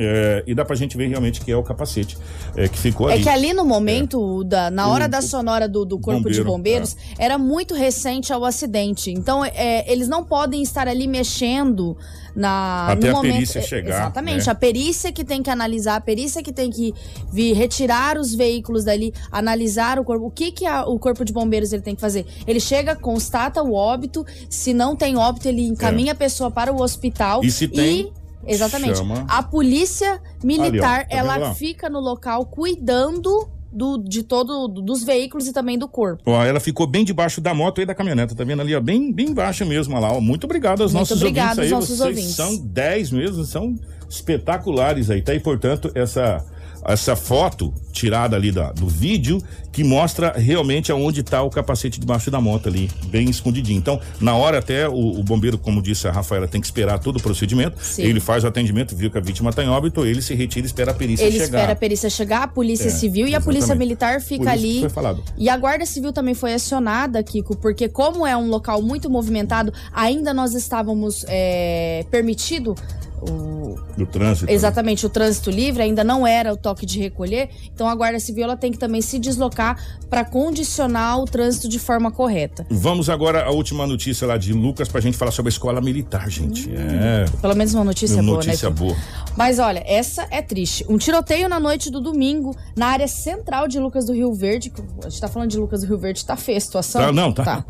É, 0.00 0.44
e 0.46 0.54
dá 0.54 0.64
pra 0.64 0.76
gente 0.76 0.96
ver 0.96 1.08
realmente 1.08 1.40
que 1.40 1.50
é 1.50 1.56
o 1.56 1.62
capacete 1.62 2.16
é, 2.56 2.68
que 2.68 2.78
ficou 2.78 3.10
É 3.10 3.14
ali. 3.14 3.22
que 3.24 3.28
ali 3.28 3.52
no 3.52 3.64
momento, 3.64 4.44
da, 4.44 4.70
na 4.70 4.86
O- 4.86 4.92
hora 4.92 5.08
da 5.08 5.20
sonora 5.20 5.68
do, 5.68 5.84
do 5.84 5.98
Corpo 5.98 6.30
de 6.30 6.42
bombeiro, 6.42 6.44
Bombeiros, 6.44 6.96
era 7.18 7.36
muito 7.36 7.74
recente 7.74 8.32
ao 8.32 8.44
acidente. 8.44 9.10
Então, 9.10 9.44
é, 9.44 9.90
eles 9.90 10.06
não 10.08 10.22
podem 10.24 10.62
estar 10.62 10.86
ali 10.86 11.06
mexendo 11.08 11.96
na, 12.34 12.88
Até 12.92 13.08
a 13.08 13.12
momento. 13.12 13.32
perícia 13.32 13.58
é, 13.58 13.62
chegar, 13.62 13.96
Exatamente. 14.02 14.46
né? 14.46 14.52
A 14.52 14.54
perícia 14.54 15.10
que 15.12 15.24
tem 15.24 15.42
que 15.42 15.50
analisar, 15.50 15.96
a 15.96 16.00
perícia 16.00 16.42
que 16.42 16.52
tem 16.52 16.70
que 16.70 16.94
vir 17.32 17.52
retirar 17.54 18.16
os 18.16 18.32
veículos 18.34 18.84
dali, 18.84 19.12
analisar 19.32 19.98
o 19.98 20.04
corpo. 20.04 20.26
O 20.26 20.30
que, 20.30 20.52
que 20.52 20.64
a- 20.66 20.84
o 20.86 20.98
Corpo 20.98 21.24
de 21.24 21.32
Bombeiros 21.32 21.72
ele 21.72 21.82
tem 21.82 21.94
que 21.94 22.00
fazer? 22.00 22.24
Ele 22.46 22.60
chega, 22.60 22.94
constata 22.94 23.62
o 23.62 23.72
óbito, 23.74 24.24
se 24.48 24.72
não 24.72 24.94
tem 24.94 25.16
óbito, 25.16 25.48
ele 25.48 25.66
encaminha 25.66 26.12
a 26.12 26.14
pessoa 26.14 26.50
para 26.50 26.72
o 26.72 26.80
hospital. 26.80 27.42
É. 27.42 27.46
E 27.46 27.50
se 27.50 27.66
tem, 27.66 28.00
e- 28.02 28.12
Exatamente. 28.46 28.98
chama- 28.98 29.24
A 29.28 29.42
polícia 29.42 30.20
militar, 30.42 31.00
Ali, 31.00 31.06
ó, 31.06 31.08
tá 31.10 31.16
ela 31.16 31.54
fica 31.54 31.88
no 31.90 32.00
local 32.00 32.46
cuidando 32.46 33.48
do, 33.70 33.98
de 33.98 34.22
todo 34.22 34.66
dos 34.68 35.04
veículos 35.04 35.46
e 35.46 35.52
também 35.52 35.78
do 35.78 35.86
corpo. 35.86 36.22
Ó, 36.30 36.42
ela 36.42 36.58
ficou 36.58 36.86
bem 36.86 37.04
debaixo 37.04 37.40
da 37.40 37.52
moto 37.52 37.80
e 37.82 37.84
da 37.86 37.94
caminhoneta, 37.94 38.34
tá 38.34 38.42
vendo 38.44 38.62
ali, 38.62 38.74
ó? 38.74 38.80
Bem, 38.80 39.12
bem 39.12 39.34
baixa 39.34 39.64
mesmo, 39.64 39.94
olha 39.94 40.06
lá. 40.06 40.12
Ó. 40.14 40.20
Muito 40.20 40.44
obrigado 40.44 40.82
aos 40.82 40.92
Muito 40.92 41.00
nossos 41.02 41.20
obrigado 41.20 41.58
ouvintes 41.58 41.72
aí. 41.72 41.72
aos 41.74 41.80
nossos 41.88 41.98
Vocês 41.98 42.08
ouvintes. 42.16 42.34
são 42.34 42.56
10 42.66 43.10
mesmo, 43.10 43.44
são 43.44 43.74
espetaculares 44.08 45.10
aí, 45.10 45.22
tá? 45.22 45.34
E, 45.34 45.40
portanto, 45.40 45.90
essa, 45.94 46.44
essa 46.84 47.14
foto 47.16 47.72
tirada 47.92 48.36
ali 48.36 48.52
da, 48.52 48.72
do 48.72 48.86
vídeo 48.86 49.42
que 49.72 49.82
mostra 49.84 50.32
realmente 50.32 50.90
aonde 50.90 51.22
tá 51.22 51.42
o 51.42 51.50
capacete 51.50 52.00
debaixo 52.00 52.30
da 52.30 52.40
moto 52.40 52.68
ali, 52.68 52.90
bem 53.06 53.28
escondidinho. 53.28 53.78
Então, 53.78 54.00
na 54.20 54.34
hora 54.34 54.58
até 54.58 54.88
o, 54.88 54.92
o 55.18 55.22
bombeiro, 55.22 55.58
como 55.58 55.80
disse 55.82 56.06
a 56.08 56.12
Rafaela, 56.12 56.48
tem 56.48 56.60
que 56.60 56.66
esperar 56.66 56.98
todo 56.98 57.16
o 57.16 57.22
procedimento. 57.22 57.76
Sim. 57.82 58.02
Ele 58.02 58.18
faz 58.20 58.44
o 58.44 58.46
atendimento, 58.46 58.94
viu 58.96 59.10
que 59.10 59.18
a 59.18 59.20
vítima 59.20 59.52
tá 59.52 59.62
em 59.62 59.68
óbito, 59.68 60.04
ele 60.04 60.22
se 60.22 60.34
retira 60.34 60.64
e 60.64 60.68
espera 60.68 60.90
a 60.92 60.94
perícia 60.94 61.24
Ele 61.24 61.32
chegar. 61.32 61.44
espera 61.44 61.72
a 61.72 61.76
perícia 61.76 62.10
chegar, 62.10 62.42
a 62.42 62.48
polícia 62.48 62.88
É, 62.88 62.90
civil 62.90 63.28
e 63.28 63.34
a 63.34 63.40
polícia 63.40 63.66
exatamente. 63.66 63.88
militar 63.88 64.20
fica 64.20 64.44
Por 64.44 64.50
ali. 64.50 64.80
foi 64.80 64.88
falado. 64.88 65.22
E 65.36 65.48
a 65.48 65.56
Guarda 65.56 65.86
Civil 65.86 66.12
também 66.12 66.34
foi 66.34 66.54
acionada, 66.54 67.22
Kiko, 67.22 67.56
porque 67.56 67.88
como 67.88 68.26
é 68.26 68.36
um 68.36 68.48
local 68.48 68.80
muito 68.82 69.08
movimentado, 69.10 69.72
ainda 69.92 70.32
nós 70.34 70.54
estávamos 70.54 71.24
é, 71.28 72.04
permitido 72.10 72.74
o, 73.22 73.76
Do 73.96 74.06
trânsito. 74.06 74.50
Exatamente, 74.50 75.04
o 75.06 75.08
trânsito 75.08 75.50
livre 75.50 75.82
ainda 75.82 76.04
não 76.04 76.26
era 76.26 76.52
o 76.52 76.56
toque 76.56 76.86
de 76.86 76.98
recolher, 76.98 77.48
então 77.72 77.88
a 77.88 77.94
Guarda 77.94 78.18
Civil 78.18 78.44
ela 78.44 78.56
tem 78.56 78.72
que 78.72 78.78
também 78.78 79.00
se 79.00 79.18
deslocar 79.18 79.76
para 80.08 80.24
condicionar 80.24 81.18
o 81.20 81.24
trânsito 81.24 81.68
de 81.68 81.78
forma 81.78 82.10
correta. 82.10 82.66
Vamos 82.70 83.08
agora 83.08 83.44
à 83.44 83.50
última 83.50 83.86
notícia 83.86 84.26
lá 84.26 84.36
de 84.36 84.52
Lucas 84.52 84.88
pra 84.88 85.00
gente 85.00 85.16
falar 85.16 85.30
sobre 85.30 85.48
a 85.48 85.52
escola 85.52 85.80
militar, 85.80 86.30
gente. 86.30 86.70
É. 86.72 87.24
Pelo 87.40 87.54
menos 87.54 87.74
uma 87.74 87.84
notícia 87.84 88.22
boa, 88.22 88.36
notícia 88.36 88.68
né? 88.68 88.74
boa. 88.74 88.96
Mas 89.36 89.58
olha, 89.58 89.82
essa 89.86 90.26
é 90.30 90.42
triste. 90.42 90.84
Um 90.88 90.98
tiroteio 90.98 91.48
na 91.48 91.60
noite 91.60 91.90
do 91.90 92.00
domingo, 92.00 92.56
na 92.76 92.86
área 92.88 93.08
central 93.08 93.68
de 93.68 93.78
Lucas 93.78 94.06
do 94.06 94.12
Rio 94.12 94.32
Verde. 94.32 94.72
A 95.04 95.08
gente 95.08 95.20
tá 95.20 95.28
falando 95.28 95.50
de 95.50 95.58
Lucas 95.58 95.80
do 95.80 95.86
Rio 95.86 95.98
Verde, 95.98 96.24
tá 96.24 96.36
feia 96.36 96.58
a 96.58 96.60
situação? 96.60 97.00
Tá, 97.00 97.12
não, 97.12 97.32
tá. 97.32 97.64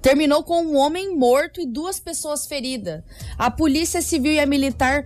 Terminou 0.00 0.42
com 0.42 0.62
um 0.62 0.76
homem 0.76 1.16
morto 1.16 1.60
e 1.60 1.66
duas 1.66 2.00
pessoas 2.00 2.46
feridas. 2.46 3.02
A 3.38 3.50
polícia 3.50 4.02
civil 4.02 4.32
e 4.32 4.40
a 4.40 4.46
militar 4.46 5.04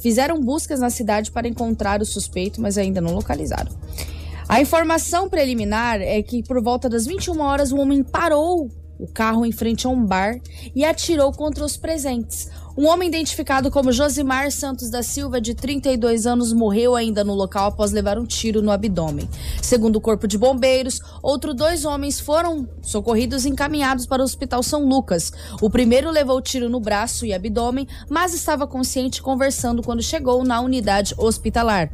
fizeram 0.00 0.40
buscas 0.40 0.80
na 0.80 0.90
cidade 0.90 1.30
para 1.30 1.48
encontrar 1.48 2.00
o 2.00 2.06
suspeito, 2.06 2.60
mas 2.60 2.78
ainda 2.78 3.00
não 3.00 3.14
localizaram. 3.14 3.72
A 4.48 4.60
informação 4.60 5.28
preliminar 5.28 6.00
é 6.00 6.22
que 6.22 6.42
por 6.42 6.62
volta 6.62 6.88
das 6.88 7.06
21 7.06 7.38
horas 7.40 7.70
o 7.70 7.76
homem 7.76 8.02
parou 8.02 8.70
o 8.98 9.06
carro 9.06 9.46
em 9.46 9.52
frente 9.52 9.86
a 9.86 9.90
um 9.90 10.04
bar 10.04 10.40
e 10.74 10.84
atirou 10.84 11.32
contra 11.32 11.64
os 11.64 11.76
presentes. 11.76 12.50
Um 12.78 12.86
homem 12.86 13.08
identificado 13.08 13.72
como 13.72 13.90
Josimar 13.90 14.52
Santos 14.52 14.88
da 14.88 15.02
Silva, 15.02 15.40
de 15.40 15.52
32 15.52 16.28
anos, 16.28 16.52
morreu 16.52 16.94
ainda 16.94 17.24
no 17.24 17.34
local 17.34 17.66
após 17.66 17.90
levar 17.90 18.20
um 18.20 18.24
tiro 18.24 18.62
no 18.62 18.70
abdômen. 18.70 19.28
Segundo 19.60 19.96
o 19.96 20.00
Corpo 20.00 20.28
de 20.28 20.38
Bombeiros, 20.38 21.00
outros 21.20 21.56
dois 21.56 21.84
homens 21.84 22.20
foram 22.20 22.68
socorridos 22.80 23.44
e 23.44 23.48
encaminhados 23.48 24.06
para 24.06 24.22
o 24.22 24.24
Hospital 24.24 24.62
São 24.62 24.84
Lucas. 24.84 25.32
O 25.60 25.68
primeiro 25.68 26.08
levou 26.08 26.40
tiro 26.40 26.70
no 26.70 26.78
braço 26.78 27.26
e 27.26 27.34
abdômen, 27.34 27.88
mas 28.08 28.32
estava 28.32 28.64
consciente 28.64 29.20
conversando 29.20 29.82
quando 29.82 30.00
chegou 30.00 30.44
na 30.44 30.60
unidade 30.60 31.16
hospitalar. 31.18 31.90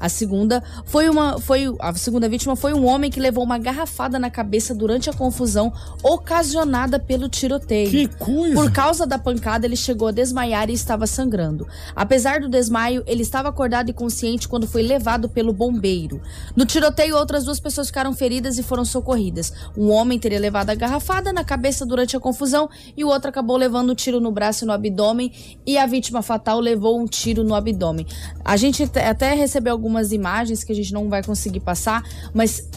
A 0.00 0.08
segunda 0.08 0.62
foi 0.84 1.08
uma 1.08 1.38
foi 1.38 1.74
a 1.80 1.92
segunda 1.94 2.28
vítima 2.28 2.56
foi 2.56 2.72
um 2.74 2.84
homem 2.86 3.10
que 3.10 3.20
levou 3.20 3.44
uma 3.44 3.58
garrafada 3.58 4.18
na 4.18 4.30
cabeça 4.30 4.74
durante 4.74 5.08
a 5.08 5.12
confusão 5.12 5.72
ocasionada 6.02 6.98
pelo 6.98 7.28
tiroteio. 7.28 7.90
Que 7.90 8.06
coisa! 8.08 8.54
Por 8.54 8.70
causa 8.70 9.06
da 9.06 9.18
pancada, 9.18 9.66
ele 9.66 9.76
chegou 9.76 10.08
a 10.08 10.12
desmaiar 10.12 10.70
e 10.70 10.72
estava 10.72 11.06
sangrando. 11.06 11.66
Apesar 11.96 12.40
do 12.40 12.48
desmaio, 12.48 13.02
ele 13.06 13.22
estava 13.22 13.48
acordado 13.48 13.88
e 13.90 13.92
consciente 13.92 14.48
quando 14.48 14.66
foi 14.66 14.82
levado 14.82 15.28
pelo 15.28 15.52
bombeiro. 15.52 16.20
No 16.56 16.64
tiroteio, 16.64 17.16
outras 17.16 17.44
duas 17.44 17.58
pessoas 17.60 17.88
ficaram 17.88 18.12
feridas 18.12 18.58
e 18.58 18.62
foram 18.62 18.84
socorridas. 18.84 19.52
Um 19.76 19.90
homem 19.90 20.18
teria 20.18 20.38
levado 20.38 20.70
a 20.70 20.74
garrafada 20.74 21.32
na 21.32 21.44
cabeça 21.44 21.84
durante 21.84 22.16
a 22.16 22.20
confusão 22.20 22.68
e 22.96 23.04
o 23.04 23.08
outro 23.08 23.28
acabou 23.28 23.56
levando 23.56 23.90
um 23.90 23.94
tiro 23.94 24.20
no 24.20 24.30
braço 24.30 24.64
e 24.64 24.66
no 24.66 24.72
abdômen 24.72 25.32
e 25.66 25.78
a 25.78 25.86
vítima 25.86 26.22
fatal 26.22 26.60
levou 26.60 27.00
um 27.00 27.06
tiro 27.06 27.42
no 27.44 27.54
abdômen. 27.54 28.06
A 28.44 28.56
gente 28.56 28.86
te- 28.86 28.98
até 29.00 29.34
recebeu 29.34 29.72
algumas 29.82 30.12
imagens 30.12 30.62
que 30.62 30.70
a 30.70 30.74
gente 30.76 30.92
não 30.92 31.08
vai 31.08 31.24
conseguir 31.24 31.58
passar, 31.58 32.04
mas 32.32 32.68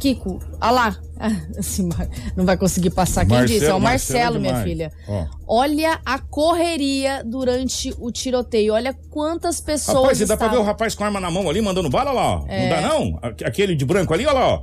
Kiko, 0.00 0.40
ah 0.60 0.70
lá, 0.70 0.96
assim, 1.56 1.88
não 2.34 2.44
vai 2.44 2.56
conseguir 2.56 2.90
passar. 2.90 3.24
Quem 3.24 3.44
disse? 3.44 3.66
É 3.66 3.74
o 3.74 3.78
Marcelo, 3.80 4.40
minha 4.40 4.52
demais. 4.54 4.68
filha. 4.68 4.92
Ó. 5.06 5.26
Olha 5.46 6.00
a 6.04 6.18
correria 6.18 7.22
durante 7.24 7.94
o 8.00 8.10
tiroteio. 8.10 8.72
Olha 8.72 8.94
quantas 9.10 9.60
pessoas. 9.60 9.98
Rapaz, 9.98 10.20
e 10.22 10.26
dá 10.26 10.36
pra 10.36 10.46
ver 10.48 10.52
o 10.52 10.56
estavam. 10.56 10.66
rapaz 10.72 10.94
com 10.94 11.04
arma 11.04 11.20
na 11.20 11.30
mão 11.30 11.48
ali, 11.48 11.60
mandando 11.60 11.88
bala 11.90 12.10
lá, 12.12 12.38
ó. 12.40 12.44
É. 12.48 12.62
Não 12.62 12.68
dá 12.70 12.88
não? 12.88 13.18
Aque- 13.22 13.44
Aquele 13.44 13.76
de 13.76 13.84
branco 13.84 14.12
ali, 14.14 14.26
ó 14.26 14.32
lá, 14.32 14.48
ó. 14.54 14.62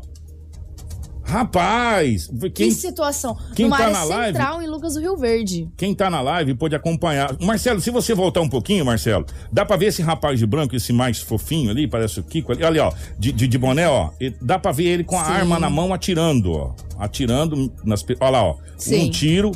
Rapaz, 1.28 2.28
Que 2.42 2.50
quem, 2.50 2.72
situação. 2.72 3.38
quem 3.54 3.66
Numa 3.66 3.78
tá 3.78 3.84
área 3.84 3.94
na 3.98 4.04
live- 4.06 4.38
central 4.38 4.62
em 4.62 4.68
Lucas 4.68 4.94
do 4.94 5.02
Rio 5.02 5.18
Verde. 5.18 5.70
quem 5.76 5.94
tá 5.94 6.10
na 6.10 6.22
live 6.22 6.54
pode 6.56 6.74
acompanhar. 6.74 7.36
Marcelo, 7.42 7.82
se 7.82 7.92
você 7.92 8.14
voltar 8.16 8.40
um 8.42 8.48
pouquinho, 8.50 8.86
Marcelo, 8.86 9.26
dá 9.52 9.66
pra 9.66 9.76
ver 9.76 9.88
esse 9.88 10.02
rapaz 10.02 10.40
de 10.40 10.46
branco, 10.46 10.74
esse 10.76 10.94
mais 10.94 11.20
fofinho 11.20 11.70
ali, 11.70 11.86
parece 11.86 12.20
o 12.20 12.24
Kiko 12.24 12.54
ali, 12.54 12.64
olha, 12.64 12.86
ó, 12.86 12.94
de, 13.20 13.32
de, 13.34 13.46
de 13.48 13.58
boné, 13.58 13.88
ó. 13.90 14.10
Dá 14.42 14.58
pra 14.58 14.72
ver 14.72 14.86
ele 14.86 15.04
com 15.04 15.20
a 15.20 15.26
Sim. 15.26 15.32
arma 15.34 15.60
na 15.60 15.70
mão 15.70 15.94
atirando, 15.94 16.52
ó. 16.54 16.74
Atirando 16.98 17.72
nas. 17.84 18.06
Olha 18.20 18.30
lá, 18.30 18.44
ó. 18.44 18.56
Sim. 18.78 19.08
Um 19.08 19.12
tiro. 19.12 19.52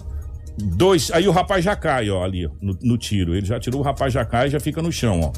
Dois. 0.58 1.10
Aí 1.14 1.28
o 1.28 1.32
rapaz 1.32 1.64
já 1.64 1.76
cai, 1.76 2.10
ó, 2.10 2.22
ali, 2.24 2.46
ó, 2.46 2.50
no, 2.62 2.78
no 2.82 2.98
tiro. 2.98 3.34
Ele 3.34 3.46
já 3.46 3.60
tirou, 3.60 3.80
o 3.80 3.84
rapaz 3.84 4.14
já 4.14 4.26
cai 4.26 4.48
e 4.48 4.52
já 4.52 4.60
fica 4.60 4.82
no 4.82 4.92
chão, 4.92 5.22
ó. 5.24 5.32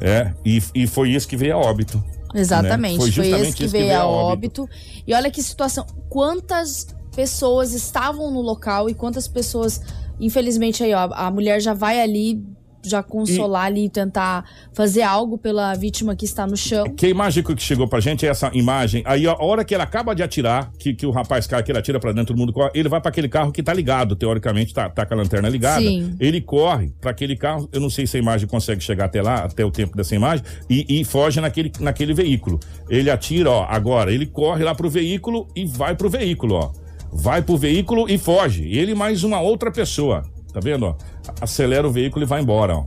É, 0.00 0.32
e, 0.44 0.60
e 0.74 0.86
foi 0.88 1.10
isso 1.10 1.28
que 1.28 1.36
veio 1.36 1.54
a 1.54 1.58
óbito. 1.58 2.02
Exatamente. 2.34 2.98
né? 2.98 3.00
Foi 3.00 3.10
Foi, 3.12 3.26
esse 3.26 3.42
que 3.42 3.48
isso 3.48 3.56
que 3.56 3.66
veio 3.66 3.86
veio 3.86 3.98
a 3.98 4.02
a 4.02 4.06
óbito. 4.06 4.68
E 5.06 5.14
olha 5.14 5.30
que 5.30 5.42
situação. 5.42 5.86
Quantas 6.08 6.86
pessoas 7.14 7.72
estavam 7.72 8.30
no 8.30 8.40
local 8.40 8.88
e 8.88 8.94
quantas 8.94 9.28
pessoas. 9.28 9.80
Infelizmente, 10.20 10.82
aí, 10.82 10.94
ó, 10.94 11.10
a 11.12 11.30
mulher 11.30 11.60
já 11.60 11.74
vai 11.74 12.00
ali 12.00 12.44
já 12.84 13.02
consolar 13.02 13.66
ali, 13.66 13.88
tentar 13.88 14.44
fazer 14.72 15.02
algo 15.02 15.38
pela 15.38 15.74
vítima 15.74 16.16
que 16.16 16.24
está 16.24 16.46
no 16.46 16.56
chão. 16.56 16.88
Que 16.94 17.08
imagem 17.08 17.42
que 17.42 17.56
chegou 17.62 17.86
pra 17.86 18.00
gente 18.00 18.26
é 18.26 18.28
essa 18.28 18.50
imagem. 18.54 19.02
Aí 19.06 19.26
a 19.26 19.34
hora 19.34 19.64
que 19.64 19.74
ele 19.74 19.82
acaba 19.82 20.14
de 20.14 20.22
atirar, 20.22 20.72
que, 20.78 20.94
que 20.94 21.06
o 21.06 21.10
rapaz 21.10 21.46
cai, 21.46 21.62
que 21.62 21.70
ele 21.70 21.78
atira 21.78 22.00
pra 22.00 22.12
dentro, 22.12 22.28
todo 22.28 22.38
mundo 22.38 22.52
corre, 22.52 22.70
ele 22.74 22.88
vai 22.88 23.00
pra 23.00 23.10
aquele 23.10 23.28
carro 23.28 23.52
que 23.52 23.62
tá 23.62 23.72
ligado, 23.72 24.16
teoricamente 24.16 24.74
tá, 24.74 24.88
tá 24.88 25.06
com 25.06 25.14
a 25.14 25.16
lanterna 25.16 25.48
ligada. 25.48 25.80
Sim. 25.80 26.16
Ele 26.18 26.40
corre 26.40 26.92
pra 27.00 27.10
aquele 27.10 27.36
carro, 27.36 27.68
eu 27.72 27.80
não 27.80 27.90
sei 27.90 28.06
se 28.06 28.16
a 28.16 28.20
imagem 28.20 28.48
consegue 28.48 28.80
chegar 28.80 29.06
até 29.06 29.22
lá, 29.22 29.44
até 29.44 29.64
o 29.64 29.70
tempo 29.70 29.96
dessa 29.96 30.14
imagem, 30.14 30.44
e, 30.68 31.00
e 31.00 31.04
foge 31.04 31.40
naquele, 31.40 31.72
naquele 31.80 32.14
veículo. 32.14 32.58
Ele 32.88 33.10
atira, 33.10 33.50
ó, 33.50 33.64
agora, 33.68 34.12
ele 34.12 34.26
corre 34.26 34.64
lá 34.64 34.74
pro 34.74 34.90
veículo 34.90 35.48
e 35.54 35.64
vai 35.64 35.94
pro 35.94 36.10
veículo, 36.10 36.54
ó. 36.54 36.72
Vai 37.14 37.42
pro 37.42 37.58
veículo 37.58 38.08
e 38.08 38.16
foge. 38.16 38.64
Ele 38.66 38.94
mais 38.94 39.22
uma 39.22 39.38
outra 39.38 39.70
pessoa. 39.70 40.22
Tá 40.52 40.60
vendo, 40.60 40.86
ó? 40.86 40.94
Acelera 41.40 41.86
o 41.86 41.90
veículo 41.90 42.24
e 42.24 42.28
vai 42.28 42.40
embora, 42.42 42.76
ó. 42.76 42.84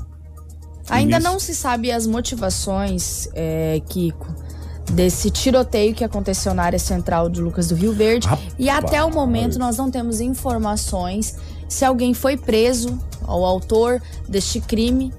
Ainda 0.89 1.19
não 1.19 1.39
se 1.39 1.55
sabe 1.55 1.91
as 1.91 2.05
motivações, 2.05 3.27
é, 3.33 3.81
Kiko, 3.89 4.27
desse 4.91 5.31
tiroteio 5.31 5.95
que 5.95 6.03
aconteceu 6.03 6.53
na 6.53 6.63
área 6.63 6.77
central 6.77 7.27
de 7.27 7.41
Lucas 7.41 7.67
do 7.67 7.75
Rio 7.75 7.91
Verde. 7.91 8.27
E 8.59 8.69
até 8.69 9.03
o 9.03 9.11
momento 9.11 9.57
nós 9.57 9.77
não 9.77 9.89
temos 9.89 10.21
informações 10.21 11.37
se 11.67 11.83
alguém 11.83 12.13
foi 12.13 12.37
preso, 12.37 12.99
o 13.27 13.45
autor 13.45 14.01
deste 14.29 14.61
crime. 14.61 15.11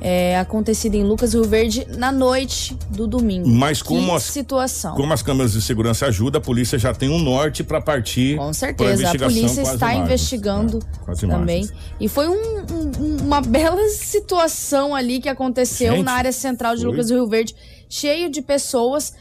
É, 0.00 0.38
acontecido 0.38 0.94
em 0.94 1.02
Lucas 1.04 1.32
Rio 1.34 1.44
Verde 1.44 1.86
na 1.96 2.12
noite 2.12 2.76
do 2.90 3.06
domingo. 3.06 3.48
Mas 3.48 3.82
como 3.82 4.06
que 4.10 4.16
as- 4.16 4.22
situação. 4.24 4.94
Como 4.94 5.12
as 5.12 5.22
câmeras 5.22 5.52
de 5.52 5.62
segurança 5.62 6.06
ajudam, 6.06 6.38
a 6.38 6.42
polícia 6.44 6.78
já 6.78 6.92
tem 6.94 7.08
um 7.08 7.18
norte 7.18 7.64
pra 7.64 7.80
partir. 7.80 8.36
Com 8.36 8.52
certeza, 8.52 9.08
a 9.10 9.18
polícia 9.18 9.62
está 9.62 9.76
imagens. 9.94 10.04
investigando 10.04 10.80
as 11.06 11.18
também. 11.20 11.68
E 11.98 12.08
foi 12.08 12.28
um- 12.28 12.32
um- 12.34 13.16
uma 13.24 13.40
bela 13.40 13.88
situação 13.88 14.94
ali 14.94 15.20
que 15.20 15.28
aconteceu 15.28 15.94
Gente, 15.94 16.04
na 16.04 16.12
área 16.12 16.32
central 16.32 16.74
de 16.76 16.82
foi. 16.82 16.90
Lucas 16.90 17.10
Rio 17.10 17.26
Verde, 17.26 17.54
cheio 17.88 18.28
de 18.30 18.42
pessoas 18.42 19.14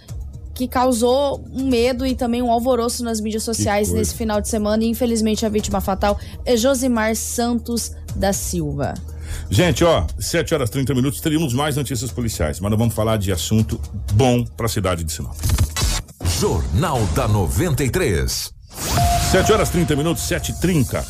que 0.54 0.68
causou 0.68 1.44
um 1.54 1.66
medo 1.68 2.06
e 2.06 2.16
também 2.16 2.42
um 2.42 2.50
alvoroço 2.52 3.04
nas 3.04 3.20
mídias 3.20 3.44
sociais 3.44 3.92
nesse 3.92 4.16
final 4.16 4.40
de 4.40 4.48
semana. 4.48 4.84
E 4.84 4.88
infelizmente 4.88 5.46
a 5.46 5.50
vítima 5.50 5.82
fatal 5.82 6.18
é 6.46 6.56
Josimar 6.56 7.16
Santos 7.16 7.92
da 8.16 8.32
Silva. 8.32 8.94
Gente, 9.50 9.84
ó, 9.84 10.06
7 10.20 10.54
horas 10.54 10.70
e 10.70 10.72
30 10.74 10.94
minutos, 10.94 11.22
teríamos 11.22 11.54
mais 11.54 11.76
notícias 11.76 12.12
policiais, 12.12 12.60
mas 12.60 12.70
nós 12.70 12.80
vamos 12.80 12.96
falar 12.96 13.18
de 13.18 13.32
assunto 13.32 13.80
bom 14.14 14.44
pra 14.44 14.68
cidade 14.68 15.04
de 15.04 15.12
Sinop. 15.12 15.36
Jornal 16.40 17.06
da 17.16 17.28
93. 17.28 18.54
7 19.32 19.54
horas 19.54 19.70
30 19.70 19.96
minutos, 19.96 20.24
7 20.24 20.52
h 20.52 20.62
30 20.62 21.06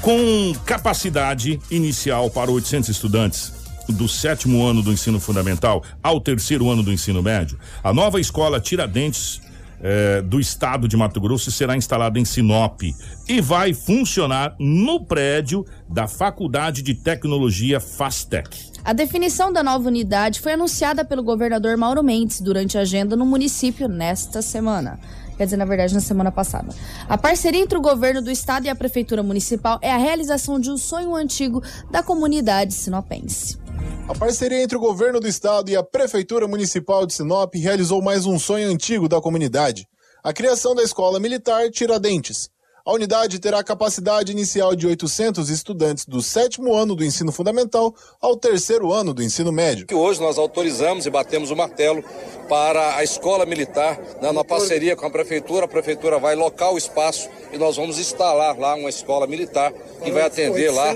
Com 0.00 0.54
capacidade 0.64 1.60
inicial 1.70 2.30
para 2.30 2.50
800 2.50 2.88
estudantes 2.88 3.52
do 3.88 4.08
sétimo 4.08 4.64
ano 4.66 4.82
do 4.82 4.92
ensino 4.92 5.18
fundamental 5.20 5.82
ao 6.02 6.20
terceiro 6.20 6.70
ano 6.70 6.82
do 6.82 6.92
ensino 6.92 7.22
médio, 7.22 7.58
a 7.82 7.92
nova 7.92 8.20
escola 8.20 8.60
Tiradentes 8.60 9.40
eh, 9.82 10.22
do 10.22 10.38
estado 10.38 10.86
de 10.86 10.96
Mato 10.96 11.20
Grosso 11.20 11.50
será 11.50 11.76
instalada 11.76 12.18
em 12.18 12.24
Sinop 12.24 12.82
e 13.28 13.40
vai 13.40 13.74
funcionar 13.74 14.54
no 14.58 15.04
prédio 15.04 15.66
da 15.88 16.06
Faculdade 16.06 16.82
de 16.82 16.94
Tecnologia 16.94 17.80
Fastec. 17.80 18.72
A 18.84 18.92
definição 18.92 19.52
da 19.52 19.62
nova 19.62 19.88
unidade 19.88 20.40
foi 20.40 20.52
anunciada 20.52 21.04
pelo 21.04 21.22
governador 21.22 21.76
Mauro 21.76 22.02
Mendes 22.02 22.40
durante 22.40 22.78
a 22.78 22.82
agenda 22.82 23.16
no 23.16 23.26
município 23.26 23.88
nesta 23.88 24.42
semana. 24.42 24.98
Quer 25.36 25.44
dizer, 25.44 25.56
na 25.56 25.64
verdade, 25.64 25.94
na 25.94 26.00
semana 26.00 26.30
passada. 26.30 26.74
A 27.08 27.16
parceria 27.16 27.60
entre 27.60 27.76
o 27.76 27.80
governo 27.80 28.20
do 28.20 28.30
estado 28.30 28.66
e 28.66 28.68
a 28.68 28.74
prefeitura 28.74 29.22
municipal 29.22 29.78
é 29.82 29.90
a 29.90 29.96
realização 29.96 30.60
de 30.60 30.70
um 30.70 30.76
sonho 30.76 31.14
antigo 31.14 31.62
da 31.90 32.02
comunidade 32.02 32.74
sinopense. 32.74 33.61
A 34.08 34.14
parceria 34.14 34.62
entre 34.62 34.76
o 34.76 34.80
governo 34.80 35.20
do 35.20 35.28
estado 35.28 35.70
e 35.70 35.76
a 35.76 35.82
prefeitura 35.82 36.48
municipal 36.48 37.06
de 37.06 37.14
Sinop 37.14 37.54
realizou 37.54 38.02
mais 38.02 38.26
um 38.26 38.38
sonho 38.38 38.68
antigo 38.68 39.08
da 39.08 39.20
comunidade: 39.20 39.86
a 40.22 40.32
criação 40.32 40.74
da 40.74 40.82
escola 40.82 41.20
militar 41.20 41.70
Tiradentes. 41.70 42.50
A 42.84 42.92
unidade 42.92 43.38
terá 43.38 43.62
capacidade 43.62 44.32
inicial 44.32 44.74
de 44.74 44.88
800 44.88 45.50
estudantes 45.50 46.04
do 46.04 46.20
sétimo 46.20 46.74
ano 46.74 46.96
do 46.96 47.04
ensino 47.04 47.30
fundamental 47.30 47.94
ao 48.20 48.36
terceiro 48.36 48.92
ano 48.92 49.14
do 49.14 49.22
ensino 49.22 49.52
médio. 49.52 49.86
que 49.86 49.94
hoje 49.94 50.20
nós 50.20 50.36
autorizamos 50.36 51.06
e 51.06 51.10
batemos 51.10 51.52
o 51.52 51.56
martelo 51.56 52.02
para 52.48 52.96
a 52.96 53.04
escola 53.04 53.46
militar, 53.46 54.00
né, 54.20 54.32
na 54.32 54.42
parceria 54.42 54.96
com 54.96 55.06
a 55.06 55.10
prefeitura. 55.10 55.66
A 55.66 55.68
prefeitura 55.68 56.18
vai 56.18 56.34
locar 56.34 56.72
o 56.72 56.78
espaço 56.78 57.28
e 57.52 57.56
nós 57.56 57.76
vamos 57.76 58.00
instalar 58.00 58.58
lá 58.58 58.74
uma 58.74 58.90
escola 58.90 59.28
militar 59.28 59.72
que 60.02 60.10
vai 60.10 60.22
atender 60.24 60.72
lá 60.72 60.92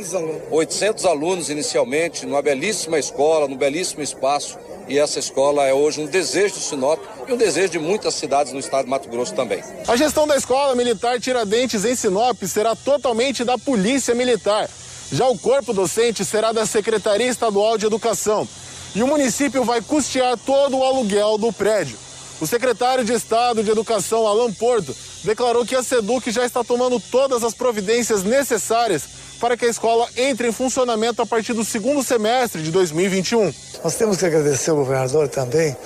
800 0.51 1.05
alunos 1.05 1.51
inicialmente, 1.51 2.27
numa 2.27 2.43
belíssima 2.43 2.99
escola, 2.99 3.47
num 3.47 3.57
belíssimo 3.57 4.03
espaço. 4.03 4.59
E 4.89 4.99
essa 4.99 5.19
escola 5.19 5.67
é 5.67 5.75
hoje 5.75 6.01
um 6.01 6.07
desejo 6.07 6.55
do 6.55 6.61
Sinop 6.61 7.01
e 7.27 7.33
um 7.33 7.37
desejo 7.37 7.71
de 7.71 7.79
muitas 7.79 8.15
cidades 8.15 8.53
no 8.53 8.61
estado 8.61 8.85
de 8.85 8.91
Mato 8.91 9.09
Grosso 9.09 9.35
também. 9.35 9.63
A 9.89 9.97
gestão 9.97 10.29
da 10.29 10.37
escola 10.37 10.77
militar 10.77 11.21
Tiradentes 11.21 11.85
em 11.85 11.97
Sinop 11.97 12.41
será 12.45 12.77
totalmente 12.77 13.43
da 13.43 13.59
Polícia 13.59 14.15
Militar. 14.15 14.71
Já 15.11 15.27
o 15.27 15.37
corpo 15.37 15.73
docente 15.73 16.25
será 16.25 16.53
da 16.53 16.65
Secretaria 16.65 17.27
Estadual 17.27 17.77
de 17.77 17.87
Educação. 17.87 18.47
E 18.95 19.03
o 19.03 19.09
município 19.09 19.65
vai 19.65 19.83
custear 19.83 20.39
todo 20.39 20.79
o 20.79 20.85
aluguel 20.85 21.37
do 21.37 21.53
prédio. 21.53 21.99
O 22.41 22.47
secretário 22.47 23.05
de 23.05 23.13
Estado 23.13 23.65
de 23.65 23.71
Educação, 23.71 24.27
Alan 24.27 24.53
Porto, 24.53 24.95
declarou 25.25 25.67
que 25.67 25.75
a 25.75 25.83
SEDUC 25.83 26.31
já 26.31 26.45
está 26.45 26.63
tomando 26.63 27.01
todas 27.01 27.43
as 27.43 27.55
providências 27.55 28.23
necessárias 28.23 29.03
para 29.37 29.57
que 29.57 29.65
a 29.65 29.69
escola 29.69 30.09
entre 30.17 30.49
em 30.49 30.53
funcionamento 30.53 31.23
a 31.23 31.27
partir 31.27 31.53
do 31.53 31.65
segundo 31.65 32.03
semestre 32.03 32.63
de 32.63 32.71
2021. 32.71 33.53
Nós 33.85 33.95
temos 33.95 34.17
que 34.17 34.27
agradecer 34.27 34.71
ao 34.71 34.77
governador 34.77 35.29
também 35.29 35.77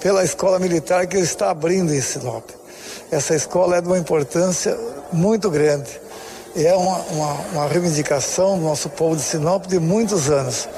pela 0.00 0.24
escola 0.24 0.58
militar 0.58 1.06
que 1.06 1.16
ele 1.16 1.24
está 1.24 1.50
abrindo 1.50 1.92
em 1.94 2.00
Sinop. 2.00 2.48
Essa 3.10 3.34
escola 3.34 3.76
é 3.76 3.80
de 3.80 3.88
uma 3.88 3.98
importância 3.98 4.78
muito 5.12 5.50
grande. 5.50 5.90
E 6.54 6.66
é 6.66 6.74
uma, 6.74 6.98
uma, 6.98 7.32
uma 7.52 7.66
reivindicação 7.66 8.58
do 8.58 8.64
nosso 8.64 8.88
povo 8.90 9.16
de 9.16 9.22
Sinop 9.22 9.66
de 9.66 9.78
muitos 9.78 10.30
anos. 10.30 10.68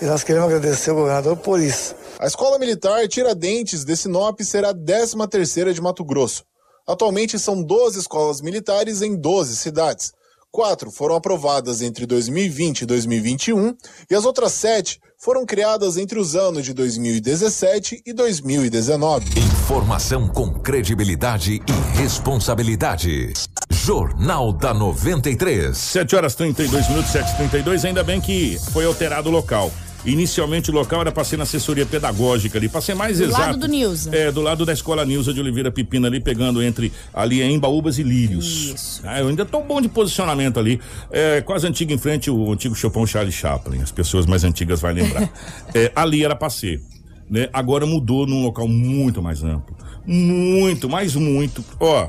E 0.00 0.04
nós 0.04 0.22
queremos 0.22 0.48
agradecer 0.48 0.90
ao 0.90 0.96
governador 0.96 1.36
por 1.36 1.60
isso. 1.60 1.94
A 2.18 2.26
Escola 2.26 2.58
Militar 2.58 3.06
Tiradentes 3.08 3.84
de 3.84 3.96
Sinop 3.96 4.40
será 4.40 4.70
a 4.70 4.74
13ª 4.74 5.72
de 5.72 5.80
Mato 5.80 6.04
Grosso. 6.04 6.44
Atualmente 6.86 7.38
são 7.38 7.62
12 7.62 7.98
escolas 7.98 8.40
militares 8.40 9.02
em 9.02 9.14
12 9.14 9.56
cidades. 9.56 10.12
Quatro 10.58 10.90
foram 10.90 11.14
aprovadas 11.14 11.82
entre 11.82 12.04
2020 12.04 12.80
e 12.80 12.86
2021 12.86 13.76
e 14.10 14.14
as 14.16 14.24
outras 14.24 14.50
sete 14.50 15.00
foram 15.16 15.46
criadas 15.46 15.96
entre 15.96 16.18
os 16.18 16.34
anos 16.34 16.64
de 16.64 16.74
2017 16.74 18.02
e 18.04 18.12
2019. 18.12 19.38
Informação 19.38 20.26
com 20.26 20.52
credibilidade 20.52 21.62
e 21.64 21.96
responsabilidade. 21.96 23.32
Jornal 23.70 24.52
da 24.52 24.74
93. 24.74 25.78
7 25.78 26.16
horas 26.16 26.34
32 26.34 26.88
minutos, 26.88 27.12
7h32. 27.12 27.84
Ainda 27.84 28.02
bem 28.02 28.20
que 28.20 28.58
foi 28.72 28.84
alterado 28.84 29.28
o 29.28 29.32
local. 29.32 29.70
Inicialmente 30.04 30.70
o 30.70 30.74
local 30.74 31.00
era 31.00 31.12
para 31.12 31.24
ser 31.24 31.36
na 31.36 31.42
assessoria 31.42 31.84
pedagógica 31.84 32.56
ali, 32.58 32.68
para 32.68 32.80
ser 32.80 32.94
mais 32.94 33.18
Do 33.18 33.24
exato. 33.24 33.40
lado 33.42 33.58
do 33.58 33.68
Nilza. 33.68 34.14
É, 34.14 34.30
do 34.30 34.40
lado 34.40 34.64
da 34.64 34.72
escola 34.72 35.04
Nilza 35.04 35.34
de 35.34 35.40
Oliveira 35.40 35.70
Pepina 35.70 36.06
ali, 36.08 36.20
pegando 36.20 36.62
entre 36.62 36.92
ali 37.12 37.42
em 37.42 37.58
Baúbas 37.58 37.98
e 37.98 38.02
Lírios. 38.02 38.72
Isso. 38.74 39.02
Ah, 39.04 39.20
eu 39.20 39.28
ainda 39.28 39.44
tô 39.44 39.60
bom 39.60 39.80
de 39.80 39.88
posicionamento 39.88 40.58
ali. 40.58 40.80
É, 41.10 41.40
quase 41.40 41.66
antigo 41.66 41.92
em 41.92 41.98
frente 41.98 42.30
o 42.30 42.52
antigo 42.52 42.74
Chopin 42.74 43.06
Charlie 43.06 43.32
Chaplin. 43.32 43.82
As 43.82 43.90
pessoas 43.90 44.24
mais 44.24 44.44
antigas 44.44 44.80
vão 44.80 44.92
lembrar. 44.92 45.28
É, 45.74 45.92
ali 45.94 46.24
era 46.24 46.34
para 46.34 46.48
ser. 46.48 46.80
Né? 47.28 47.48
Agora 47.52 47.84
mudou 47.84 48.26
num 48.26 48.42
local 48.42 48.66
muito 48.66 49.20
mais 49.22 49.42
amplo. 49.44 49.76
Muito, 50.06 50.88
mais 50.88 51.14
muito. 51.14 51.62
Ó, 51.78 52.08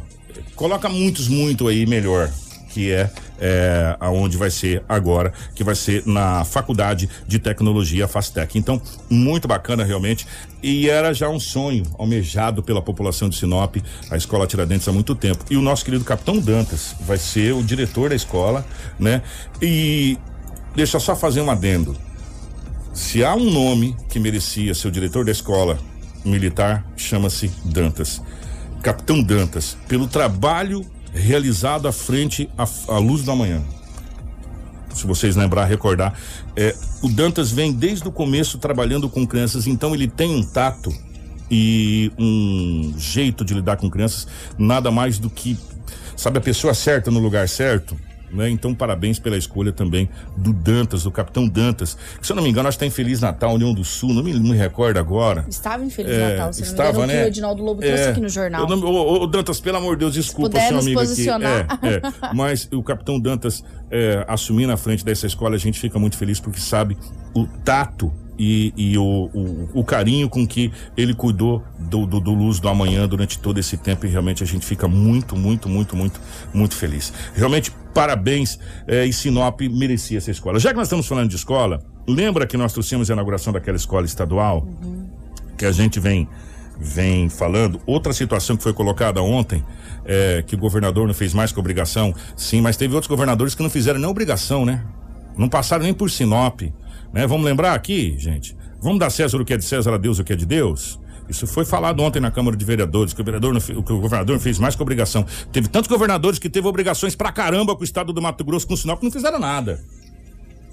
coloca 0.56 0.88
muitos 0.88 1.28
muito 1.28 1.68
aí 1.68 1.86
melhor 1.86 2.32
que 2.70 2.92
é, 2.92 3.10
é 3.40 3.98
aonde 4.00 4.38
vai 4.38 4.50
ser 4.50 4.84
agora, 4.88 5.34
que 5.54 5.64
vai 5.64 5.76
ser 5.76 6.04
na 6.06 6.46
Faculdade 6.46 7.10
de 7.28 7.40
Tecnologia 7.40 8.08
Fastec. 8.08 8.58
Então, 8.58 8.82
muito 9.10 9.48
bacana 9.48 9.84
realmente. 9.84 10.28
E 10.62 10.90
era 10.90 11.14
já 11.14 11.30
um 11.30 11.40
sonho 11.40 11.84
almejado 11.98 12.62
pela 12.62 12.82
população 12.82 13.30
de 13.30 13.38
Sinop, 13.38 13.78
a 14.10 14.18
escola 14.18 14.46
Tiradentes 14.46 14.88
há 14.88 14.92
muito 14.92 15.16
tempo. 15.16 15.44
E 15.50 15.58
o 15.58 15.62
nosso 15.62 15.84
querido 15.84 16.04
Capitão 16.04 16.40
Dantas 16.40 16.96
vai 17.02 17.18
ser 17.18 17.54
o 17.54 17.64
diretor 17.64 18.10
da 18.10 18.16
escola, 18.16 18.66
né? 19.00 19.22
E 19.62 20.18
deixa 20.76 21.00
só 21.00 21.16
fazer 21.16 21.42
um 21.42 21.50
adendo. 21.50 21.96
Se 22.94 23.24
há 23.24 23.34
um 23.36 23.50
nome 23.50 23.96
que 24.10 24.20
merecia 24.20 24.74
ser 24.74 24.88
o 24.88 24.92
diretor 24.92 25.24
da 25.24 25.32
escola 25.32 25.80
militar, 26.26 26.86
chama-se 26.98 27.50
Dantas. 27.64 28.22
Capitão 28.82 29.22
Dantas, 29.22 29.78
pelo 29.88 30.08
trabalho 30.08 30.86
realizado 31.14 31.88
à 31.88 31.92
frente 31.92 32.50
à, 32.58 32.68
à 32.94 32.98
luz 32.98 33.24
da 33.24 33.36
manhã. 33.36 33.62
Se 34.94 35.06
vocês 35.06 35.36
lembrar, 35.36 35.66
recordar, 35.66 36.14
é, 36.56 36.76
o 37.02 37.10
Dantas 37.10 37.52
vem 37.52 37.72
desde 37.72 38.08
o 38.08 38.12
começo 38.12 38.58
trabalhando 38.58 39.08
com 39.10 39.26
crianças, 39.26 39.68
então 39.68 39.94
ele 39.94 40.08
tem 40.08 40.36
um 40.36 40.44
tato 40.44 40.94
e 41.50 42.12
um 42.18 42.94
jeito 42.98 43.44
de 43.46 43.54
lidar 43.54 43.78
com 43.78 43.90
crianças, 43.90 44.28
nada 44.58 44.92
mais 44.92 45.18
do 45.18 45.30
que, 45.30 45.58
sabe, 46.16 46.38
a 46.38 46.42
pessoa 46.42 46.74
certa 46.74 47.10
no 47.10 47.20
lugar 47.20 47.48
certo. 47.48 47.98
Né? 48.32 48.50
Então, 48.50 48.74
parabéns 48.74 49.20
pela 49.20 49.38
escolha 49.38 49.72
também 49.72 50.10
do 50.38 50.54
Dantas, 50.54 51.04
do 51.04 51.12
Capitão 51.12 51.48
Dantas. 51.48 51.98
Que, 52.20 52.26
se 52.28 52.32
eu 52.32 52.36
não 52.36 52.44
me 52.44 52.50
engano, 52.50 52.68
acho 52.68 52.78
que 52.78 52.86
está 52.86 52.88
em 52.94 52.96
Feliz 52.96 53.22
Natal, 53.22 53.54
União 53.54 53.74
do 53.74 53.84
Sul, 53.84 54.14
não 54.14 54.24
me, 54.24 54.34
não 54.34 54.52
me 54.52 54.58
recordo 54.58 54.98
agora. 54.98 55.46
Estava 55.48 55.84
em 55.84 55.90
Feliz 55.90 56.12
É, 56.12 56.32
Natal, 56.32 56.54
se 56.54 56.64
estava, 56.64 56.92
não 56.94 57.00
me 57.00 57.04
engano, 57.06 57.14
né? 57.14 57.20
que 57.22 57.26
o 57.26 57.28
Edinaldo 57.28 57.64
Lobo 57.64 57.82
trouxe 57.82 58.04
É, 58.04 58.10
aqui 58.10 58.22
no 58.22 58.30
jornal. 58.30 58.70
eu 58.70 58.78
ô, 58.84 59.24
ô, 59.24 59.28
Dantas, 59.28 59.60
pelo 59.60 59.78
amor 59.78 59.96
de 59.96 60.00
Deus, 60.02 60.14
desculpa, 60.14 60.50
puder 60.52 60.68
seu 60.68 60.80
amigo 60.80 61.00
posicionar. 61.00 61.66
aqui. 61.70 61.88
É, 61.88 61.96
é. 61.96 62.02
Mas 62.34 62.68
o 62.72 62.84
Capitão 62.84 63.20
Dantas 63.20 63.64
é, 63.92 64.24
assumir 64.28 64.68
na 64.68 64.78
frente 64.78 65.04
dessa 65.04 65.26
escola, 65.26 65.56
a 65.56 65.60
gente 65.60 65.80
fica 65.80 65.98
muito 66.00 66.18
feliz 66.18 66.40
porque 66.40 66.60
sabe 66.60 66.98
o 67.34 67.46
tato 67.64 68.12
e, 68.38 68.74
e 68.78 68.98
o, 68.98 69.30
o, 69.34 69.70
o 69.74 69.84
carinho 69.84 70.30
com 70.30 70.48
que 70.48 70.72
ele 70.96 71.14
cuidou 71.14 71.62
do, 71.78 72.06
do, 72.06 72.20
do 72.22 72.34
Luz 72.34 72.60
do 72.60 72.70
Amanhã 72.70 73.06
durante 73.08 73.38
todo 73.38 73.60
esse 73.60 73.76
tempo 73.76 74.06
e 74.06 74.10
realmente 74.10 74.42
a 74.42 74.46
gente 74.48 74.66
fica 74.66 74.88
muito, 74.88 75.36
muito, 75.36 75.68
muito, 75.68 75.96
muito, 75.96 76.22
muito 76.54 76.76
feliz. 76.76 77.12
Realmente, 77.36 77.72
parabéns 77.94 78.60
é, 78.88 79.06
e 79.06 79.14
Sinop 79.14 79.62
merecia 79.62 80.18
essa 80.18 80.32
escola. 80.32 80.60
Já 80.60 80.70
que 80.70 80.78
nós 80.78 80.88
estamos 80.88 81.08
falando 81.08 81.30
de 81.30 81.36
escola, 81.36 81.82
lembra 82.08 82.46
que 82.48 82.58
nós 82.58 82.74
trouxemos 82.74 83.10
a 83.10 83.14
inauguração 83.14 83.52
daquela 83.54 83.78
escola 83.78 84.06
estadual? 84.06 84.68
que 85.60 85.66
a 85.66 85.72
gente 85.72 86.00
vem 86.00 86.28
vem 86.80 87.28
falando. 87.28 87.82
Outra 87.86 88.14
situação 88.14 88.56
que 88.56 88.64
foi 88.64 88.72
colocada 88.72 89.22
ontem, 89.22 89.64
é, 90.06 90.42
que 90.48 90.56
o 90.56 90.58
governador 90.58 91.06
não 91.06 91.14
fez 91.14 91.34
mais 91.34 91.52
que 91.52 91.60
obrigação, 91.60 92.16
sim, 92.38 92.62
mas 92.62 92.78
teve 92.78 92.96
outros 92.96 93.10
governadores 93.10 93.54
que 93.54 93.62
não 93.62 93.70
fizeram 93.70 94.00
nem 94.00 94.10
obrigação, 94.10 94.66
né? 94.66 94.82
Não 95.38 95.50
passaram 95.50 95.84
nem 95.84 95.94
por 95.94 96.10
Sinop, 96.10 96.62
né? 97.14 97.28
Vamos 97.28 97.46
lembrar 97.46 97.74
aqui, 97.74 98.16
gente? 98.18 98.56
Vamos 98.82 98.98
dar 98.98 99.10
César 99.10 99.38
o 99.38 99.44
que 99.44 99.54
é 99.54 99.58
de 99.58 99.66
César, 99.66 99.94
a 99.94 99.98
Deus 99.98 100.20
o 100.20 100.24
que 100.24 100.32
é 100.32 100.36
de 100.38 100.46
Deus? 100.46 100.98
Isso 101.30 101.46
foi 101.46 101.64
falado 101.64 102.02
ontem 102.02 102.20
na 102.20 102.32
Câmara 102.32 102.58
de 102.58 102.66
Vereadores, 102.66 103.14
que 103.14 103.22
o, 103.22 103.24
vereador 103.24 103.54
não 103.54 103.62
que 103.62 103.94
o 103.94 104.02
governador 104.02 104.36
não 104.36 104.42
fez 104.42 104.58
mais 104.58 104.76
que 104.76 104.82
obrigação. 104.82 105.26
Teve 105.52 105.68
tantos 105.68 105.88
governadores 105.88 106.40
que 106.40 106.50
teve 106.50 106.68
obrigações 106.68 107.16
pra 107.16 107.32
caramba 107.32 107.76
com 107.76 107.82
o 107.82 107.84
estado 107.84 108.12
do 108.12 108.22
Mato 108.22 108.44
Grosso, 108.44 108.66
com 108.68 108.76
Sinop, 108.76 109.00
que 109.00 109.06
não 109.06 109.12
fizeram 109.12 109.40
nada. 109.40 109.80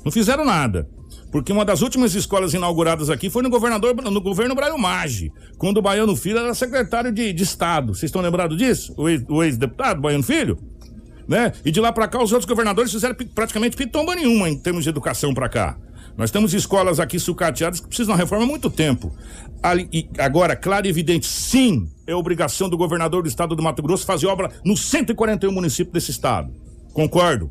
Não 0.05 0.11
fizeram 0.11 0.45
nada. 0.45 0.89
Porque 1.31 1.53
uma 1.53 1.65
das 1.65 1.83
últimas 1.83 2.15
escolas 2.15 2.55
inauguradas 2.55 3.11
aqui 3.11 3.29
foi 3.29 3.43
no 3.43 3.51
governador, 3.51 3.95
no 3.97 4.21
governo 4.21 4.55
Braille 4.55 4.81
Maggi, 4.81 5.31
quando 5.59 5.79
o 5.79 5.83
Baiano 5.83 6.17
Filho 6.17 6.39
era 6.39 6.55
secretário 6.55 7.13
de, 7.13 7.33
de 7.33 7.43
Estado. 7.43 7.95
Vocês 7.95 8.05
estão 8.05 8.23
lembrados 8.23 8.57
disso? 8.57 8.95
O 8.97 9.09
ex- 9.09 9.25
ex-deputado 9.29 10.01
Baiano 10.01 10.23
Filho? 10.23 10.59
Né? 11.29 11.53
E 11.65 11.71
de 11.73 11.81
lá 11.81 11.93
pra 11.93 12.07
cá 12.07 12.23
os 12.23 12.33
outros 12.33 12.49
governadores 12.49 12.93
fizeram 12.93 13.15
praticamente 13.35 13.77
pitomba 13.77 14.15
nenhuma 14.15 14.49
em 14.49 14.57
termos 14.57 14.85
de 14.85 14.91
educação 14.91 15.35
pra 15.35 15.49
cá. 15.49 15.77
Nós 16.17 16.31
temos 16.31 16.55
escolas 16.55 16.99
aqui 16.99 17.19
sucateadas 17.19 17.81
que 17.81 17.89
precisam 17.89 18.14
de 18.14 18.21
reforma 18.21 18.45
há 18.45 18.49
muito 18.49 18.71
tempo. 18.71 19.12
Ali- 19.62 20.09
agora, 20.19 20.57
claro 20.57 20.87
e 20.87 20.91
evidente, 20.91 21.27
sim, 21.27 21.89
é 22.07 22.14
obrigação 22.14 22.69
do 22.69 22.77
governador 22.77 23.23
do 23.23 23.29
estado 23.29 23.55
do 23.55 23.62
Mato 23.62 23.83
Grosso 23.83 24.07
fazer 24.07 24.27
obra 24.27 24.51
nos 24.64 24.81
141 24.89 25.53
municípios 25.53 25.93
desse 25.93 26.11
estado. 26.11 26.53
Concordo. 26.95 27.51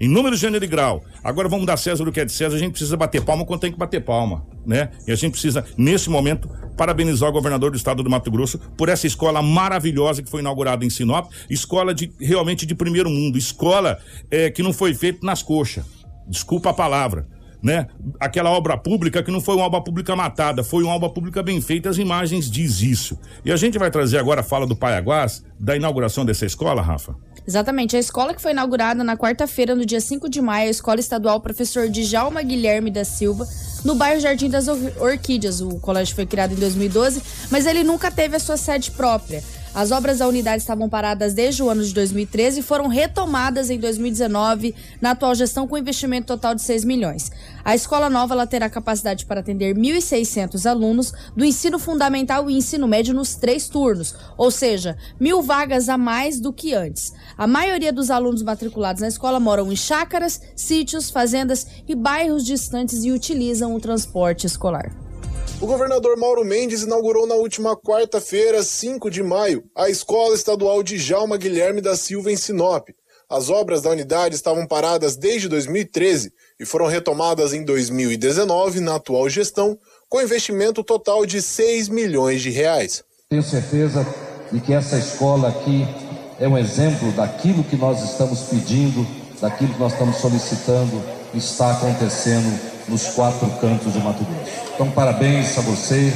Em 0.00 0.08
número, 0.08 0.36
gênero 0.36 0.64
e 0.64 0.68
grau. 0.68 1.02
Agora 1.24 1.48
vamos 1.48 1.66
dar 1.66 1.76
César 1.76 2.04
o 2.08 2.12
que 2.12 2.20
é 2.20 2.24
de 2.24 2.30
César. 2.30 2.54
A 2.54 2.58
gente 2.58 2.70
precisa 2.70 2.96
bater 2.96 3.20
palma 3.24 3.44
quando 3.44 3.60
tem 3.60 3.72
que 3.72 3.78
bater 3.78 4.00
palma, 4.04 4.46
né? 4.64 4.90
E 5.06 5.10
a 5.10 5.16
gente 5.16 5.32
precisa, 5.32 5.64
nesse 5.76 6.08
momento, 6.08 6.48
parabenizar 6.76 7.28
o 7.28 7.32
governador 7.32 7.72
do 7.72 7.76
estado 7.76 8.00
do 8.00 8.08
Mato 8.08 8.30
Grosso 8.30 8.58
por 8.76 8.88
essa 8.88 9.08
escola 9.08 9.42
maravilhosa 9.42 10.22
que 10.22 10.30
foi 10.30 10.40
inaugurada 10.40 10.84
em 10.84 10.90
Sinop. 10.90 11.32
Escola 11.50 11.92
de 11.92 12.12
realmente 12.20 12.64
de 12.64 12.76
primeiro 12.76 13.10
mundo. 13.10 13.36
Escola 13.36 13.98
eh, 14.30 14.50
que 14.50 14.62
não 14.62 14.72
foi 14.72 14.94
feita 14.94 15.26
nas 15.26 15.42
coxas. 15.42 15.84
Desculpa 16.28 16.70
a 16.70 16.74
palavra. 16.74 17.26
Né? 17.62 17.88
Aquela 18.20 18.50
obra 18.50 18.76
pública 18.78 19.22
que 19.22 19.30
não 19.32 19.40
foi 19.40 19.56
uma 19.56 19.64
obra 19.64 19.80
pública 19.80 20.14
matada, 20.14 20.62
foi 20.62 20.84
uma 20.84 20.94
obra 20.94 21.08
pública 21.08 21.42
bem 21.42 21.60
feita, 21.60 21.88
as 21.90 21.98
imagens 21.98 22.48
diz 22.48 22.80
isso. 22.80 23.18
E 23.44 23.50
a 23.50 23.56
gente 23.56 23.78
vai 23.78 23.90
trazer 23.90 24.18
agora 24.18 24.40
a 24.42 24.44
fala 24.44 24.64
do 24.66 24.76
Paiaguás, 24.76 25.42
da 25.58 25.74
inauguração 25.74 26.24
dessa 26.24 26.46
escola, 26.46 26.80
Rafa. 26.80 27.16
Exatamente. 27.46 27.96
A 27.96 27.98
escola 27.98 28.34
que 28.34 28.42
foi 28.42 28.50
inaugurada 28.52 29.02
na 29.02 29.16
quarta-feira, 29.16 29.74
no 29.74 29.86
dia 29.86 30.00
5 30.02 30.28
de 30.28 30.38
maio, 30.40 30.68
a 30.68 30.70
Escola 30.70 31.00
Estadual 31.00 31.40
Professor 31.40 31.88
Djalma 31.88 32.42
Guilherme 32.42 32.90
da 32.90 33.04
Silva, 33.06 33.48
no 33.84 33.94
bairro 33.94 34.20
Jardim 34.20 34.50
das 34.50 34.68
Or- 34.68 34.78
Orquídeas. 35.00 35.62
O 35.62 35.80
colégio 35.80 36.14
foi 36.14 36.26
criado 36.26 36.52
em 36.52 36.56
2012, 36.56 37.22
mas 37.50 37.64
ele 37.64 37.82
nunca 37.82 38.10
teve 38.10 38.36
a 38.36 38.38
sua 38.38 38.58
sede 38.58 38.90
própria. 38.90 39.42
As 39.74 39.90
obras 39.90 40.18
da 40.18 40.26
unidade 40.26 40.62
estavam 40.62 40.88
paradas 40.88 41.34
desde 41.34 41.62
o 41.62 41.68
ano 41.68 41.84
de 41.84 41.92
2013 41.92 42.60
e 42.60 42.62
foram 42.62 42.88
retomadas 42.88 43.70
em 43.70 43.78
2019 43.78 44.74
na 45.00 45.10
atual 45.10 45.34
gestão 45.34 45.68
com 45.68 45.76
investimento 45.76 46.26
total 46.26 46.54
de 46.54 46.62
6 46.62 46.84
milhões. 46.84 47.30
A 47.64 47.74
escola 47.74 48.08
nova 48.08 48.34
ela 48.34 48.46
terá 48.46 48.68
capacidade 48.70 49.26
para 49.26 49.40
atender 49.40 49.76
1.600 49.76 50.68
alunos 50.68 51.12
do 51.36 51.44
ensino 51.44 51.78
fundamental 51.78 52.50
e 52.50 52.56
ensino 52.56 52.88
médio 52.88 53.14
nos 53.14 53.36
três 53.36 53.68
turnos, 53.68 54.14
ou 54.36 54.50
seja, 54.50 54.96
mil 55.20 55.42
vagas 55.42 55.88
a 55.88 55.98
mais 55.98 56.40
do 56.40 56.52
que 56.52 56.74
antes. 56.74 57.12
A 57.36 57.46
maioria 57.46 57.92
dos 57.92 58.10
alunos 58.10 58.42
matriculados 58.42 59.02
na 59.02 59.08
escola 59.08 59.38
moram 59.38 59.70
em 59.70 59.76
chácaras, 59.76 60.40
sítios, 60.56 61.10
fazendas 61.10 61.66
e 61.86 61.94
bairros 61.94 62.44
distantes 62.44 63.04
e 63.04 63.12
utilizam 63.12 63.74
o 63.74 63.80
transporte 63.80 64.46
escolar. 64.46 65.07
O 65.60 65.66
governador 65.66 66.16
Mauro 66.16 66.44
Mendes 66.44 66.82
inaugurou 66.82 67.26
na 67.26 67.34
última 67.34 67.76
quarta-feira, 67.76 68.62
5 68.62 69.10
de 69.10 69.24
maio, 69.24 69.64
a 69.74 69.90
Escola 69.90 70.32
Estadual 70.32 70.84
de 70.84 70.96
Jalma 70.96 71.36
Guilherme 71.36 71.80
da 71.80 71.96
Silva 71.96 72.30
em 72.30 72.36
Sinop. 72.36 72.90
As 73.28 73.50
obras 73.50 73.82
da 73.82 73.90
unidade 73.90 74.36
estavam 74.36 74.64
paradas 74.64 75.16
desde 75.16 75.48
2013 75.48 76.32
e 76.60 76.64
foram 76.64 76.86
retomadas 76.86 77.52
em 77.52 77.64
2019 77.64 78.78
na 78.78 78.94
atual 78.94 79.28
gestão, 79.28 79.76
com 80.08 80.22
investimento 80.22 80.84
total 80.84 81.26
de 81.26 81.42
6 81.42 81.88
milhões 81.88 82.40
de 82.40 82.50
reais. 82.50 83.02
Tenho 83.28 83.42
certeza 83.42 84.06
de 84.52 84.60
que 84.60 84.72
essa 84.72 84.96
escola 84.96 85.48
aqui 85.48 85.84
é 86.38 86.46
um 86.46 86.56
exemplo 86.56 87.10
daquilo 87.12 87.64
que 87.64 87.76
nós 87.76 88.00
estamos 88.04 88.42
pedindo, 88.42 89.04
daquilo 89.40 89.74
que 89.74 89.80
nós 89.80 89.92
estamos 89.92 90.18
solicitando, 90.18 91.02
está 91.34 91.72
acontecendo 91.72 92.77
nos 92.88 93.08
quatro 93.08 93.48
cantos 93.60 93.92
do 93.92 94.00
Mato 94.00 94.24
Grosso. 94.24 94.50
Então, 94.74 94.90
parabéns 94.90 95.56
a 95.58 95.60
você, 95.60 96.12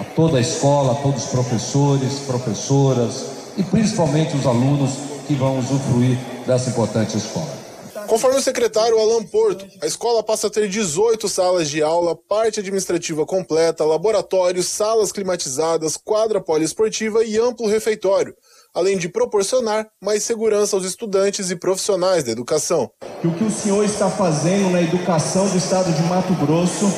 a 0.00 0.04
toda 0.04 0.38
a 0.38 0.40
escola, 0.40 0.92
a 0.92 0.96
todos 0.96 1.24
os 1.24 1.30
professores, 1.30 2.20
professoras 2.26 3.26
e 3.56 3.62
principalmente 3.62 4.36
os 4.36 4.46
alunos 4.46 4.90
que 5.26 5.34
vão 5.34 5.58
usufruir 5.58 6.18
dessa 6.46 6.70
importante 6.70 7.16
escola. 7.16 7.58
Conforme 8.06 8.38
o 8.38 8.42
secretário 8.42 8.98
Alan 8.98 9.22
Porto, 9.22 9.66
a 9.82 9.86
escola 9.86 10.22
passa 10.22 10.46
a 10.46 10.50
ter 10.50 10.66
18 10.66 11.28
salas 11.28 11.68
de 11.68 11.82
aula, 11.82 12.16
parte 12.16 12.58
administrativa 12.58 13.26
completa, 13.26 13.84
laboratórios, 13.84 14.66
salas 14.66 15.12
climatizadas, 15.12 15.98
quadra 15.98 16.40
poliesportiva 16.40 17.22
e 17.22 17.38
amplo 17.38 17.68
refeitório, 17.68 18.34
além 18.78 18.96
de 18.96 19.08
proporcionar 19.08 19.88
mais 20.00 20.22
segurança 20.22 20.76
aos 20.76 20.84
estudantes 20.84 21.50
e 21.50 21.56
profissionais 21.56 22.22
da 22.22 22.30
educação. 22.30 22.88
o 23.24 23.30
que 23.32 23.42
o 23.42 23.50
senhor 23.50 23.84
está 23.84 24.08
fazendo 24.08 24.70
na 24.70 24.80
educação 24.80 25.48
do 25.48 25.58
estado 25.58 25.92
de 25.92 26.00
Mato 26.04 26.32
Grosso 26.34 26.88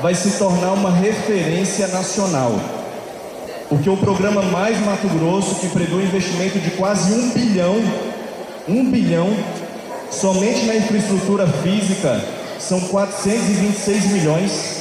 vai 0.00 0.14
se 0.14 0.38
tornar 0.38 0.72
uma 0.72 0.92
referência 0.92 1.88
nacional. 1.88 2.52
Porque 3.68 3.90
o 3.90 3.96
programa 3.96 4.40
Mais 4.40 4.78
Mato 4.86 5.08
Grosso, 5.08 5.56
que 5.56 5.68
prevê 5.70 5.96
um 5.96 6.00
investimento 6.00 6.60
de 6.60 6.70
quase 6.76 7.12
um 7.12 7.30
bilhão, 7.30 7.74
um 8.68 8.88
bilhão, 8.88 9.36
somente 10.12 10.64
na 10.64 10.76
infraestrutura 10.76 11.44
física 11.48 12.24
são 12.60 12.80
426 12.82 14.12
milhões, 14.12 14.80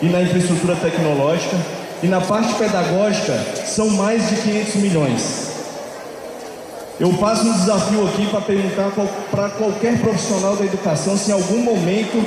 e 0.00 0.06
na 0.06 0.22
infraestrutura 0.22 0.76
tecnológica, 0.76 1.56
e 2.02 2.08
na 2.08 2.20
parte 2.20 2.54
pedagógica 2.54 3.32
são 3.64 3.88
mais 3.90 4.28
de 4.28 4.36
500 4.36 4.74
milhões. 4.76 5.52
Eu 6.98 7.12
faço 7.14 7.46
um 7.46 7.52
desafio 7.52 8.06
aqui 8.06 8.26
para 8.26 8.40
perguntar 8.40 8.90
para 9.30 9.48
qualquer 9.50 9.98
profissional 10.00 10.56
da 10.56 10.64
educação 10.64 11.16
se 11.16 11.30
em 11.30 11.34
algum 11.34 11.58
momento 11.58 12.22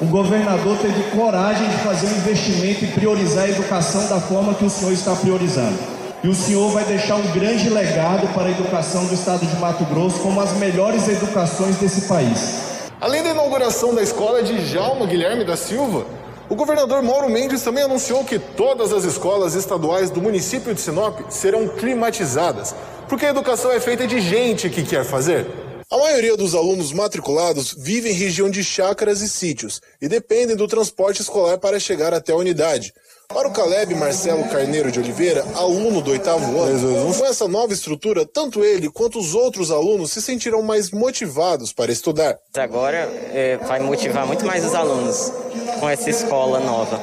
o 0.00 0.06
governador 0.06 0.78
teve 0.78 1.02
coragem 1.10 1.68
de 1.68 1.76
fazer 1.78 2.06
um 2.06 2.16
investimento 2.18 2.84
e 2.84 2.88
priorizar 2.88 3.44
a 3.44 3.48
educação 3.48 4.06
da 4.08 4.20
forma 4.20 4.54
que 4.54 4.64
o 4.64 4.70
senhor 4.70 4.92
está 4.92 5.14
priorizando. 5.14 5.78
E 6.22 6.28
o 6.28 6.34
senhor 6.34 6.70
vai 6.70 6.84
deixar 6.84 7.16
um 7.16 7.26
grande 7.32 7.68
legado 7.68 8.26
para 8.34 8.44
a 8.44 8.50
educação 8.50 9.06
do 9.06 9.14
estado 9.14 9.44
de 9.44 9.56
Mato 9.56 9.84
Grosso 9.84 10.20
como 10.20 10.40
as 10.40 10.52
melhores 10.54 11.08
educações 11.08 11.76
desse 11.76 12.02
país. 12.02 12.80
Além 13.00 13.22
da 13.22 13.30
inauguração 13.30 13.94
da 13.94 14.02
escola 14.02 14.42
de 14.42 14.64
Jalma 14.66 15.06
Guilherme 15.06 15.44
da 15.44 15.56
Silva, 15.56 16.04
o 16.50 16.56
governador 16.56 17.00
Mauro 17.00 17.30
Mendes 17.30 17.62
também 17.62 17.84
anunciou 17.84 18.24
que 18.24 18.36
todas 18.36 18.92
as 18.92 19.04
escolas 19.04 19.54
estaduais 19.54 20.10
do 20.10 20.20
município 20.20 20.74
de 20.74 20.80
Sinop 20.80 21.20
serão 21.30 21.68
climatizadas, 21.68 22.74
porque 23.08 23.24
a 23.24 23.30
educação 23.30 23.70
é 23.70 23.78
feita 23.78 24.04
de 24.04 24.20
gente 24.20 24.68
que 24.68 24.82
quer 24.82 25.04
fazer. 25.04 25.46
A 25.88 25.96
maioria 25.96 26.36
dos 26.36 26.56
alunos 26.56 26.92
matriculados 26.92 27.72
vive 27.78 28.10
em 28.10 28.14
região 28.14 28.50
de 28.50 28.64
chácaras 28.64 29.20
e 29.20 29.28
sítios 29.28 29.80
e 30.02 30.08
dependem 30.08 30.56
do 30.56 30.66
transporte 30.66 31.22
escolar 31.22 31.56
para 31.58 31.78
chegar 31.78 32.12
até 32.12 32.32
a 32.32 32.36
unidade. 32.36 32.92
Para 33.32 33.46
o 33.46 33.52
Caleb 33.52 33.94
Marcelo 33.94 34.42
Carneiro 34.48 34.90
de 34.90 34.98
Oliveira, 34.98 35.44
aluno 35.54 36.00
do 36.00 36.10
oitavo 36.10 36.60
ano, 36.60 37.14
com 37.14 37.24
essa 37.24 37.46
nova 37.46 37.72
estrutura, 37.72 38.26
tanto 38.26 38.64
ele 38.64 38.90
quanto 38.90 39.20
os 39.20 39.34
outros 39.36 39.70
alunos 39.70 40.10
se 40.10 40.20
sentirão 40.20 40.62
mais 40.62 40.90
motivados 40.90 41.72
para 41.72 41.92
estudar. 41.92 42.36
Agora 42.56 43.08
é, 43.32 43.56
vai 43.56 43.78
motivar 43.78 44.26
muito 44.26 44.44
mais 44.44 44.64
os 44.64 44.74
alunos 44.74 45.32
com 45.78 45.88
essa 45.88 46.10
escola 46.10 46.58
nova, 46.58 47.00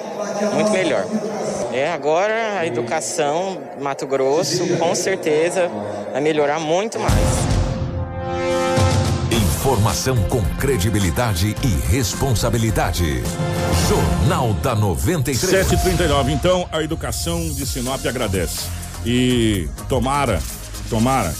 muito 0.54 0.70
melhor. 0.72 1.06
É, 1.72 1.90
agora 1.90 2.60
a 2.60 2.68
educação 2.68 3.62
Mato 3.80 4.06
Grosso 4.06 4.68
com 4.78 4.94
certeza 4.94 5.72
vai 6.12 6.20
melhorar 6.20 6.60
muito 6.60 7.00
mais. 7.00 7.57
Informação 9.68 10.16
com 10.30 10.42
credibilidade 10.56 11.54
e 11.62 11.92
responsabilidade. 11.92 13.22
Jornal 13.90 14.54
da 14.54 14.74
93. 14.74 15.38
739. 15.38 16.32
Então, 16.32 16.70
a 16.72 16.82
educação 16.82 17.42
de 17.52 17.66
Sinop 17.66 18.06
agradece. 18.06 18.70
E 19.06 19.68
tomara, 19.90 20.42
tomara, 20.90 21.36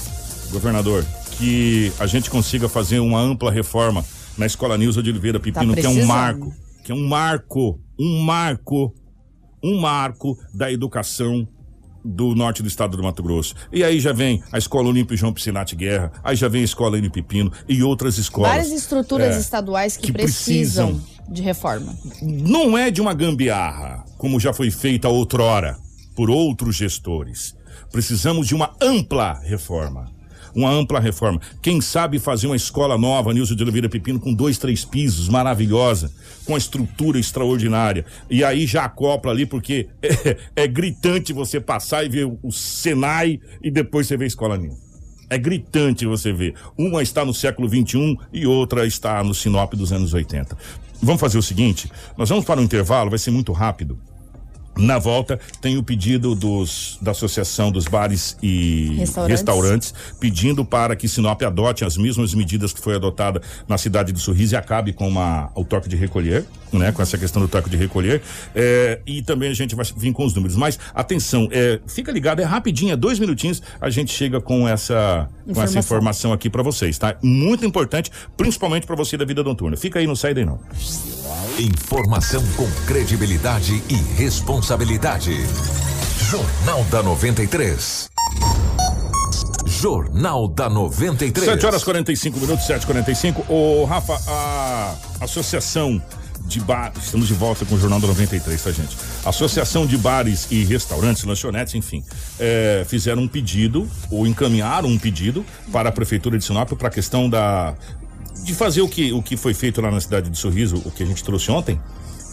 governador, 0.52 1.06
que 1.38 1.90
a 1.98 2.06
gente 2.06 2.30
consiga 2.30 2.68
fazer 2.68 3.00
uma 3.00 3.18
ampla 3.18 3.50
reforma 3.50 4.04
na 4.38 4.46
Escola 4.46 4.78
Nilza 4.78 5.02
de 5.02 5.10
Oliveira 5.10 5.40
Pepino, 5.40 5.74
que 5.74 5.86
é 5.86 5.90
um 5.90 6.06
marco, 6.06 6.54
que 6.84 6.92
é 6.92 6.96
um 6.96 7.08
marco, 7.08 7.80
um 7.98 8.20
marco, 8.20 8.94
um 9.64 9.80
marco 9.80 10.38
da 10.54 10.70
educação 10.70 11.48
do 12.08 12.34
norte 12.34 12.62
do 12.64 12.68
estado 12.68 12.96
do 12.96 13.04
Mato 13.04 13.22
Grosso. 13.22 13.54
E 13.72 13.84
aí 13.84 14.00
já 14.00 14.14
vem 14.14 14.42
a 14.52 14.58
Escola 14.58 14.88
Olímpio 14.90 15.18
João 15.18 15.34
Piscinati 15.34 15.76
Guerra, 15.76 16.12
aí 16.24 16.36
já 16.36 16.48
vem 16.48 16.62
a 16.62 16.66
Escola 16.66 16.98
N 16.98 17.10
Pepino 17.10 17.52
e 17.68 17.84
outras 17.84 18.18
escolas. 18.18 18.50
Várias 18.52 18.72
estruturas 18.72 19.36
É, 19.36 19.40
estaduais 19.40 19.98
que, 19.98 20.08
que 20.08 20.12
precisam, 20.14 20.96
precisam. 20.96 21.34
de 21.34 21.42
reforma. 21.42 21.96
não 22.22 22.78
é 22.78 22.90
de 22.90 23.02
uma 23.02 23.14
gambiarra, 23.14 24.06
como 24.18 24.40
já 24.40 24.54
foi 24.54 24.72
feita 24.72 25.10
outrora 25.10 25.78
por 26.16 26.30
outros 26.30 26.76
gestores. 26.76 27.56
Precisamos 27.92 28.48
de 28.48 28.56
uma 28.56 28.76
ampla 28.82 29.40
reforma. 29.44 30.17
Uma 30.58 30.72
ampla 30.72 31.00
reforma. 31.00 31.40
Quem 31.62 31.80
sabe 31.80 32.18
fazer 32.18 32.48
uma 32.48 32.56
escola 32.56 32.98
nova, 32.98 33.32
Nilson 33.32 33.54
de 33.54 33.62
Oliveira 33.62 33.88
Pepino, 33.88 34.20
com 34.20 34.34
dois, 34.34 34.58
três 34.58 34.84
pisos, 34.84 35.30
maravilhosa, 35.30 36.12
com 36.46 36.54
uma 36.54 36.58
estrutura 36.58 37.20
extraordinária. 37.20 38.04
E 38.28 38.44
aí 38.44 38.66
já 38.66 38.86
acopla 38.86 39.32
ali, 39.32 39.46
porque 39.46 39.88
é, 40.02 40.64
é 40.64 40.68
gritante 40.68 41.32
você 41.32 41.62
passar 41.62 42.04
e 42.04 42.10
ver 42.10 42.26
o, 42.26 42.52
Senai 42.52 43.40
e 43.62 43.70
depois 43.70 44.08
você 44.08 44.18
vê 44.18 44.24
a 44.24 44.28
escola 44.28 44.58
Nilson. 44.58 44.82
É 45.30 45.38
gritante 45.38 46.08
você 46.08 46.34
ver. 46.34 46.56
Uma 46.76 47.04
está 47.04 47.24
no 47.24 47.36
século 47.36 47.70
XXI 47.70 48.18
e 48.34 48.48
outra 48.48 48.88
está 48.88 49.24
no 49.24 49.36
Sinop 49.36 49.76
dos 49.76 49.92
anos 49.92 50.16
80. 50.16 50.58
Vamos 51.04 51.22
fazer 51.22 51.38
o 51.38 51.44
seguinte: 51.44 51.92
nós 52.18 52.30
vamos 52.30 52.46
para 52.46 52.60
um 52.60 52.64
intervalo, 52.64 53.12
vai 53.12 53.20
ser 53.20 53.30
muito 53.30 53.52
rápido. 53.52 54.00
Na 54.78 54.98
volta, 55.00 55.40
tem 55.62 55.78
o 55.78 55.84
pedido 55.84 56.36
dos, 56.36 56.98
da 57.02 57.12
Associação 57.12 57.72
dos 57.72 57.86
Bares 57.86 58.38
e 58.42 58.96
Restaurantes. 58.98 59.32
Restaurantes, 59.40 59.94
pedindo 60.20 60.64
para 60.66 60.96
que 60.96 61.08
Sinop 61.08 61.42
adote 61.44 61.84
as 61.84 61.98
mesmas 61.98 62.34
medidas 62.34 62.74
que 62.74 62.82
foi 62.82 62.96
adotada 62.96 63.42
na 63.68 63.78
cidade 63.78 64.12
de 64.12 64.20
Sorriso 64.20 64.56
e 64.56 64.58
acabe 64.58 64.94
com 64.94 65.08
uma, 65.08 65.50
o 65.56 65.64
toque 65.64 65.90
de 65.90 65.96
recolher, 65.96 66.46
né? 66.72 66.92
Com 66.92 67.02
essa 67.02 67.18
questão 67.18 67.42
do 67.42 67.48
toque 67.48 67.70
de 67.70 67.78
recolher. 67.78 68.22
É, 68.56 69.00
e 69.06 69.22
também 69.22 69.50
a 69.50 69.54
gente 69.54 69.76
vai 69.76 69.86
vir 69.96 70.14
com 70.14 70.26
os 70.26 70.34
números. 70.34 70.56
Mas, 70.56 70.78
atenção, 70.94 71.48
é, 71.52 71.80
fica 71.88 72.12
ligado, 72.12 72.40
é 72.42 72.44
rapidinho, 72.46 72.94
é 72.94 72.96
dois 72.96 73.20
minutinhos, 73.20 73.62
a 73.80 73.90
gente 73.90 74.14
chega 74.14 74.40
com 74.42 74.68
essa, 74.68 75.28
com 75.46 75.52
essa 75.52 75.80
Informação. 75.80 75.80
informação 75.80 76.34
aqui 76.34 76.50
para 76.50 76.64
vocês, 76.64 76.98
tá? 76.98 77.16
Muito 77.22 77.66
importante, 77.66 78.12
principalmente 78.36 78.86
para 78.86 78.96
você 78.96 79.18
da 79.18 79.26
vida 79.26 79.44
noturna. 79.44 79.78
Fica 79.78 80.00
aí, 80.00 80.08
não 80.08 80.16
sai 80.16 80.34
daí 80.34 80.46
não. 80.46 80.60
Informação 81.60 82.44
com 82.56 82.70
credibilidade 82.86 83.82
e 83.90 83.96
responsabilidade. 84.16 84.67
Jornal 86.30 86.84
da 86.92 87.02
93. 87.02 88.10
Jornal 89.66 90.46
da 90.50 90.70
93. 90.70 91.52
7 91.52 91.66
horas 91.66 91.84
45 91.86 92.38
minutos, 92.38 92.68
7h45. 92.68 93.46
Ô, 93.48 93.86
Rafa, 93.86 94.20
a 94.28 94.98
Associação 95.22 96.02
de 96.46 96.60
Bares. 96.60 97.06
Estamos 97.06 97.30
de 97.30 97.34
volta 97.34 97.64
com 97.64 97.76
o 97.76 97.80
Jornal 97.80 98.02
da 98.02 98.08
93, 98.08 98.62
tá, 98.62 98.72
gente? 98.74 98.98
Associação 99.26 99.86
de 99.86 99.98
Bares 99.98 100.48
e 100.52 100.66
Restaurantes, 100.66 101.24
Lanchonetes, 101.24 101.74
enfim, 101.74 102.04
é, 102.38 102.86
fizeram 102.90 103.22
um 103.22 103.28
pedido, 103.30 103.90
ou 104.12 104.28
encaminharam 104.28 104.90
um 104.90 104.98
pedido 104.98 105.46
para 105.72 105.88
a 105.88 105.92
Prefeitura 105.94 106.38
de 106.38 106.44
Sinop 106.44 106.74
para 106.74 106.90
a 106.90 106.92
questão 106.92 107.30
da. 107.30 107.74
de 108.44 108.54
fazer 108.54 108.82
o 108.82 108.90
que, 108.90 109.14
o 109.14 109.24
que 109.24 109.38
foi 109.38 109.54
feito 109.54 109.80
lá 109.80 109.90
na 109.90 110.02
cidade 110.02 110.30
de 110.30 110.38
Sorriso, 110.38 110.82
o 110.84 110.92
que 110.92 111.04
a 111.04 111.06
gente 111.06 111.24
trouxe 111.24 111.50
ontem, 111.52 111.80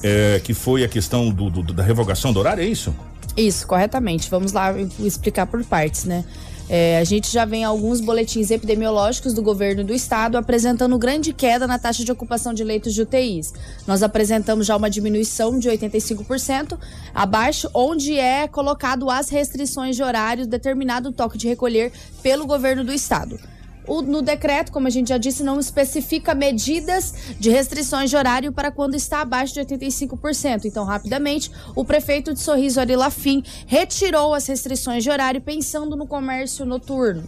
é, 0.05 0.39
que 0.45 0.53
foi 0.55 0.85
a 0.85 0.89
questão 0.89 1.31
do, 1.31 1.49
do- 1.51 1.73
da 1.73 1.83
revogação 1.83 2.33
do 2.33 2.39
horário, 2.39 2.63
é 2.63 2.67
isso? 2.67 2.95
Isso, 3.37 3.67
corretamente. 3.67 4.31
Vamos 4.31 4.53
lá 4.53 4.73
explicar 5.01 5.47
por 5.47 5.65
partes, 5.65 6.05
né? 6.05 6.25
É, 6.69 6.97
a 6.99 7.05
gente 7.05 7.31
já 7.31 7.45
vem 7.45 7.63
alguns 7.63 8.01
boletins 8.01 8.51
epidemiológicos 8.51 9.35
do 9.35 9.43
governo 9.43 9.85
do 9.85 9.93
estado 9.93 10.39
apresentando 10.39 10.97
grande 10.97 11.31
queda 11.33 11.67
na 11.67 11.79
taxa 11.79 12.03
de 12.05 12.11
ocupação 12.11 12.55
de 12.55 12.65
leitos 12.65 12.95
de 12.95 13.03
UTIs. 13.03 13.53
Nós 13.87 14.03
apresentamos 14.03 14.67
já 14.67 14.75
uma 14.77 14.89
diminuição 14.89 15.59
de 15.59 15.69
85% 15.69 16.79
abaixo, 17.15 17.69
onde 17.75 18.19
é 18.19 18.49
colocado 18.49 19.11
as 19.11 19.29
restrições 19.29 19.95
de 19.97 20.03
horário 20.03 20.47
determinado 20.47 21.13
toque 21.13 21.37
de 21.37 21.49
recolher 21.49 21.93
pelo 22.23 22.47
governo 22.47 22.83
do 22.83 22.93
estado. 22.95 23.39
O- 23.87 24.03
no 24.03 24.23
decreto, 24.23 24.73
como 24.73 24.87
a 24.87 24.91
gente 24.91 25.09
já 25.09 25.19
disse, 25.19 25.43
não 25.43 25.61
especifica 25.61 26.35
medidas 26.35 27.15
de 27.39 27.51
restrições 27.51 28.11
de 28.11 28.17
horário 28.17 28.53
para 28.53 28.71
quando 28.71 28.95
está 28.95 29.21
abaixo 29.21 29.55
de 29.55 29.61
85%. 29.61 30.65
Então, 30.65 30.85
rapidamente, 30.85 31.51
o 31.75 31.85
prefeito 31.85 32.33
de 32.33 32.41
Sorriso, 32.41 32.81
Ari 32.81 32.97
Lafim, 32.97 33.43
retirou 33.67 34.33
as 34.35 34.47
restrições 34.47 35.03
de 35.05 35.11
horário 35.11 35.41
pensando 35.41 35.97
no 35.97 36.07
comércio 36.07 36.65
noturno. 36.65 37.25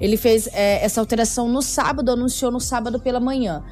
Ele 0.00 0.16
fez 0.16 0.48
é, 0.52 0.84
essa 0.84 1.00
alteração 1.00 1.48
no 1.48 1.62
sábado, 1.62 2.10
anunciou 2.10 2.50
no 2.50 2.60
sábado 2.60 2.98
pela 2.98 3.20
manhã. 3.20 3.62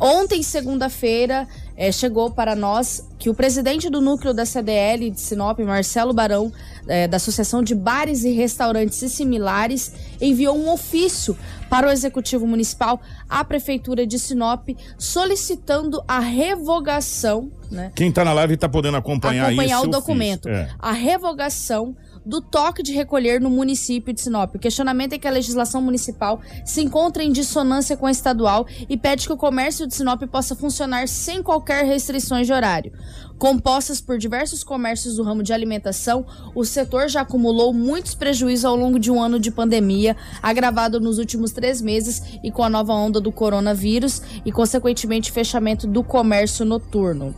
Ontem, 0.00 0.42
segunda-feira, 0.42 1.46
eh, 1.76 1.92
chegou 1.92 2.28
para 2.28 2.56
nós 2.56 3.04
que 3.16 3.30
o 3.30 3.34
presidente 3.34 3.88
do 3.88 4.00
núcleo 4.00 4.34
da 4.34 4.44
CDL 4.44 5.08
de 5.08 5.20
Sinop, 5.20 5.60
Marcelo 5.60 6.12
Barão, 6.12 6.52
eh, 6.88 7.06
da 7.06 7.16
Associação 7.16 7.62
de 7.62 7.76
Bares 7.76 8.24
e 8.24 8.32
Restaurantes 8.32 9.00
e 9.02 9.08
Similares, 9.08 9.92
enviou 10.20 10.56
um 10.58 10.68
ofício 10.72 11.38
para 11.74 11.88
o 11.88 11.90
Executivo 11.90 12.46
Municipal, 12.46 13.00
à 13.28 13.42
Prefeitura 13.42 14.06
de 14.06 14.16
Sinop, 14.16 14.68
solicitando 14.96 16.00
a 16.06 16.20
revogação, 16.20 17.50
né? 17.68 17.90
Quem 17.96 18.12
tá 18.12 18.24
na 18.24 18.32
live 18.32 18.56
tá 18.56 18.68
podendo 18.68 18.96
acompanhar, 18.96 19.46
acompanhar 19.46 19.78
isso. 19.78 19.88
o 19.88 19.90
documento. 19.90 20.48
É. 20.48 20.68
A 20.78 20.92
revogação 20.92 21.96
do 22.24 22.40
toque 22.40 22.82
de 22.82 22.92
recolher 22.92 23.40
no 23.40 23.50
município 23.50 24.12
de 24.12 24.20
Sinop. 24.20 24.54
O 24.54 24.58
questionamento 24.58 25.12
é 25.12 25.18
que 25.18 25.28
a 25.28 25.30
legislação 25.30 25.82
municipal 25.82 26.40
se 26.64 26.80
encontra 26.80 27.22
em 27.22 27.32
dissonância 27.32 27.96
com 27.96 28.06
a 28.06 28.10
estadual 28.10 28.66
e 28.88 28.96
pede 28.96 29.26
que 29.26 29.32
o 29.32 29.36
comércio 29.36 29.86
de 29.86 29.94
Sinop 29.94 30.22
possa 30.22 30.54
funcionar 30.54 31.08
sem 31.08 31.42
qualquer 31.42 31.84
restrições 31.84 32.46
de 32.46 32.52
horário. 32.52 32.92
Compostas 33.38 34.00
por 34.00 34.16
diversos 34.16 34.62
comércios 34.62 35.16
do 35.16 35.22
ramo 35.22 35.42
de 35.42 35.52
alimentação, 35.52 36.24
o 36.54 36.64
setor 36.64 37.08
já 37.08 37.22
acumulou 37.22 37.72
muitos 37.72 38.14
prejuízos 38.14 38.64
ao 38.64 38.76
longo 38.76 38.98
de 38.98 39.10
um 39.10 39.20
ano 39.20 39.40
de 39.40 39.50
pandemia, 39.50 40.16
agravado 40.42 41.00
nos 41.00 41.18
últimos 41.18 41.52
três 41.52 41.82
meses 41.82 42.22
e 42.42 42.50
com 42.50 42.62
a 42.62 42.70
nova 42.70 42.94
onda 42.94 43.20
do 43.20 43.32
coronavírus 43.32 44.22
e, 44.44 44.52
consequentemente, 44.52 45.32
fechamento 45.32 45.86
do 45.86 46.02
comércio 46.02 46.64
noturno. 46.64 47.34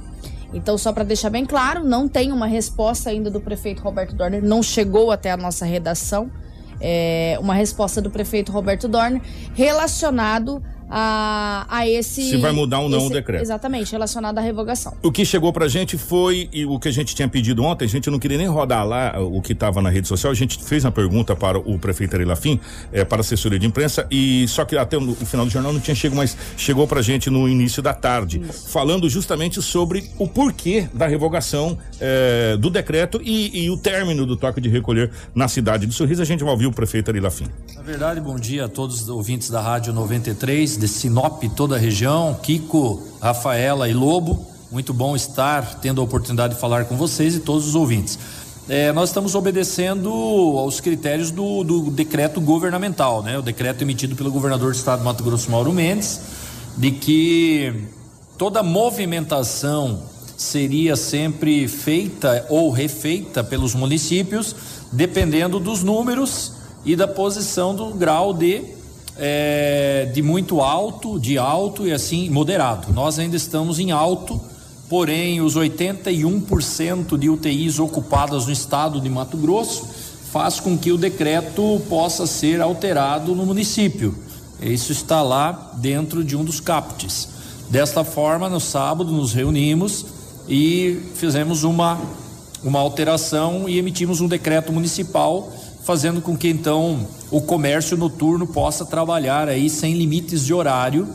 Então, 0.52 0.78
só 0.78 0.92
para 0.92 1.04
deixar 1.04 1.30
bem 1.30 1.44
claro, 1.44 1.84
não 1.84 2.08
tem 2.08 2.32
uma 2.32 2.46
resposta 2.46 3.10
ainda 3.10 3.30
do 3.30 3.40
prefeito 3.40 3.82
Roberto 3.82 4.14
Dorner, 4.14 4.42
não 4.42 4.62
chegou 4.62 5.10
até 5.10 5.30
a 5.30 5.36
nossa 5.36 5.64
redação. 5.64 6.30
É, 6.78 7.38
uma 7.40 7.54
resposta 7.54 8.02
do 8.02 8.10
prefeito 8.10 8.52
Roberto 8.52 8.86
Dorner 8.86 9.22
relacionado 9.54 10.62
a, 10.90 11.66
a 11.68 11.88
esse. 11.88 12.30
Se 12.30 12.36
vai 12.36 12.52
mudar 12.52 12.80
ou 12.80 12.88
não 12.88 12.98
esse- 12.98 13.06
o 13.06 13.10
decreto. 13.10 13.42
Exatamente, 13.42 13.92
relacionado 13.92 14.38
à 14.38 14.40
revogação. 14.40 14.94
O 15.02 15.10
que 15.10 15.24
chegou 15.24 15.52
pra 15.52 15.68
gente 15.68 15.96
foi 15.98 16.48
e 16.52 16.64
o 16.64 16.78
que 16.78 16.88
a 16.88 16.92
gente 16.92 17.14
tinha 17.14 17.28
pedido 17.28 17.62
ontem, 17.62 17.84
a 17.84 17.88
gente 17.88 18.10
não 18.10 18.18
queria 18.18 18.38
nem 18.38 18.46
rodar 18.46 18.86
lá 18.86 19.14
o 19.20 19.40
que 19.40 19.52
estava 19.52 19.80
na 19.82 19.90
rede 19.90 20.08
social, 20.08 20.30
a 20.30 20.34
gente 20.36 20.62
fez 20.62 20.84
uma 20.84 20.92
pergunta 20.92 21.34
para 21.34 21.58
o 21.58 21.78
prefeito 21.78 22.14
Ari 22.14 22.24
Lafim, 22.24 22.60
eh, 22.92 23.04
para 23.04 23.18
a 23.18 23.20
assessoria 23.20 23.58
de 23.58 23.66
imprensa, 23.66 24.06
e 24.10 24.46
só 24.48 24.64
que 24.64 24.76
até 24.76 24.96
o, 24.96 25.14
final 25.14 25.46
do 25.46 25.50
jornal 25.52 25.72
não 25.72 25.80
tinha 25.80 25.94
chego, 25.94 26.14
mas 26.16 26.36
chegou 26.56 26.86
pra 26.86 27.02
gente 27.02 27.28
no 27.30 27.48
início 27.48 27.82
da 27.82 27.92
tarde, 27.94 28.40
falando 28.68 29.08
justamente 29.08 29.60
sobre 29.62 30.10
o 30.18 30.26
porquê 30.28 30.88
da 30.92 31.06
revogação 31.06 31.78
eh, 32.00 32.56
do 32.58 32.70
decreto 32.70 33.20
e, 33.22 33.64
e 33.64 33.70
o 33.70 33.76
término 33.76 34.24
do 34.26 34.36
toque 34.36 34.60
de 34.60 34.68
recolher 34.68 35.10
na 35.34 35.48
cidade 35.48 35.86
de 35.86 35.92
Sorriso. 35.94 36.22
A 36.22 36.24
gente 36.24 36.42
vai 36.44 36.52
ouvir 36.52 36.66
o 36.66 36.72
prefeito 36.72 37.10
Ari 37.10 37.20
Lafim. 37.20 37.46
Na 37.74 37.82
verdade, 37.82 38.20
bom 38.20 38.36
dia 38.36 38.66
a 38.66 38.68
todos 38.68 39.02
os 39.02 39.08
ouvintes 39.08 39.50
da 39.50 39.60
Rádio 39.60 39.92
93, 39.92 40.75
de 40.76 40.88
Sinop, 40.88 41.42
toda 41.54 41.76
a 41.76 41.78
região, 41.78 42.36
Kiko, 42.42 43.02
Rafaela 43.20 43.88
e 43.88 43.94
Lobo. 43.94 44.46
Muito 44.70 44.92
bom 44.92 45.16
estar 45.16 45.76
tendo 45.80 46.00
a 46.00 46.04
oportunidade 46.04 46.54
de 46.54 46.60
falar 46.60 46.84
com 46.84 46.96
vocês 46.96 47.34
e 47.34 47.40
todos 47.40 47.66
os 47.68 47.74
ouvintes. 47.74 48.18
É, 48.68 48.92
nós 48.92 49.10
estamos 49.10 49.34
obedecendo 49.34 50.10
aos 50.58 50.80
critérios 50.80 51.30
do, 51.30 51.62
do 51.62 51.90
decreto 51.90 52.40
governamental, 52.40 53.22
né? 53.22 53.38
O 53.38 53.42
decreto 53.42 53.82
emitido 53.82 54.16
pelo 54.16 54.30
governador 54.30 54.72
do 54.72 54.76
estado 54.76 54.98
de 54.98 55.04
Mato 55.04 55.22
Grosso, 55.22 55.50
Mauro 55.50 55.72
Mendes, 55.72 56.20
de 56.76 56.90
que 56.90 57.84
toda 58.36 58.62
movimentação 58.62 60.02
seria 60.36 60.96
sempre 60.96 61.68
feita 61.68 62.44
ou 62.50 62.70
refeita 62.70 63.42
pelos 63.42 63.74
municípios, 63.74 64.54
dependendo 64.92 65.60
dos 65.60 65.82
números 65.82 66.52
e 66.84 66.94
da 66.94 67.08
posição 67.08 67.74
do 67.74 67.94
grau 67.94 68.34
de 68.34 68.75
eh, 69.18 70.10
de 70.12 70.22
muito 70.22 70.60
alto, 70.60 71.18
de 71.18 71.38
alto 71.38 71.86
e 71.86 71.92
assim 71.92 72.28
moderado. 72.28 72.92
Nós 72.92 73.18
ainda 73.18 73.36
estamos 73.36 73.78
em 73.78 73.90
alto, 73.90 74.40
porém 74.88 75.40
os 75.40 75.56
81% 75.56 77.16
de 77.18 77.28
UTIs 77.30 77.78
ocupadas 77.78 78.46
no 78.46 78.52
estado 78.52 79.00
de 79.00 79.08
Mato 79.08 79.36
Grosso 79.36 79.86
faz 80.30 80.60
com 80.60 80.76
que 80.76 80.92
o 80.92 80.98
decreto 80.98 81.80
possa 81.88 82.26
ser 82.26 82.60
alterado 82.60 83.34
no 83.34 83.46
município. 83.46 84.14
Isso 84.60 84.92
está 84.92 85.22
lá 85.22 85.72
dentro 85.76 86.22
de 86.24 86.36
um 86.36 86.44
dos 86.44 86.60
captes. 86.60 87.28
Desta 87.70 88.04
forma, 88.04 88.48
no 88.48 88.60
sábado 88.60 89.10
nos 89.10 89.32
reunimos 89.32 90.04
e 90.48 91.00
fizemos 91.14 91.64
uma 91.64 91.98
uma 92.62 92.80
alteração 92.80 93.68
e 93.68 93.78
emitimos 93.78 94.20
um 94.20 94.28
decreto 94.28 94.72
municipal 94.72 95.52
fazendo 95.86 96.20
com 96.20 96.36
que 96.36 96.48
então 96.48 97.06
o 97.30 97.40
comércio 97.40 97.96
noturno 97.96 98.44
possa 98.44 98.84
trabalhar 98.84 99.48
aí 99.48 99.70
sem 99.70 99.94
limites 99.94 100.44
de 100.44 100.52
horário, 100.52 101.06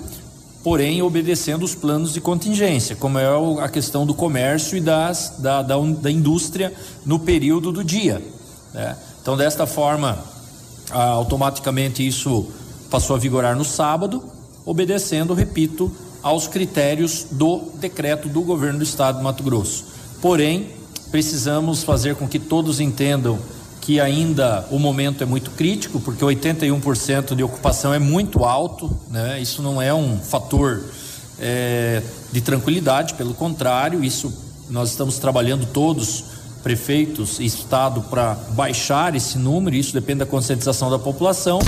porém 0.64 1.02
obedecendo 1.02 1.64
os 1.64 1.76
planos 1.76 2.14
de 2.14 2.22
contingência, 2.22 2.96
como 2.96 3.20
é 3.20 3.28
a 3.62 3.68
questão 3.68 4.06
do 4.06 4.14
comércio 4.14 4.78
e 4.78 4.82
das, 4.82 5.36
da, 5.40 5.62
da, 5.62 5.78
da 5.78 6.10
indústria 6.10 6.74
no 7.06 7.20
período 7.20 7.70
do 7.70 7.84
dia. 7.84 8.22
Né? 8.74 8.96
Então, 9.22 9.36
desta 9.36 9.68
forma, 9.68 10.18
automaticamente 10.90 12.08
isso 12.08 12.48
passou 12.90 13.18
a 13.18 13.20
vigorar 13.20 13.58
no 13.58 13.66
sábado, 13.66 14.24
obedecendo, 14.66 15.34
repito, 15.34 15.92
aos 16.24 16.48
critérios 16.48 17.26
do 17.30 17.72
decreto 17.76 18.30
do 18.30 18.42
governo 18.42 18.80
do 18.80 18.86
estado 18.86 19.18
de 19.18 19.24
Mato 19.24 19.44
Grosso. 19.44 19.86
Porém, 20.22 20.70
precisamos 21.12 21.84
fazer 21.84 22.16
com 22.16 22.28
que 22.28 22.40
todos 22.40 22.80
entendam 22.80 23.38
que 23.82 24.00
ainda 24.00 24.66
o 24.70 24.78
momento 24.78 25.24
é 25.24 25.26
muito 25.26 25.52
crítico, 25.52 26.00
porque 26.00 26.24
81% 26.24 27.36
de 27.36 27.44
ocupação 27.44 27.94
é 27.94 28.00
muito 28.00 28.46
alto, 28.46 28.96
né? 29.10 29.42
Isso 29.42 29.62
não 29.62 29.82
é 29.82 29.94
um 29.94 30.18
fator 30.20 30.84
é, 31.40 32.02
de 32.32 32.42
tranquilidade, 32.42 33.16
pelo 33.16 33.34
contrário, 33.34 34.04
isso 34.04 34.32
nós 34.70 34.92
estamos 34.92 35.18
trabalhando 35.18 35.66
todos, 35.66 36.24
prefeitos 36.64 37.40
e 37.40 37.46
estado, 37.46 38.02
para 38.04 38.36
baixar 38.52 39.16
esse 39.16 39.38
número, 39.38 39.76
isso 39.76 39.94
depende 39.94 40.20
da 40.20 40.26
conscientização 40.26 40.90
da 40.90 41.00
população. 41.00 41.60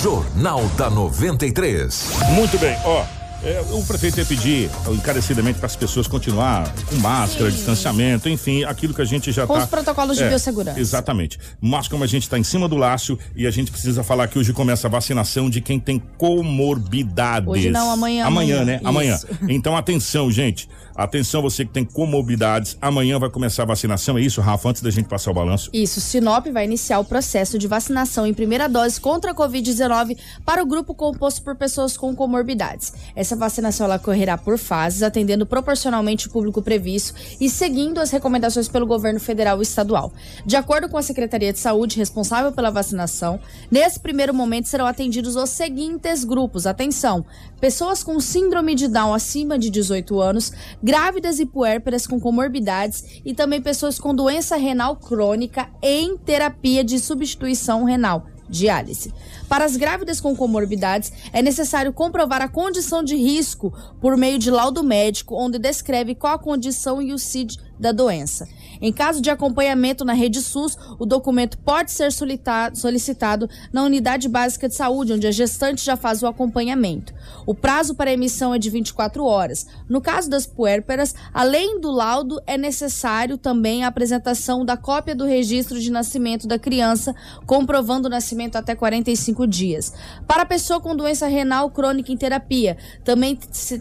Jornal 0.00 0.64
da 0.76 0.88
93. 0.88 2.04
Muito 2.30 2.56
bem, 2.58 2.78
ó. 2.84 3.25
É, 3.42 3.60
o 3.70 3.84
prefeito 3.84 4.18
ia 4.18 4.24
pedir 4.24 4.70
encarecidamente 4.90 5.58
para 5.58 5.66
as 5.66 5.76
pessoas 5.76 6.06
continuar 6.06 6.72
com 6.86 6.96
máscara, 6.96 7.50
Sim. 7.50 7.56
distanciamento, 7.56 8.28
enfim, 8.28 8.64
aquilo 8.64 8.94
que 8.94 9.02
a 9.02 9.04
gente 9.04 9.30
já 9.30 9.42
está. 9.42 9.46
Com 9.46 9.58
tá, 9.58 9.64
os 9.64 9.70
protocolos 9.70 10.16
de 10.16 10.24
é, 10.24 10.28
biossegurança. 10.28 10.80
Exatamente. 10.80 11.38
Mas 11.60 11.86
como 11.86 12.02
a 12.02 12.06
gente 12.06 12.22
está 12.22 12.38
em 12.38 12.42
cima 12.42 12.68
do 12.68 12.76
laço 12.76 13.18
e 13.34 13.46
a 13.46 13.50
gente 13.50 13.70
precisa 13.70 14.02
falar 14.02 14.28
que 14.28 14.38
hoje 14.38 14.52
começa 14.52 14.86
a 14.86 14.90
vacinação 14.90 15.50
de 15.50 15.60
quem 15.60 15.78
tem 15.78 16.02
comorbidades. 16.18 17.48
Hoje 17.48 17.70
não, 17.70 17.90
amanhã. 17.90 18.24
Amanhã, 18.24 18.60
amanhã 18.60 18.64
né? 18.64 18.76
Isso. 18.76 18.88
Amanhã. 18.88 19.18
Então 19.48 19.76
atenção, 19.76 20.30
gente. 20.30 20.68
Atenção, 20.96 21.42
você 21.42 21.62
que 21.62 21.72
tem 21.72 21.84
comorbidades. 21.84 22.78
Amanhã 22.80 23.18
vai 23.18 23.28
começar 23.28 23.64
a 23.64 23.66
vacinação. 23.66 24.16
É 24.16 24.22
isso, 24.22 24.40
Rafa, 24.40 24.70
antes 24.70 24.80
da 24.80 24.90
gente 24.90 25.08
passar 25.08 25.30
o 25.30 25.34
balanço? 25.34 25.68
Isso. 25.70 26.00
Sinop 26.00 26.46
vai 26.46 26.64
iniciar 26.64 26.98
o 27.00 27.04
processo 27.04 27.58
de 27.58 27.68
vacinação 27.68 28.26
em 28.26 28.32
primeira 28.32 28.66
dose 28.66 28.98
contra 28.98 29.32
a 29.32 29.34
Covid-19 29.34 30.16
para 30.44 30.62
o 30.62 30.66
grupo 30.66 30.94
composto 30.94 31.42
por 31.42 31.54
pessoas 31.54 31.98
com 31.98 32.16
comorbidades. 32.16 32.94
Essa 33.14 33.36
vacinação 33.36 33.84
ela 33.84 33.96
ocorrerá 33.96 34.38
por 34.38 34.56
fases, 34.56 35.02
atendendo 35.02 35.44
proporcionalmente 35.44 36.28
o 36.28 36.30
público 36.30 36.62
previsto 36.62 37.14
e 37.38 37.50
seguindo 37.50 37.98
as 37.98 38.10
recomendações 38.10 38.66
pelo 38.66 38.86
governo 38.86 39.20
federal 39.20 39.58
e 39.58 39.62
estadual. 39.62 40.10
De 40.46 40.56
acordo 40.56 40.88
com 40.88 40.96
a 40.96 41.02
Secretaria 41.02 41.52
de 41.52 41.58
Saúde 41.58 41.98
responsável 41.98 42.52
pela 42.52 42.70
vacinação, 42.70 43.38
nesse 43.70 44.00
primeiro 44.00 44.32
momento 44.32 44.68
serão 44.68 44.86
atendidos 44.86 45.36
os 45.36 45.50
seguintes 45.50 46.24
grupos. 46.24 46.66
Atenção: 46.66 47.22
pessoas 47.60 48.02
com 48.02 48.18
síndrome 48.18 48.74
de 48.74 48.88
Down 48.88 49.12
acima 49.12 49.58
de 49.58 49.68
18 49.68 50.20
anos, 50.20 50.52
grávidas 50.86 51.40
e 51.40 51.46
puérperas 51.46 52.06
com 52.06 52.20
comorbidades 52.20 53.20
e 53.24 53.34
também 53.34 53.60
pessoas 53.60 53.98
com 53.98 54.14
doença 54.14 54.54
renal 54.54 54.94
crônica 54.94 55.68
em 55.82 56.16
terapia 56.16 56.84
de 56.84 57.00
substituição 57.00 57.82
renal 57.82 58.28
diálise. 58.48 59.12
Para 59.48 59.64
as 59.64 59.76
grávidas 59.76 60.20
com 60.20 60.36
comorbidades, 60.36 61.12
é 61.32 61.42
necessário 61.42 61.92
comprovar 61.92 62.40
a 62.40 62.46
condição 62.46 63.02
de 63.02 63.16
risco 63.16 63.72
por 64.00 64.16
meio 64.16 64.38
de 64.38 64.48
laudo 64.48 64.84
médico, 64.84 65.34
onde 65.34 65.58
descreve 65.58 66.14
qual 66.14 66.34
a 66.34 66.38
condição 66.38 67.02
e 67.02 67.12
o 67.12 67.18
CID 67.18 67.58
da 67.76 67.90
doença. 67.90 68.48
Em 68.80 68.92
caso 68.92 69.20
de 69.20 69.30
acompanhamento 69.30 70.04
na 70.04 70.12
rede 70.12 70.40
SUS, 70.40 70.76
o 70.98 71.06
documento 71.06 71.58
pode 71.58 71.92
ser 71.92 72.10
solicitado 72.12 73.48
na 73.72 73.82
unidade 73.82 74.28
básica 74.28 74.68
de 74.68 74.74
saúde, 74.74 75.12
onde 75.12 75.26
a 75.26 75.30
gestante 75.30 75.84
já 75.84 75.96
faz 75.96 76.22
o 76.22 76.26
acompanhamento. 76.26 77.14
O 77.44 77.54
prazo 77.54 77.94
para 77.94 78.12
emissão 78.12 78.54
é 78.54 78.58
de 78.58 78.70
24 78.70 79.24
horas. 79.24 79.66
No 79.88 80.00
caso 80.00 80.28
das 80.28 80.46
puérperas, 80.46 81.14
além 81.32 81.80
do 81.80 81.90
laudo, 81.90 82.40
é 82.46 82.58
necessário 82.58 83.38
também 83.38 83.84
a 83.84 83.88
apresentação 83.88 84.64
da 84.64 84.76
cópia 84.76 85.14
do 85.14 85.24
registro 85.24 85.80
de 85.80 85.90
nascimento 85.90 86.46
da 86.46 86.58
criança, 86.58 87.14
comprovando 87.46 88.08
o 88.08 88.10
nascimento 88.10 88.56
até 88.56 88.74
45 88.74 89.46
dias. 89.46 89.92
Para 90.26 90.42
a 90.42 90.46
pessoa 90.46 90.80
com 90.80 90.94
doença 90.94 91.26
renal 91.26 91.70
crônica 91.70 92.12
em 92.12 92.16
terapia, 92.16 92.76
também, 93.04 93.38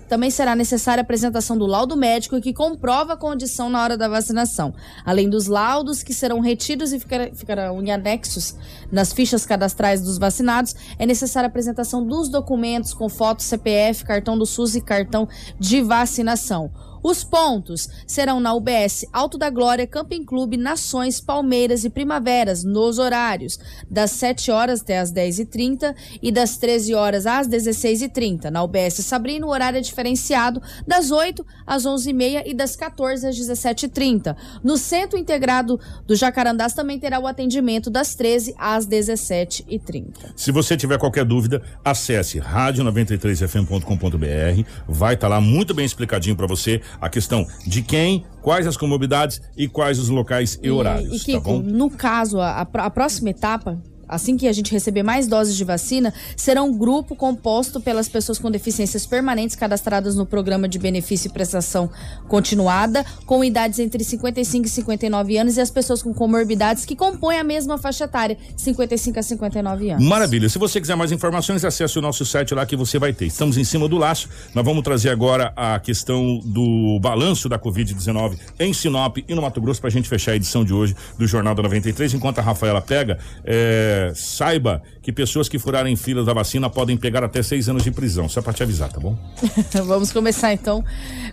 também 0.08 0.30
será 0.30 0.56
necessária 0.56 1.02
a 1.02 1.04
apresentação 1.04 1.58
do 1.58 1.66
laudo 1.66 1.96
médico 1.96 2.40
que 2.42 2.54
comprova 2.54 3.14
a 3.14 3.18
condição 3.18 3.70
na 3.70 3.82
hora 3.82 3.98
da 3.98 4.08
vacinação 4.08 4.74
além 5.06 5.30
dos 5.30 5.48
laudos 5.48 6.04
que 6.04 6.14
serão 6.14 6.40
retidos 6.40 6.94
e 6.94 7.00
ficarão 7.00 7.82
em 7.82 7.92
anexos 7.92 8.56
nas 8.92 9.14
fichas 9.14 9.46
cadastrais 9.46 10.02
dos 10.02 10.18
vacinados, 10.18 10.76
é 10.98 11.06
necessária 11.06 11.48
a 11.48 11.50
apresentação 11.50 12.06
dos 12.06 12.30
documentos 12.30 12.94
com 12.94 13.10
foto 13.10 13.44
CPF, 13.44 14.04
cartão 14.04 14.38
do 14.38 14.46
SUS 14.46 14.76
e 14.76 14.82
cartão 14.82 15.28
de 15.60 15.82
vacinação. 15.82 16.72
Os 17.08 17.24
pontos 17.24 17.88
serão 18.08 18.40
na 18.40 18.52
UBS 18.56 19.06
Alto 19.14 19.38
da 19.38 19.52
Glória, 19.52 19.86
Camping 19.86 20.26
Clube, 20.26 20.58
Nações, 20.58 21.22
Palmeiras 21.22 21.86
e 21.86 21.90
Primaveras, 21.92 22.64
nos 22.64 22.98
horários 22.98 23.60
das 23.88 24.10
7 24.10 24.50
horas 24.50 24.82
até 24.82 24.98
as 24.98 25.14
10h30 25.14 25.94
e 26.20 26.32
das 26.32 26.58
13 26.58 26.96
horas 26.96 27.28
às 27.28 27.48
16h30. 27.48 28.50
Na 28.50 28.64
UBS 28.64 29.06
Sabrino, 29.06 29.46
o 29.46 29.52
horário 29.52 29.78
é 29.78 29.82
diferenciado 29.82 30.60
das 30.88 31.12
8 31.12 31.46
às 31.68 31.84
11h30 31.84 32.42
e 32.48 32.56
das 32.56 32.76
14 32.76 33.28
às 33.28 33.38
17h30. 33.38 34.36
No 34.64 34.76
Centro 34.76 35.20
Integrado 35.20 35.80
do 36.08 36.16
Jacarandás 36.16 36.74
também 36.74 36.98
terá 36.98 37.20
o 37.20 37.28
atendimento 37.28 37.92
das 37.92 38.16
13 38.16 38.56
às 38.58 38.88
17h30. 38.88 40.32
Se 40.36 40.52
você 40.52 40.76
tiver 40.76 40.98
qualquer 40.98 41.24
dúvida, 41.24 41.62
acesse 41.84 42.40
rádio93fm.com.br. 42.40 44.68
Vai 44.88 45.14
estar 45.14 45.28
tá 45.28 45.36
lá 45.36 45.40
muito 45.40 45.76
bem 45.76 45.86
explicadinho 45.86 46.36
para 46.36 46.48
você 46.48 46.82
a 47.00 47.10
questão 47.10 47.46
de 47.66 47.82
quem, 47.82 48.26
quais 48.42 48.68
as 48.68 48.78
comorbidades 48.78 49.42
e 49.56 49.68
quais 49.68 50.00
os 50.00 50.10
locais 50.10 50.60
e, 50.62 50.68
e 50.68 50.72
horários. 50.72 51.22
E, 51.22 51.26
Kiko, 51.26 51.42
tá 51.42 51.50
bom? 51.50 51.62
no 51.62 51.90
caso, 51.90 52.40
a, 52.40 52.62
a 52.62 52.90
próxima 52.90 53.30
etapa 53.30 53.82
assim 54.08 54.38
que 54.38 54.48
a 54.48 54.54
gente 54.54 54.72
receber 54.72 55.04
mais 55.04 55.28
doses 55.28 55.56
de 55.56 55.64
vacina, 55.64 56.14
será 56.36 56.62
um 56.64 56.76
grupo 56.78 57.16
composto 57.16 57.80
pelas 57.80 58.08
pessoas 58.08 58.38
com 58.38 58.50
deficiências 58.52 59.06
permanentes 59.06 59.56
cadastradas 59.56 60.16
no 60.16 60.26
programa 60.26 60.68
de 60.68 60.80
benefício 60.80 61.28
e 61.28 61.32
prestação 61.32 61.90
continuada, 62.28 63.06
com 63.26 63.44
idades 63.44 63.80
entre 63.80 64.04
55 64.04 64.66
e 64.66 64.70
59 64.70 65.38
anos, 65.38 65.58
e 65.58 65.62
as 65.62 65.70
pessoas 65.70 66.02
com 66.02 66.14
comorbidades 66.14 66.86
que 66.86 66.96
compõem 66.96 67.40
a 67.40 67.44
mesma 67.44 67.78
faixa 67.78 68.06
etária, 68.06 68.38
55 68.56 69.20
a 69.20 69.24
59 69.24 69.90
anos. 69.92 70.06
Maravilha. 70.06 70.50
Se 70.50 70.58
você 70.58 70.80
quiser 70.80 70.96
mais 70.96 71.12
informações, 71.12 71.64
acesse 71.66 71.98
o 71.98 72.02
nosso 72.02 72.26
site 72.26 72.54
lá 72.54 72.66
que 72.66 72.76
você 72.76 73.00
vai 73.00 73.14
ter. 73.14 73.26
Estamos 73.26 73.58
em 73.58 73.64
cima 73.64 73.88
do 73.88 73.98
laço. 73.98 74.30
Nós 74.54 74.66
vamos 74.66 74.84
trazer 74.84 75.10
agora 75.10 75.54
a 75.56 75.80
questão 75.80 76.40
do 76.44 77.00
balanço 77.00 77.48
da 77.48 77.58
Covid-19 77.58 78.38
em 78.60 78.74
Sinop 78.74 79.18
e 79.18 79.36
no 79.36 79.42
Mato 79.42 79.62
Grosso 79.62 79.82
para 79.82 79.90
a 79.90 79.92
gente 79.92 80.08
fechar 80.10 80.34
a 80.34 80.36
edição 80.36 80.64
de 80.64 80.74
hoje 80.74 80.96
do 81.18 81.28
Jornal 81.28 81.56
da 81.56 81.64
93. 81.64 82.14
Enquanto 82.14 82.40
a 82.40 82.42
Rafaela 82.42 82.82
pega, 82.82 83.18
é 83.44 83.95
saiba 84.14 84.82
que 85.02 85.12
pessoas 85.12 85.48
que 85.48 85.60
furarem 85.60 85.96
filas 85.96 86.26
da 86.26 86.34
vacina 86.34 86.70
podem 86.70 86.98
pegar 86.98 87.24
até 87.24 87.44
seis 87.44 87.70
anos 87.70 87.84
de 87.84 87.92
prisão. 87.92 88.28
Só 88.28 88.42
para 88.42 88.54
te 88.54 88.64
avisar, 88.64 88.92
tá 88.92 89.00
bom? 89.00 89.16
Vamos 89.86 90.12
começar 90.12 90.52
então 90.54 90.84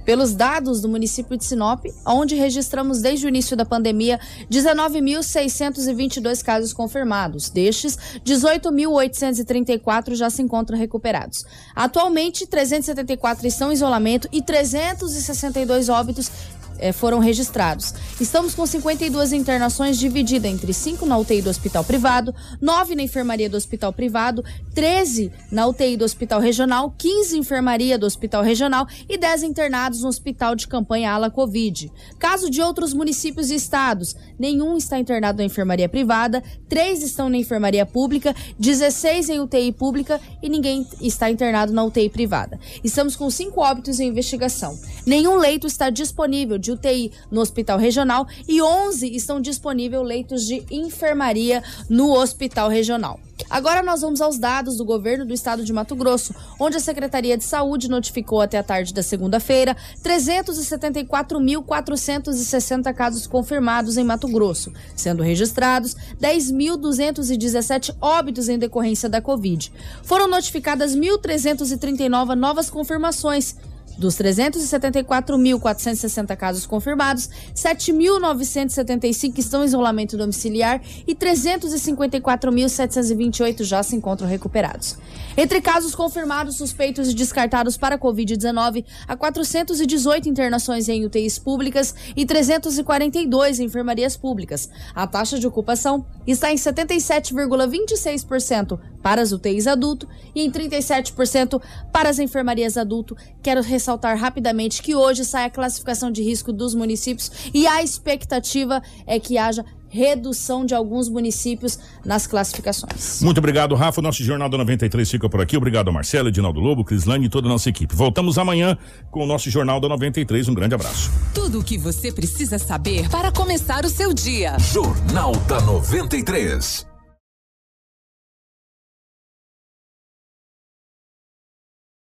pelos 0.04 0.34
dados 0.34 0.80
do 0.80 0.88
município 0.88 1.36
de 1.36 1.44
Sinop, 1.44 1.84
onde 2.06 2.34
registramos 2.34 3.00
desde 3.00 3.26
o 3.26 3.28
início 3.28 3.56
da 3.56 3.64
pandemia 3.64 4.20
19.622 4.50 6.42
casos 6.42 6.72
confirmados. 6.72 7.48
Destes, 7.50 7.98
18.834 8.24 10.14
já 10.14 10.28
se 10.28 10.42
encontram 10.42 10.78
recuperados. 10.78 11.44
Atualmente, 11.74 12.46
374 12.46 13.46
estão 13.46 13.70
em 13.70 13.74
isolamento 13.74 14.28
e 14.32 14.42
362 14.42 15.88
óbitos 15.88 16.30
eh, 16.78 16.92
foram 16.92 17.18
registrados. 17.18 17.94
Estamos 18.20 18.54
com 18.54 18.66
52 18.66 19.32
internações 19.32 19.98
divididas 19.98 20.50
entre 20.50 20.72
5 20.72 21.06
na 21.06 21.18
UTI 21.18 21.42
do 21.42 21.50
hospital 21.50 21.84
privado, 21.84 22.34
9 22.60 22.94
na 22.94 23.02
enfermaria 23.02 23.48
do 23.48 23.56
hospital 23.56 23.92
privado, 23.92 24.44
13 24.74 25.32
na 25.50 25.66
UTI 25.66 25.96
do 25.96 26.04
hospital 26.04 26.40
regional, 26.40 26.94
15 26.96 27.38
enfermaria 27.38 27.98
do 27.98 28.06
hospital 28.06 28.42
regional 28.42 28.86
e 29.08 29.16
10 29.16 29.42
internados 29.44 30.02
no 30.02 30.08
hospital 30.08 30.54
de 30.54 30.66
campanha 30.66 31.12
ala 31.12 31.30
Covid. 31.30 31.90
Caso 32.18 32.50
de 32.50 32.60
outros 32.62 32.92
municípios 32.92 33.50
e 33.50 33.54
estados, 33.54 34.16
nenhum 34.38 34.76
está 34.76 34.98
internado 34.98 35.38
na 35.38 35.44
enfermaria 35.44 35.88
privada, 35.88 36.42
3 36.68 37.02
estão 37.02 37.28
na 37.28 37.36
enfermaria 37.36 37.84
pública, 37.84 38.34
16 38.58 39.28
em 39.28 39.40
UTI 39.40 39.72
pública 39.72 40.20
e 40.42 40.48
ninguém 40.48 40.86
está 41.00 41.30
internado 41.30 41.72
na 41.72 41.84
UTI 41.84 42.08
privada. 42.08 42.58
Estamos 42.82 43.16
com 43.16 43.30
5 43.30 43.60
óbitos 43.60 44.00
em 44.00 44.08
investigação. 44.08 44.78
Nenhum 45.06 45.36
leito 45.36 45.66
está 45.66 45.90
disponível 45.90 46.58
de 46.62 46.72
UTI 46.72 47.12
no 47.30 47.42
hospital 47.42 47.78
regional 47.78 48.26
e 48.48 48.62
11 48.62 49.14
estão 49.14 49.40
disponíveis 49.40 50.02
leitos 50.02 50.46
de 50.46 50.64
enfermaria 50.70 51.62
no 51.90 52.12
hospital 52.12 52.70
regional. 52.70 53.20
Agora 53.50 53.82
nós 53.82 54.00
vamos 54.00 54.20
aos 54.20 54.38
dados 54.38 54.76
do 54.76 54.84
governo 54.84 55.26
do 55.26 55.34
estado 55.34 55.64
de 55.64 55.72
Mato 55.72 55.96
Grosso, 55.96 56.32
onde 56.58 56.76
a 56.76 56.80
Secretaria 56.80 57.36
de 57.36 57.42
Saúde 57.44 57.88
notificou 57.88 58.40
até 58.40 58.58
a 58.58 58.62
tarde 58.62 58.94
da 58.94 59.02
segunda-feira 59.02 59.76
374.460 60.02 62.94
casos 62.94 63.26
confirmados 63.26 63.96
em 63.96 64.04
Mato 64.04 64.28
Grosso, 64.28 64.72
sendo 64.96 65.22
registrados 65.22 65.96
10.217 66.20 67.96
óbitos 68.00 68.48
em 68.48 68.58
decorrência 68.58 69.08
da 69.08 69.20
Covid. 69.20 69.72
Foram 70.02 70.28
notificadas 70.28 70.96
1.339 70.96 72.34
novas 72.34 72.68
confirmações 72.70 73.56
dos 73.98 74.14
374.460 74.16 76.36
casos 76.36 76.66
confirmados, 76.66 77.30
7.975 77.54 79.38
estão 79.38 79.62
em 79.62 79.66
isolamento 79.66 80.16
domiciliar 80.16 80.80
e 81.06 81.14
354.728 81.14 83.62
já 83.64 83.82
se 83.82 83.94
encontram 83.96 84.26
recuperados. 84.28 84.96
Entre 85.36 85.60
casos 85.60 85.94
confirmados, 85.94 86.56
suspeitos 86.56 87.10
e 87.10 87.14
descartados 87.14 87.76
para 87.76 87.98
Covid-19, 87.98 88.86
há 89.06 89.14
418 89.16 90.28
internações 90.28 90.88
em 90.88 91.04
UTIs 91.04 91.38
públicas 91.38 91.94
e 92.16 92.26
342 92.26 93.60
em 93.60 93.64
enfermarias 93.64 94.16
públicas. 94.16 94.68
A 94.94 95.06
taxa 95.06 95.38
de 95.38 95.46
ocupação 95.46 96.04
está 96.26 96.50
em 96.52 96.56
77,26% 96.56 98.78
para 99.02 99.22
as 99.22 99.32
UTIs 99.32 99.66
adulto 99.66 100.06
e 100.34 100.42
em 100.42 100.50
37% 100.50 101.60
para 101.92 102.08
as 102.08 102.18
enfermarias 102.18 102.76
adulto. 102.76 103.16
Quero 103.42 103.62
ressaltar 103.62 103.81
rapidamente 104.16 104.82
que 104.82 104.94
hoje 104.94 105.24
sai 105.24 105.44
a 105.44 105.50
classificação 105.50 106.10
de 106.10 106.22
risco 106.22 106.52
dos 106.52 106.74
municípios 106.74 107.30
e 107.52 107.66
a 107.66 107.82
expectativa 107.82 108.82
é 109.06 109.18
que 109.18 109.38
haja 109.38 109.64
redução 109.92 110.64
de 110.64 110.74
alguns 110.74 111.08
municípios 111.10 111.78
nas 112.04 112.26
classificações. 112.26 113.20
Muito 113.22 113.38
obrigado, 113.38 113.74
Rafa. 113.74 114.00
Nosso 114.00 114.24
Jornal 114.24 114.48
da 114.48 114.56
93 114.56 115.10
fica 115.10 115.28
por 115.28 115.42
aqui. 115.42 115.54
Obrigado, 115.54 115.92
Marcelo, 115.92 116.28
Edinaldo 116.28 116.60
Lobo, 116.60 116.82
Crislane 116.82 117.26
e 117.26 117.28
toda 117.28 117.46
a 117.46 117.50
nossa 117.50 117.68
equipe. 117.68 117.94
Voltamos 117.94 118.38
amanhã 118.38 118.76
com 119.10 119.22
o 119.22 119.26
nosso 119.26 119.50
Jornal 119.50 119.78
da 119.78 119.88
93. 119.90 120.48
Um 120.48 120.54
grande 120.54 120.74
abraço. 120.74 121.10
Tudo 121.34 121.60
o 121.60 121.64
que 121.64 121.76
você 121.76 122.10
precisa 122.10 122.58
saber 122.58 123.08
para 123.10 123.30
começar 123.30 123.84
o 123.84 123.88
seu 123.90 124.14
dia. 124.14 124.56
Jornal 124.58 125.32
da 125.46 125.60
93. 125.60 126.91